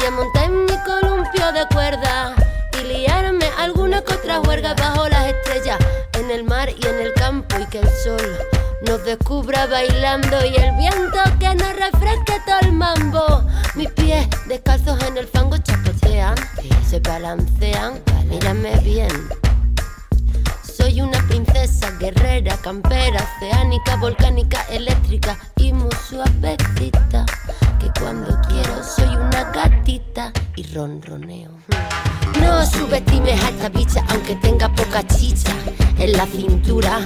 y 0.00 0.04
a 0.04 0.10
montar 0.10 0.46
en 0.46 0.64
mi 0.64 0.76
columpio 0.84 1.52
de 1.52 1.66
cuerda 1.72 2.34
y 2.76 2.84
liarme 2.88 3.46
alguna 3.56 4.02
que 4.02 4.14
otra 4.14 4.40
bajo 4.40 5.08
las 5.08 5.26
estrellas, 5.28 5.78
en 6.14 6.32
el 6.32 6.42
mar 6.42 6.68
y 6.70 6.84
en 6.84 6.98
el 6.98 7.14
campo 7.14 7.56
y 7.60 7.66
que 7.66 7.78
el 7.78 7.88
sol 8.02 8.38
nos 8.84 9.04
descubra 9.04 9.66
bailando 9.66 10.44
y 10.44 10.56
el 10.56 10.76
viento 10.76 11.20
que 11.38 11.54
nos 11.54 11.76
refresque 11.76 12.34
todo 12.44 12.58
el 12.62 12.72
mambo. 12.72 13.44
Mis 13.76 13.90
pies 13.92 14.26
descalzos 14.48 15.00
en 15.04 15.16
el 15.16 15.28
fango 15.28 15.56
chapotean, 15.58 16.34
se 16.88 16.98
balancean, 16.98 18.02
mírame 18.28 18.76
bien. 18.80 19.28
Soy 20.76 21.00
una 21.00 21.18
princesa 21.26 21.90
guerrera, 21.98 22.56
campera, 22.58 23.26
oceánica, 23.36 23.96
volcánica, 23.96 24.62
eléctrica 24.70 25.36
y 25.56 25.72
muy 25.72 25.90
suavecita. 26.08 27.26
Que 27.78 27.90
cuando 28.00 28.38
quiero 28.48 28.82
soy 28.82 29.16
una 29.16 29.50
gatita 29.52 30.32
y 30.56 30.62
ronroneo. 30.74 31.50
No 32.40 32.64
subestimes 32.66 33.42
a 33.42 33.48
esta 33.50 33.68
bicha 33.68 34.04
aunque 34.08 34.36
tenga 34.36 34.68
poca 34.74 35.06
chicha 35.06 35.52
en 35.98 36.12
la 36.12 36.26
cintura. 36.26 37.00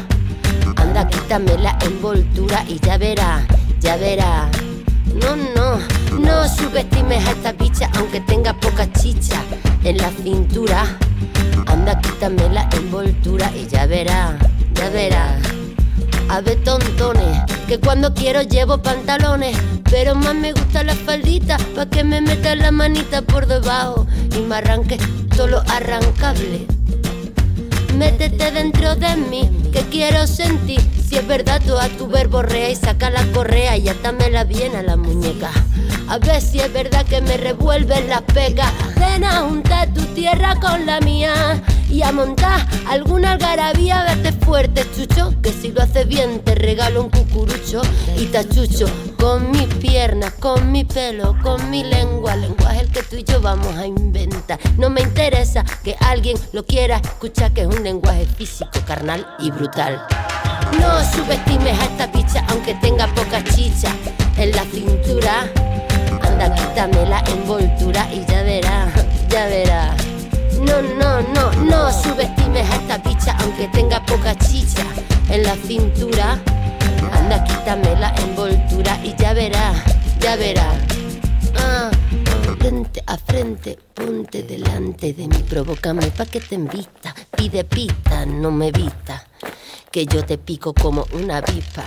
Anda, 0.77 1.09
quítame 1.09 1.57
la 1.59 1.79
envoltura 1.81 2.65
y 2.69 2.79
ya 2.81 2.99
verá, 2.99 3.47
ya 3.81 3.97
verá. 3.97 4.51
No, 5.15 5.37
no, 5.37 5.79
no 6.19 6.49
subestimes 6.49 7.25
a 7.27 7.31
esta 7.31 7.53
bicha 7.53 7.89
aunque 7.97 8.21
tenga 8.21 8.53
poca 8.55 8.91
chicha 8.93 9.41
en 9.85 9.99
la 9.99 10.11
cintura. 10.11 10.99
Anda, 11.67 12.01
quítame 12.01 12.49
la 12.51 12.69
envoltura 12.73 13.51
y 13.57 13.67
ya 13.67 13.87
verá, 13.87 14.37
ya 14.75 14.91
verá. 14.91 15.39
A 16.29 16.41
ver, 16.41 16.63
tontones, 16.65 17.39
que 17.69 17.79
cuando 17.79 18.13
quiero 18.13 18.43
llevo 18.43 18.83
pantalones, 18.83 19.57
pero 19.91 20.15
más 20.15 20.35
me 20.35 20.53
gusta 20.53 20.83
la 20.83 20.95
faldita, 20.95 21.59
pa' 21.77 21.87
que 21.87 22.03
me 22.03 22.21
meta 22.21 22.57
la 22.57 22.71
manita 22.71 23.23
por 23.23 23.47
debajo 23.47 24.07
y 24.37 24.41
me 24.41 24.57
arranque 24.57 24.99
todo 25.37 25.47
lo 25.47 25.61
arrancable. 25.69 26.67
Métete 27.97 28.51
dentro 28.51 28.97
de 28.97 29.17
mí, 29.17 29.49
que 29.73 29.81
quiero 29.83 30.27
sentir. 30.27 30.81
Si 31.09 31.17
es 31.17 31.27
verdad, 31.27 31.63
tú 31.65 31.79
a 31.79 31.89
tu 31.89 32.09
verborrea 32.09 32.69
y 32.71 32.77
saca 32.77 33.09
la 33.09 33.25
correa 33.33 33.77
y 33.77 33.89
atámela 33.89 34.43
bien 34.45 34.75
a 34.75 34.83
la 34.83 34.97
muñeca. 34.97 35.51
A 36.09 36.19
ver 36.19 36.43
si 36.43 36.59
es 36.59 36.73
verdad 36.73 37.07
que 37.07 37.21
me 37.21 37.37
revuelven 37.37 38.09
las 38.09 38.23
pegas. 38.23 38.73
Ven 38.97 39.25
a 39.25 39.43
juntar 39.43 39.95
tu 39.95 40.03
tierra 40.07 40.57
con 40.61 40.87
la 40.87 41.01
mía 41.01 41.63
y 41.95 42.03
a 42.03 42.11
montar 42.11 42.67
alguna 42.89 43.33
algarabía. 43.33 44.05
Vete 44.05 44.33
fuerte, 44.45 44.85
chucho, 44.97 45.33
que 45.41 45.53
si 45.53 45.71
lo 45.71 45.81
haces 45.81 46.09
bien 46.09 46.41
te 46.41 46.57
regalo 46.57 47.03
un 47.03 47.11
cucurucho 47.11 47.83
y 48.17 48.27
tachucho. 48.27 48.87
Con 49.17 49.53
mis 49.53 49.73
piernas, 49.77 50.33
con 50.35 50.73
mi 50.73 50.85
pelo, 50.85 51.37
con 51.43 51.71
mi 51.71 51.85
lengua. 51.85 52.35
Lenguaje 52.35 52.81
el 52.81 52.91
que 52.91 53.03
tú 53.05 53.17
y 53.17 53.25
yo 53.25 53.41
vamos 53.41 53.77
a 53.77 53.87
inventar. 53.87 54.59
No 54.77 54.91
me 54.91 55.03
interesa 55.03 55.65
que 55.85 55.95
alguien 56.01 56.37
lo 56.53 56.67
quiera 56.67 56.97
escuchar, 56.97 57.53
que 57.53 57.63
es 57.63 57.69
un 57.69 57.85
lenguaje 57.85 58.27
físico, 58.27 58.71
carnal 58.87 59.25
y 59.39 59.53
brutal. 59.53 60.05
No 60.81 61.05
subestimes 61.13 61.79
a 61.79 61.85
esta 61.85 62.07
bicha 62.09 62.45
aunque 62.49 62.75
tenga 62.75 63.07
poca 63.15 63.43
chicha 63.45 63.95
en 64.37 64.51
la 64.51 64.65
cintura. 64.65 65.49
Anda, 66.23 66.53
quítame 66.55 67.07
la 67.09 67.21
envoltura 67.29 68.13
y 68.13 68.25
ya 68.27 68.43
verá, 68.43 68.93
ya 69.29 69.47
verá. 69.47 70.14
No, 70.67 70.81
no, 70.83 71.21
no, 71.35 71.53
no 71.65 71.93
subestimes 71.93 72.69
a 72.71 72.77
esta 72.77 72.99
bicha 72.99 73.37
aunque 73.41 73.69
tenga 73.69 74.05
poca 74.07 74.35
chicha 74.37 74.85
en 75.29 75.43
la 75.43 75.55
cintura. 75.57 76.39
Anda, 77.13 77.45
quítame 77.45 77.95
la 77.97 78.15
envoltura 78.17 78.99
y 79.05 79.15
ya 79.17 79.35
verá, 79.35 79.73
ya 80.21 80.37
verá. 80.37 80.73
Ah, 81.57 81.91
frente 82.59 83.03
a 83.07 83.17
frente, 83.19 83.79
ponte 83.95 84.43
delante 84.43 85.13
de 85.13 85.29
mí, 85.29 85.45
provócame 85.49 86.07
pa' 86.11 86.27
que 86.27 86.41
te 86.41 86.55
invita. 86.55 87.15
Pide 87.37 87.65
pista, 87.65 88.25
no 88.27 88.51
me 88.51 88.73
vista, 88.73 89.27
que 89.91 90.07
yo 90.07 90.25
te 90.25 90.39
pico 90.39 90.73
como 90.73 91.07
una 91.13 91.39
avispa. 91.39 91.85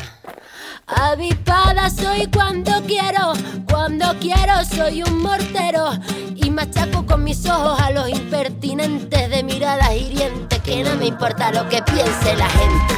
Avispada 0.87 1.89
soy 1.89 2.27
cuando 2.27 2.71
quiero, 2.87 3.33
cuando 3.69 4.05
quiero 4.21 4.63
soy 4.63 5.03
un 5.03 5.21
mortero 5.21 5.89
y 6.33 6.49
machaco 6.49 7.05
con 7.05 7.25
mis 7.25 7.45
ojos 7.45 7.77
a 7.81 7.91
los 7.91 8.07
impertinentes 8.09 9.29
de 9.29 9.43
miradas 9.43 9.91
hirientes 9.93 10.57
que 10.61 10.83
no 10.85 10.95
me 10.95 11.07
importa 11.07 11.51
lo 11.51 11.67
que 11.67 11.81
piense 11.81 12.37
la 12.37 12.49
gente. 12.49 12.93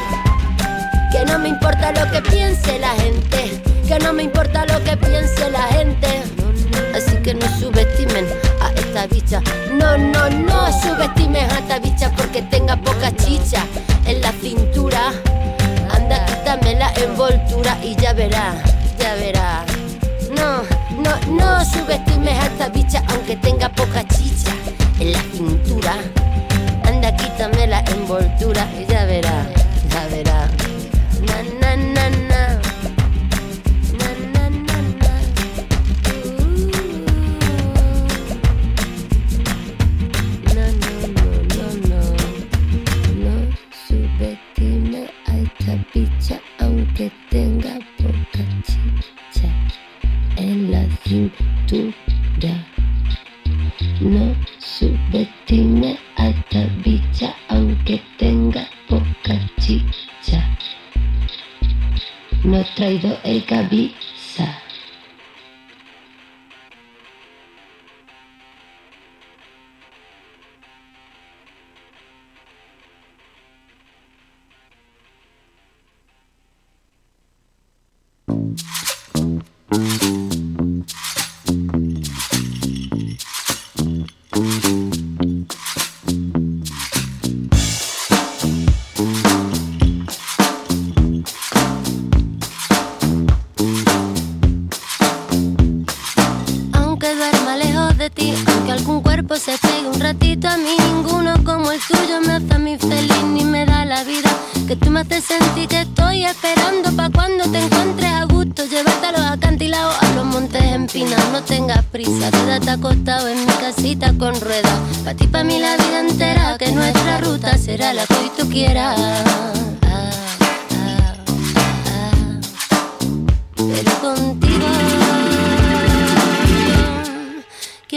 Que 1.12 1.26
no 1.26 1.40
me 1.40 1.50
importa 1.50 1.92
lo 1.92 2.12
que 2.12 2.22
piense 2.30 2.78
la 2.78 2.90
gente. 2.90 3.60
Que 3.88 3.98
no 3.98 4.14
me 4.14 4.22
importa 4.22 4.68
lo 4.68 4.84
que 4.84 4.96
piense 4.96 5.50
la 5.50 5.64
gente. 5.70 6.24
Así 6.96 7.16
que 7.24 7.34
no 7.34 7.48
subestimen 7.60 8.28
a 8.62 8.72
esta 8.74 9.08
bicha. 9.08 9.42
No, 9.74 9.98
no, 9.98 10.30
no 10.30 10.82
subestimen 10.84 11.50
a 11.50 11.58
esta 11.58 11.80
bicha 11.80 12.12
porque 12.16 12.44
tenga 12.44 12.76
poca 12.76 13.12
chicha 13.16 13.66
en 14.06 14.22
la 14.22 14.32
cintura. 14.34 14.79
Quítame 16.70 16.86
la 16.86 17.04
envoltura 17.04 17.78
y 17.84 17.96
ya 17.96 18.14
verá, 18.14 18.54
ya 19.00 19.16
verá. 19.16 19.66
No, 20.30 20.62
no, 21.02 21.36
no 21.36 21.66
subestimes 21.66 22.38
a 22.38 22.46
esta 22.46 22.70
bicha 22.70 23.02
aunque 23.08 23.36
tenga 23.38 23.70
poca 23.70 24.08
chicha 24.08 24.52
en 25.00 25.12
la 25.14 25.20
cintura. 25.34 25.96
Anda, 26.84 27.16
quítame 27.16 27.66
la 27.66 27.80
envoltura 27.80 28.68
y 28.80 28.86
ya 28.86 29.06
verá, 29.06 29.48
ya 29.92 30.08
verá. 30.16 30.29
El 63.72 63.99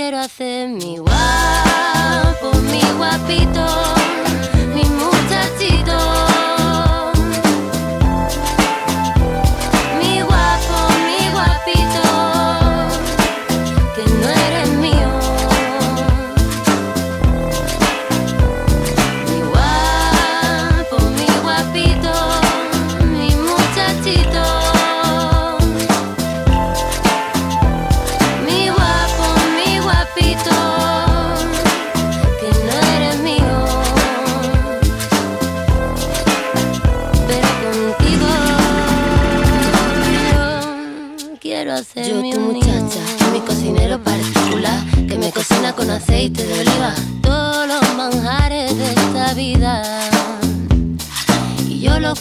quiero 0.03 0.19
hacer 0.19 0.69
mi 0.69 0.98
guapo, 0.98 2.59
mi 2.73 2.83
guapito, 2.98 3.65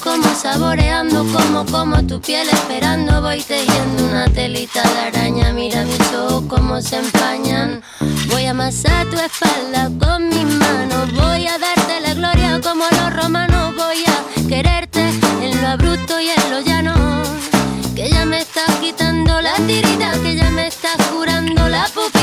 como 0.03 0.27
saboreando 0.35 1.25
como 1.33 1.65
como 1.65 2.05
tu 2.05 2.19
piel 2.21 2.47
esperando. 2.49 3.21
Voy 3.21 3.41
tejiendo 3.41 4.05
una 4.05 4.25
telita 4.25 4.81
de 4.81 4.99
araña 4.99 5.53
mira 5.53 5.83
mis 5.83 6.13
ojos 6.13 6.43
como 6.47 6.81
se 6.81 6.97
empañan. 6.97 7.81
Voy 8.29 8.45
a 8.45 8.51
amasar 8.51 9.05
tu 9.07 9.17
espalda 9.17 9.89
con 9.99 10.29
mis 10.29 10.45
manos. 10.45 11.11
Voy 11.13 11.47
a 11.47 11.57
darte 11.57 12.01
la 12.01 12.13
gloria 12.13 12.59
como 12.61 12.83
los 12.91 13.15
romanos. 13.15 13.75
Voy 13.75 14.03
a 14.05 14.47
quererte 14.47 15.01
en 15.41 15.61
lo 15.61 15.67
abrupto 15.67 16.19
y 16.19 16.29
en 16.29 16.51
lo 16.51 16.59
llano. 16.61 16.93
Que 17.95 18.09
ya 18.09 18.25
me 18.25 18.39
estás 18.39 18.73
quitando 18.81 19.41
la 19.41 19.55
tirita 19.67 20.11
que 20.23 20.35
ya 20.35 20.49
me 20.49 20.67
estás 20.67 20.97
curando 21.07 21.67
la 21.69 21.85
pupita 21.93 22.20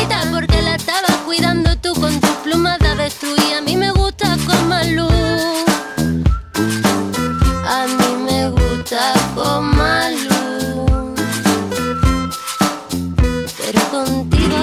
pero 13.71 13.83
contigo 13.91 14.57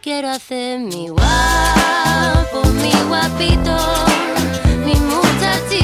quiero 0.00 0.30
hacer 0.30 0.78
mi 0.78 1.08
guapo, 1.08 2.66
mi 2.82 2.92
guapito, 3.08 3.76
mi 4.86 4.94
muchachito. 4.94 5.81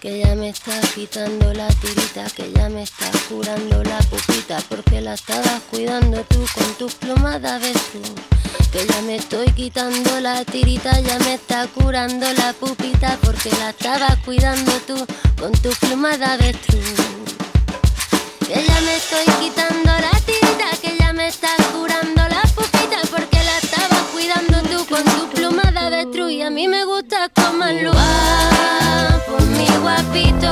Que 0.00 0.18
ya 0.18 0.34
me 0.34 0.48
estás 0.48 0.92
quitando 0.92 1.52
la 1.54 1.68
tirita, 1.68 2.24
que 2.34 2.50
ya 2.52 2.68
me 2.68 2.82
estás 2.82 3.16
curando 3.28 3.84
la 3.84 3.98
pupita 3.98 4.58
porque 4.68 5.00
la 5.00 5.14
estabas 5.14 5.60
cuidando 5.70 6.24
tú 6.24 6.44
con 6.54 6.74
tus 6.74 6.94
plumas 6.94 7.40
de 7.40 7.48
avestruz. 7.48 8.12
Que 8.72 8.86
ya 8.86 9.02
me 9.02 9.16
estoy 9.16 9.46
quitando 9.52 10.20
la 10.20 10.44
tirita, 10.44 10.98
ya 11.00 11.18
me 11.20 11.34
está 11.34 11.66
curando 11.68 12.26
la 12.32 12.52
pupita 12.54 13.16
porque 13.22 13.50
la 13.50 13.70
estabas 13.70 14.16
cuidando 14.24 14.72
tú 14.86 15.06
con 15.40 15.52
tus 15.52 15.76
plumas 15.78 16.18
de 16.18 16.24
avestruz. 16.24 16.94
Que 18.46 18.64
ya 18.66 18.80
me 18.80 18.96
estoy 18.96 19.26
quitando 19.40 19.92
la 19.92 20.10
tirita, 20.26 20.70
que 20.82 20.96
ya 20.98 21.12
me 21.12 21.28
estás 21.28 21.56
curando 21.72 22.27
a 26.48 26.50
mí 26.50 26.66
me 26.66 26.82
gusta 26.86 27.28
como 27.28 27.62
el 27.64 27.84
guapo, 27.84 29.44
mi 29.58 29.66
guapito, 29.82 30.50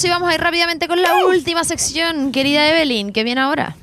regreso 0.00 0.06
y 0.06 0.10
vamos 0.10 0.30
a 0.30 0.34
ir 0.34 0.40
rápidamente 0.40 0.88
con 0.88 1.00
la 1.00 1.26
última 1.26 1.64
sección, 1.64 2.32
querida 2.32 2.68
Evelyn, 2.68 3.12
que 3.12 3.24
viene 3.24 3.40
ahora. 3.40 3.76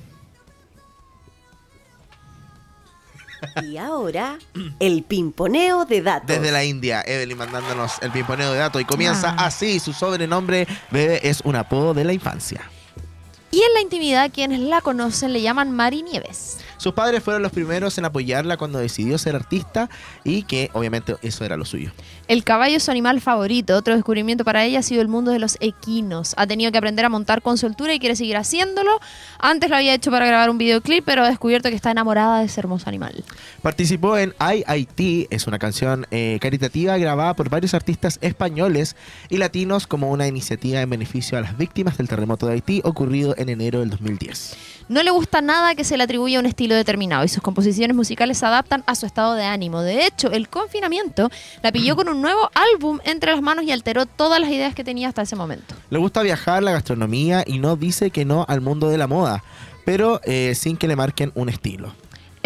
Y 3.64 3.78
ahora, 3.78 4.38
el 4.80 5.04
pimponeo 5.04 5.86
de 5.86 6.02
datos. 6.02 6.28
Desde 6.28 6.52
la 6.52 6.64
India, 6.64 7.04
Evelyn 7.06 7.38
mandándonos 7.38 7.94
el 8.02 8.12
pimponeo 8.12 8.52
de 8.52 8.60
datos 8.60 8.82
y 8.82 8.86
comienza 8.86 9.36
Ah. 9.38 9.46
así. 9.48 9.80
Su 9.80 9.94
sobrenombre, 9.94 10.68
bebé, 10.92 11.20
es 11.28 11.42
un 11.44 11.56
apodo 11.56 11.94
de 11.94 12.04
la 12.04 12.14
infancia. 12.14 12.62
Y 13.52 13.62
en 13.62 13.74
la 13.74 13.82
intimidad, 13.82 14.30
quienes 14.32 14.60
la 14.60 14.82
conocen 14.82 15.34
le 15.34 15.42
llaman 15.42 15.72
Mari 15.72 16.04
Nieves. 16.04 16.58
Sus 16.78 16.94
padres 16.94 17.24
fueron 17.24 17.42
los 17.42 17.52
primeros 17.52 17.98
en 17.98 18.06
apoyarla 18.06 18.58
cuando 18.58 18.78
decidió 18.80 19.18
ser 19.18 19.36
artista 19.36 19.90
y 20.24 20.44
que 20.44 20.70
obviamente 20.74 21.16
eso 21.22 21.46
era 21.46 21.56
lo 21.58 21.66
suyo. 21.66 21.92
El 22.28 22.44
caballo 22.44 22.76
es 22.76 22.84
su 22.84 22.92
animal 22.92 23.22
favorito. 23.22 23.78
Otro 23.78 23.96
descubrimiento 23.96 24.44
para 24.44 24.66
ella 24.66 24.80
ha 24.80 24.84
sido 24.84 25.02
el 25.02 25.08
mundo 25.08 25.32
de 25.32 25.40
los 25.40 25.58
equinos. 25.62 26.34
Ha 26.36 26.46
tenido 26.46 26.74
que 26.74 26.78
aprender 26.78 27.06
a 27.06 27.10
montar 27.10 27.42
con 27.42 27.58
soltura 27.58 27.94
y 27.94 28.00
quiere 28.00 28.18
seguir 28.18 28.36
haciéndolo. 28.36 29.00
Antes 29.40 29.70
lo 29.70 29.78
había 29.78 29.94
hecho 29.94 30.12
para 30.12 30.26
grabar 30.26 30.50
un 30.50 30.58
videoclip, 30.58 31.06
pero 31.06 31.24
ha 31.24 31.30
descubierto 31.30 31.70
que 31.70 31.76
está 31.76 31.92
enamorada 31.92 32.40
de 32.40 32.48
ese 32.48 32.60
hermoso 32.60 32.90
animal. 32.90 33.24
Participó 33.62 34.18
en 34.18 34.34
IIT, 34.42 35.28
es 35.30 35.48
una 35.48 35.58
canción 35.58 36.06
eh, 36.12 36.38
caritativa 36.42 36.98
grabada 36.98 37.34
por 37.34 37.50
varios 37.50 37.74
artistas 37.74 38.20
españoles 38.22 38.98
y 39.30 39.38
latinos 39.38 39.88
como 39.88 40.12
una 40.12 40.28
iniciativa 40.28 40.82
en 40.82 40.90
beneficio 40.90 41.38
a 41.38 41.42
las 41.42 41.58
víctimas 41.58 41.98
del 41.98 42.10
terremoto 42.10 42.48
de 42.48 42.54
Haití 42.54 42.82
ocurrido 42.84 43.36
en 43.38 43.48
enero 43.48 43.80
del 43.80 43.90
2010. 43.90 44.58
No 44.90 45.04
le 45.04 45.12
gusta 45.12 45.42
nada 45.42 45.76
que 45.76 45.84
se 45.84 45.98
le 45.98 46.04
atribuya 46.04 46.40
un 46.40 46.46
estilo 46.46 46.74
determinado 46.74 47.26
y 47.26 47.28
sus 47.28 47.44
composiciones 47.44 47.96
musicales 47.96 48.38
se 48.38 48.46
adaptan 48.46 48.84
a 48.88 48.96
su 48.96 49.06
estado 49.06 49.34
de 49.34 49.44
ánimo. 49.44 49.82
De 49.82 50.06
hecho, 50.06 50.32
el 50.32 50.48
confinamiento 50.48 51.30
la 51.62 51.74
pilló 51.74 51.98
con 51.98 52.08
un 52.08 52.17
nuevo 52.22 52.50
álbum 52.54 53.00
entre 53.04 53.32
las 53.32 53.42
manos 53.42 53.66
y 53.66 53.72
alteró 53.72 54.06
todas 54.06 54.40
las 54.40 54.50
ideas 54.50 54.76
que 54.76 54.84
tenía 54.84 55.08
hasta 55.08 55.22
ese 55.22 55.36
momento. 55.36 55.76
Le 55.90 55.98
gusta 55.98 56.22
viajar, 56.22 56.64
la 56.64 56.72
gastronomía 56.72 57.44
y 57.46 57.60
no 57.60 57.76
dice 57.76 58.12
que 58.12 58.26
no 58.26 58.46
al 58.48 58.62
mundo 58.62 58.90
de 58.90 58.98
la 58.98 59.08
moda, 59.08 59.44
pero 59.86 60.20
eh, 60.24 60.54
sin 60.56 60.78
que 60.78 60.88
le 60.88 60.96
marquen 60.96 61.32
un 61.36 61.50
estilo. 61.50 61.94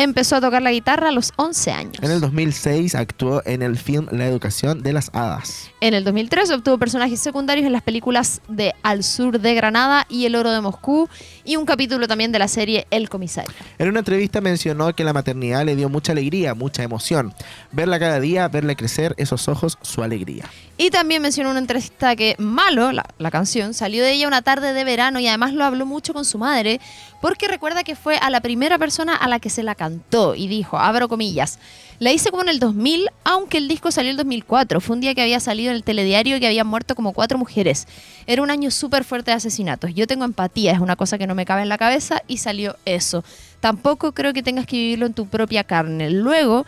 Empezó 0.02 0.38
a 0.38 0.42
tocar 0.42 0.64
la 0.64 0.72
guitarra 0.72 1.10
a 1.10 1.12
los 1.12 1.32
11 1.36 1.72
años. 1.72 1.96
En 2.02 2.10
el 2.10 2.20
2006 2.22 2.96
actuó 2.96 3.44
en 3.46 3.62
el 3.62 3.78
film 3.78 4.08
La 4.10 4.26
educación 4.26 4.82
de 4.82 4.94
las 4.94 5.12
hadas. 5.14 5.70
En 5.80 5.94
el 5.94 6.04
2003 6.04 6.50
obtuvo 6.50 6.80
personajes 6.80 7.20
secundarios 7.20 7.68
en 7.68 7.72
las 7.72 7.84
películas 7.84 8.42
de 8.48 8.74
Al 8.82 9.04
sur 9.04 9.40
de 9.40 9.54
Granada 9.54 10.08
y 10.10 10.26
El 10.26 10.36
oro 10.36 10.52
de 10.52 10.60
Moscú 10.60 11.08
y 11.46 11.56
un 11.56 11.68
capítulo 11.68 12.08
también 12.08 12.32
de 12.32 12.40
la 12.40 12.48
serie 12.48 12.88
El 12.90 13.10
comisario. 13.10 13.54
En 13.78 13.90
una 13.90 14.00
entrevista 14.00 14.42
mencionó 14.42 14.92
que 14.96 15.04
la 15.04 15.14
maternidad 15.14 15.64
le 15.66 15.76
dio 15.76 15.88
mucha 15.88 16.14
alegría, 16.14 16.56
mucha 16.56 16.82
emoción. 16.82 17.32
Verla 17.72 18.00
cada 18.00 18.20
día, 18.20 18.48
verle 18.48 18.76
crecer 18.76 19.14
esos 19.18 19.48
ojos, 19.50 19.78
su 19.84 20.02
alegría. 20.02 20.46
Y 20.82 20.90
también 20.90 21.22
mencionó 21.22 21.50
en 21.50 21.52
una 21.52 21.60
entrevista 21.60 22.16
que 22.16 22.36
Malo, 22.40 22.92
la, 22.92 23.06
la 23.20 23.30
canción, 23.30 23.76
salió 23.76 24.04
de 24.04 24.14
ella 24.14 24.28
una 24.28 24.42
tarde 24.42 24.74
de 24.74 24.84
verano 24.84 25.20
y 25.20 25.28
además 25.28 25.54
lo 25.54 25.64
habló 25.64 25.86
mucho 25.86 26.12
con 26.12 26.26
su 26.26 26.40
madre 26.40 26.82
porque 27.22 27.48
recuerda 27.48 27.84
que 27.84 27.96
fue 27.96 28.18
a 28.18 28.32
la 28.32 28.42
primera 28.42 28.80
persona 28.80 29.16
a 29.16 29.30
la 29.30 29.40
que 29.40 29.52
se 29.52 29.62
la 29.62 29.76
cantó 29.76 30.34
y 30.34 30.48
dijo, 30.48 30.80
abro 30.80 31.08
comillas, 31.08 31.60
la 32.00 32.12
hice 32.12 32.32
como 32.32 32.42
en 32.42 32.50
el 32.50 32.58
2000, 32.58 33.10
aunque 33.24 33.60
el 33.60 33.68
disco 33.68 33.92
salió 33.92 34.10
en 34.10 34.14
el 34.14 34.18
2004. 34.18 34.82
Fue 34.82 34.96
un 34.96 35.02
día 35.02 35.14
que 35.14 35.22
había 35.22 35.40
salido 35.40 35.70
en 35.70 35.76
el 35.76 35.84
telediario 35.84 36.40
que 36.40 36.48
habían 36.48 36.66
muerto 36.66 36.96
como 36.96 37.14
cuatro 37.14 37.38
mujeres. 37.38 37.88
Era 38.26 38.42
un 38.42 38.50
año 38.50 38.72
súper 38.72 39.04
fuerte 39.04 39.30
de 39.30 39.38
asesinatos. 39.38 39.94
Yo 39.94 40.08
tengo 40.08 40.26
empatía, 40.26 40.72
es 40.72 40.80
una 40.80 40.96
cosa 40.96 41.20
que 41.20 41.28
no 41.28 41.36
me 41.36 41.46
cabe 41.46 41.62
en 41.62 41.70
la 41.70 41.78
cabeza 41.78 42.24
y 42.28 42.38
salió 42.38 42.76
eso. 42.86 43.24
Tampoco 43.60 44.14
creo 44.14 44.34
que 44.34 44.42
tengas 44.42 44.66
que 44.66 44.78
vivirlo 44.78 45.06
en 45.06 45.14
tu 45.14 45.28
propia 45.28 45.64
carne. 45.64 46.10
Luego 46.10 46.66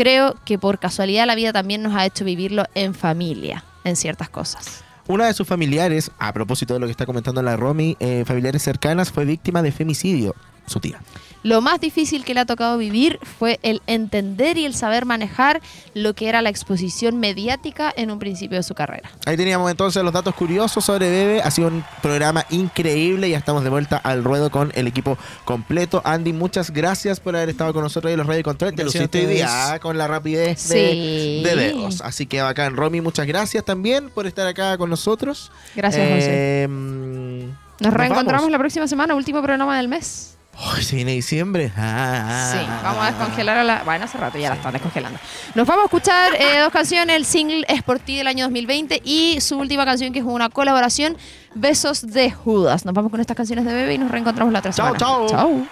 creo 0.00 0.34
que 0.46 0.58
por 0.58 0.78
casualidad 0.78 1.26
la 1.26 1.34
vida 1.34 1.52
también 1.52 1.82
nos 1.82 1.94
ha 1.94 2.06
hecho 2.06 2.24
vivirlo 2.24 2.64
en 2.74 2.94
familia, 2.94 3.64
en 3.84 3.96
ciertas 3.96 4.30
cosas. 4.30 4.82
Una 5.06 5.26
de 5.26 5.34
sus 5.34 5.46
familiares, 5.46 6.10
a 6.18 6.32
propósito 6.32 6.72
de 6.72 6.80
lo 6.80 6.86
que 6.86 6.92
está 6.92 7.04
comentando 7.04 7.42
la 7.42 7.54
Romy, 7.54 7.98
eh, 8.00 8.24
familiares 8.26 8.62
cercanas, 8.62 9.12
fue 9.12 9.26
víctima 9.26 9.60
de 9.60 9.72
femicidio, 9.72 10.34
su 10.64 10.80
tía. 10.80 11.02
Lo 11.42 11.60
más 11.60 11.80
difícil 11.80 12.24
que 12.24 12.34
le 12.34 12.40
ha 12.40 12.44
tocado 12.46 12.76
vivir 12.76 13.18
fue 13.38 13.58
el 13.62 13.80
entender 13.86 14.58
y 14.58 14.66
el 14.66 14.74
saber 14.74 15.06
manejar 15.06 15.60
lo 15.94 16.14
que 16.14 16.28
era 16.28 16.42
la 16.42 16.50
exposición 16.50 17.18
mediática 17.18 17.92
en 17.96 18.10
un 18.10 18.18
principio 18.18 18.58
de 18.58 18.62
su 18.62 18.74
carrera. 18.74 19.10
Ahí 19.24 19.36
teníamos 19.36 19.70
entonces 19.70 20.02
los 20.02 20.12
datos 20.12 20.34
curiosos 20.34 20.84
sobre 20.84 21.08
Bebe. 21.08 21.40
Ha 21.42 21.50
sido 21.50 21.68
un 21.68 21.82
programa 22.02 22.44
increíble. 22.50 23.30
Ya 23.30 23.38
estamos 23.38 23.64
de 23.64 23.70
vuelta 23.70 23.96
al 23.96 24.22
ruedo 24.22 24.50
con 24.50 24.70
el 24.74 24.86
equipo 24.86 25.16
completo. 25.44 26.02
Andy, 26.04 26.32
muchas 26.32 26.70
gracias 26.72 27.20
por 27.20 27.34
haber 27.34 27.48
estado 27.48 27.72
con 27.72 27.82
nosotros 27.84 28.10
en 28.12 28.18
los 28.18 28.26
Radio 28.26 28.42
Control. 28.42 28.74
Te 28.74 28.84
luciste 28.84 29.20
hoy 29.26 29.34
día 29.34 29.78
con 29.80 29.96
la 29.96 30.06
rapidez 30.08 30.68
de, 30.68 30.90
Sí. 30.92 31.42
de 31.42 31.56
dedos. 31.56 32.00
Así 32.02 32.26
que 32.26 32.42
bacán. 32.42 32.76
Romy, 32.76 33.00
muchas 33.00 33.26
gracias 33.26 33.64
también 33.64 34.10
por 34.10 34.26
estar 34.26 34.46
acá 34.46 34.76
con 34.76 34.90
nosotros. 34.90 35.50
Gracias, 35.74 36.02
José. 36.06 36.28
Eh, 36.64 36.68
mm, 36.68 37.44
Nos 37.80 37.94
reencontramos 37.94 38.42
vamos. 38.42 38.50
la 38.50 38.58
próxima 38.58 38.86
semana, 38.86 39.14
último 39.14 39.40
programa 39.42 39.76
del 39.78 39.88
mes. 39.88 40.29
Ay, 40.62 40.82
se 40.82 40.96
viene 40.96 41.12
diciembre. 41.12 41.72
Ah, 41.76 42.52
Sí, 42.52 42.66
vamos 42.82 43.02
a 43.02 43.06
descongelar 43.06 43.56
a 43.58 43.64
la... 43.64 43.82
Bueno, 43.82 44.04
hace 44.04 44.18
rato 44.18 44.36
ya 44.38 44.50
la 44.50 44.56
están 44.56 44.72
descongelando. 44.72 45.18
Nos 45.54 45.66
vamos 45.66 45.84
a 45.84 45.86
escuchar 45.86 46.34
eh, 46.34 46.58
dos 46.60 46.70
canciones, 46.72 47.16
el 47.16 47.24
single 47.24 47.64
Es 47.68 47.82
por 47.82 47.98
ti 47.98 48.16
del 48.16 48.26
año 48.26 48.44
2020 48.44 49.00
y 49.04 49.40
su 49.40 49.58
última 49.58 49.84
canción 49.86 50.12
que 50.12 50.18
es 50.18 50.24
una 50.24 50.50
colaboración, 50.50 51.16
Besos 51.54 52.06
de 52.12 52.30
Judas. 52.30 52.84
Nos 52.84 52.94
vamos 52.94 53.10
con 53.10 53.20
estas 53.20 53.36
canciones 53.36 53.64
de 53.64 53.72
Bebe 53.72 53.94
y 53.94 53.98
nos 53.98 54.10
reencontramos 54.10 54.52
la 54.52 54.58
otra 54.58 54.72
Chao, 54.72 54.86
semana. 54.86 54.98
chao. 54.98 55.26
Chao. 55.28 55.66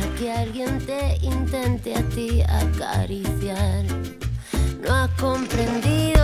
A 0.00 0.18
que 0.18 0.32
alguien 0.32 0.78
te 0.86 1.16
intente 1.22 1.94
a 1.94 2.02
ti 2.10 2.42
acariciar. 2.42 3.84
No 4.86 4.94
has 4.94 5.10
comprendido 5.20 6.17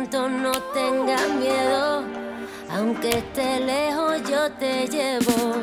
te 0.00 0.18
siento, 0.18 0.28
no 0.28 0.52
tengas 0.72 1.28
miedo. 1.34 2.04
Aunque 2.70 3.08
esté 3.10 3.60
lejos, 3.60 4.22
yo 4.30 4.50
te 4.52 4.86
llevo. 4.86 5.54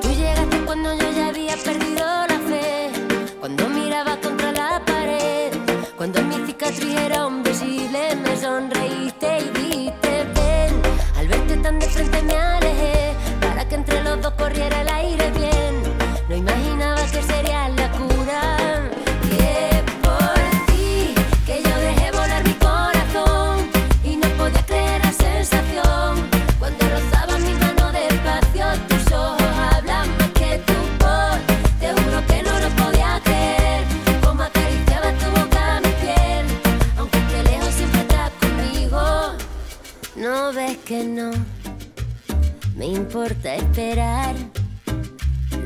Tú 0.00 0.08
llegaste 0.08 0.58
cuando 0.64 0.94
yo 0.94 1.10
ya 1.12 1.28
había 1.28 1.56
perdido 1.56 2.04
la 2.04 2.38
fe. 2.48 2.90
Cuando 3.38 3.68
miraba 3.68 4.16
contra 4.16 4.52
la 4.52 4.82
pared. 4.84 5.52
Cuando 5.96 6.22
mi 6.22 6.46
cicatriz 6.46 6.96
era 6.96 7.26
invisible, 7.28 8.16
me 8.16 8.36
sonreíste 8.36 9.38
y 9.38 9.58
dijiste 9.58 10.24
ven. 10.34 10.82
Al 11.16 11.28
verte 11.28 11.56
tan 11.58 11.78
de 11.78 11.86
frente 11.86 12.22
me 12.22 12.36
alejé. 12.36 13.14
Para 13.40 13.68
que 13.68 13.74
entre 13.74 14.02
los 14.02 14.20
dos 14.20 14.32
corriera 14.34 14.80
el 14.80 14.88
aire 14.88 15.30
bien. 15.32 15.49
Importa 43.20 43.54
esperar 43.54 44.34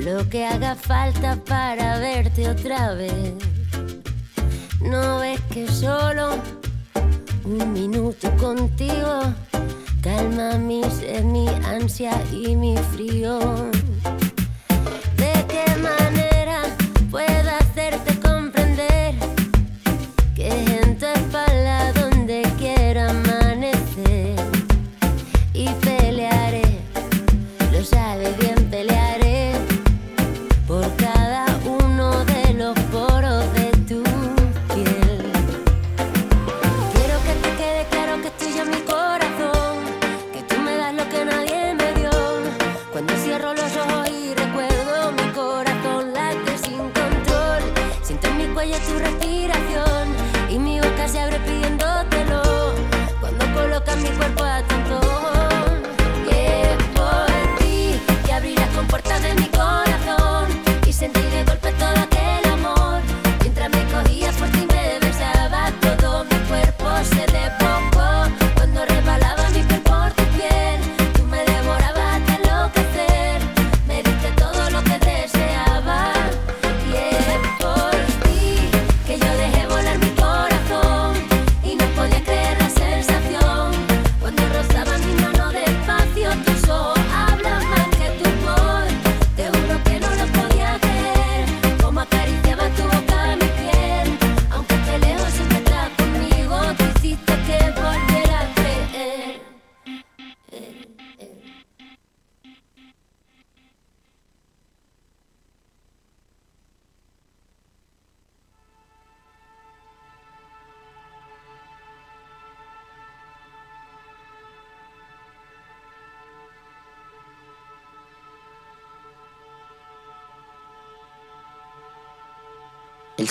lo 0.01 0.29
que 0.29 0.45
haga 0.45 0.75
falta 0.75 1.37
para 1.37 2.01
verte 2.01 2.49
otra 2.49 2.95
vez. 2.95 3.35
No 4.81 5.21
ves 5.21 5.41
que 5.53 5.69
solo 5.69 6.31
un 7.45 7.73
minuto 7.73 8.29
contigo 8.39 9.21
calma 10.03 10.59
mi 10.59 10.83
sed, 10.83 11.23
mi 11.23 11.47
ansia 11.65 12.21
y 12.33 12.57
mi 12.57 12.77
frío. 12.77 13.39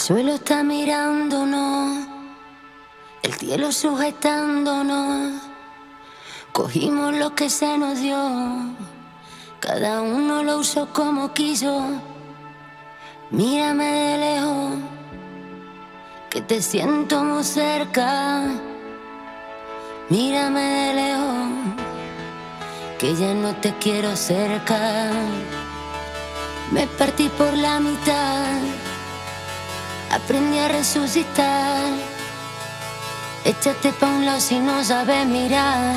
Suelo 0.03 0.33
está 0.33 0.63
mirándonos, 0.63 2.05
el 3.21 3.33
cielo 3.35 3.71
sujetándonos. 3.71 5.41
Cogimos 6.51 7.13
lo 7.13 7.33
que 7.35 7.49
se 7.49 7.77
nos 7.77 8.01
dio, 8.01 8.17
cada 9.61 10.01
uno 10.01 10.43
lo 10.43 10.57
usó 10.57 10.89
como 10.91 11.31
quiso. 11.33 11.85
Mírame 13.31 13.85
de 13.85 14.17
lejos, 14.17 14.73
que 16.29 16.41
te 16.41 16.61
siento 16.61 17.23
muy 17.23 17.45
cerca. 17.45 18.41
Mírame 20.09 20.61
de 20.61 20.93
lejos, 20.95 21.49
que 22.99 23.15
ya 23.15 23.33
no 23.33 23.55
te 23.55 23.73
quiero 23.79 24.17
cerca. 24.17 25.11
Me 26.73 26.87
partí 26.87 27.29
por 27.37 27.53
la 27.53 27.79
mitad, 27.79 28.82
aprendí 30.13 30.59
a 30.59 30.67
resucitar. 30.67 31.91
Échate 33.45 33.91
pa' 33.99 34.07
un 34.07 34.25
lado 34.25 34.39
si 34.39 34.59
no 34.59 34.83
sabes 34.83 35.25
mirar. 35.25 35.95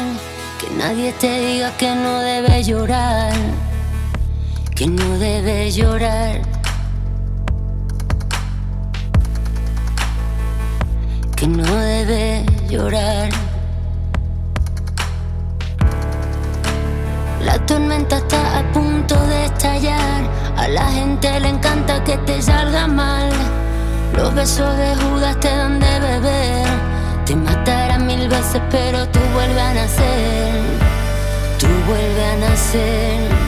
Que 0.59 0.71
nadie 0.71 1.13
te 1.13 1.41
diga 1.41 1.77
que 1.77 1.95
no 1.95 2.21
debes 2.21 2.67
llorar. 2.67 3.35
Que 4.75 4.87
no 4.87 5.19
debes 5.19 5.77
llorar. 5.77 6.41
Que 11.37 11.47
no 11.47 11.77
debes 11.77 12.47
llorar. 12.71 13.29
La 17.45 17.59
tormenta 17.67 18.17
está 18.17 18.59
a 18.61 18.73
punto 18.73 19.15
de 19.27 19.45
estallar. 19.45 20.23
A 20.57 20.69
la 20.69 20.87
gente 20.91 21.39
le 21.39 21.51
encanta 21.51 22.03
que 22.03 22.17
te 22.19 22.41
salga 22.41 22.87
mal. 22.87 23.31
Los 24.17 24.35
besos 24.35 24.77
de 24.79 24.97
Judas 24.97 25.39
te 25.41 25.49
dan 25.49 25.79
de 25.79 26.01
beber. 26.01 26.67
Te 27.27 27.37
matarán 27.37 28.07
mil 28.07 28.29
veces, 28.29 28.63
pero 28.71 29.07
tú 29.09 29.21
vuelves 29.35 29.63
a 29.63 29.75
nacer. 29.75 30.63
Tú 31.59 31.67
vuelves 31.87 32.33
a 32.33 32.37
nacer. 32.49 33.47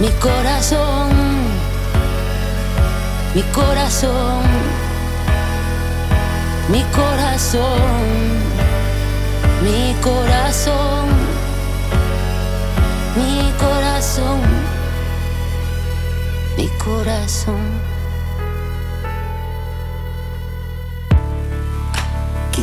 Mi 0.00 0.08
corazón, 0.20 1.10
mi 3.34 3.42
corazón, 3.54 4.42
mi 6.68 6.82
corazón, 6.94 7.80
mi 9.62 9.94
corazón, 10.02 11.06
mi 13.16 13.52
corazón, 13.58 14.40
mi 16.58 16.68
corazón. 16.78 17.95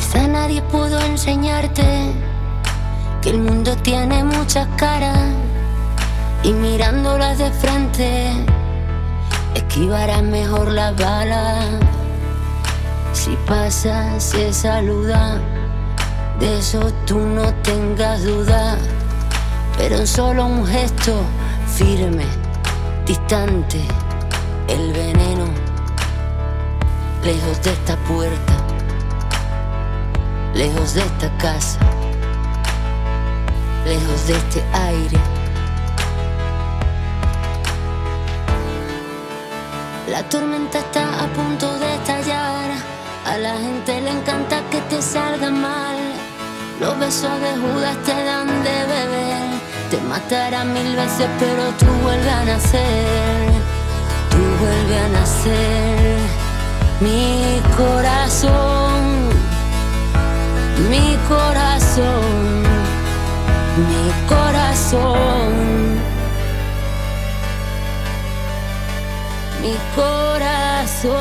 Quizá 0.03 0.27
nadie 0.27 0.61
pudo 0.63 0.99
enseñarte 0.99 2.11
que 3.21 3.29
el 3.29 3.39
mundo 3.39 3.73
tiene 3.77 4.21
muchas 4.21 4.67
caras 4.75 5.17
y 6.43 6.51
mirándolas 6.51 7.37
de 7.37 7.49
frente 7.51 8.33
esquivarás 9.55 10.21
mejor 10.21 10.73
las 10.73 10.93
balas. 10.97 11.79
Si 13.13 13.37
pasa, 13.47 14.19
se 14.19 14.51
saluda, 14.51 15.39
de 16.37 16.59
eso 16.59 16.91
tú 17.05 17.19
no 17.19 17.53
tengas 17.63 18.25
duda, 18.25 18.75
pero 19.77 19.95
en 19.95 20.07
solo 20.07 20.47
un 20.47 20.67
gesto 20.67 21.13
firme, 21.77 22.25
distante, 23.05 23.79
el 24.67 24.91
veneno, 24.91 25.45
lejos 27.23 27.61
de 27.63 27.71
esta 27.71 27.95
puerta 27.99 28.62
lejos 30.53 30.93
de 30.93 31.01
esta 31.01 31.29
casa, 31.37 31.79
lejos 33.85 34.27
de 34.27 34.33
este 34.33 34.63
aire. 34.73 35.17
La 40.09 40.21
tormenta 40.29 40.79
está 40.79 41.23
a 41.23 41.27
punto 41.33 41.73
de 41.79 41.95
estallar, 41.95 42.69
a 43.25 43.37
la 43.37 43.53
gente 43.57 44.01
le 44.01 44.11
encanta 44.11 44.61
que 44.69 44.79
te 44.81 45.01
salga 45.01 45.49
mal. 45.49 45.97
Los 46.79 46.99
besos 46.99 47.39
de 47.41 47.51
Judas 47.55 47.97
te 48.05 48.23
dan 48.23 48.47
de 48.47 48.77
beber, 48.93 49.59
te 49.89 49.97
matarán 50.01 50.73
mil 50.73 50.95
veces, 50.95 51.27
pero 51.39 51.63
tú 51.79 51.87
vuelves 52.03 52.33
a 52.33 52.45
nacer, 52.45 53.49
tú 54.29 54.37
vuelves 54.59 55.01
a 55.01 55.09
nacer. 55.09 56.19
Mi 56.99 57.61
corazón 57.75 58.92
mi 60.89 61.17
corazón, 61.27 62.63
mi 63.89 64.11
corazón, 64.27 65.53
mi 69.61 69.75
corazón, 69.95 71.13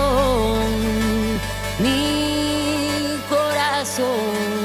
mi 1.78 3.18
corazón. 3.28 4.61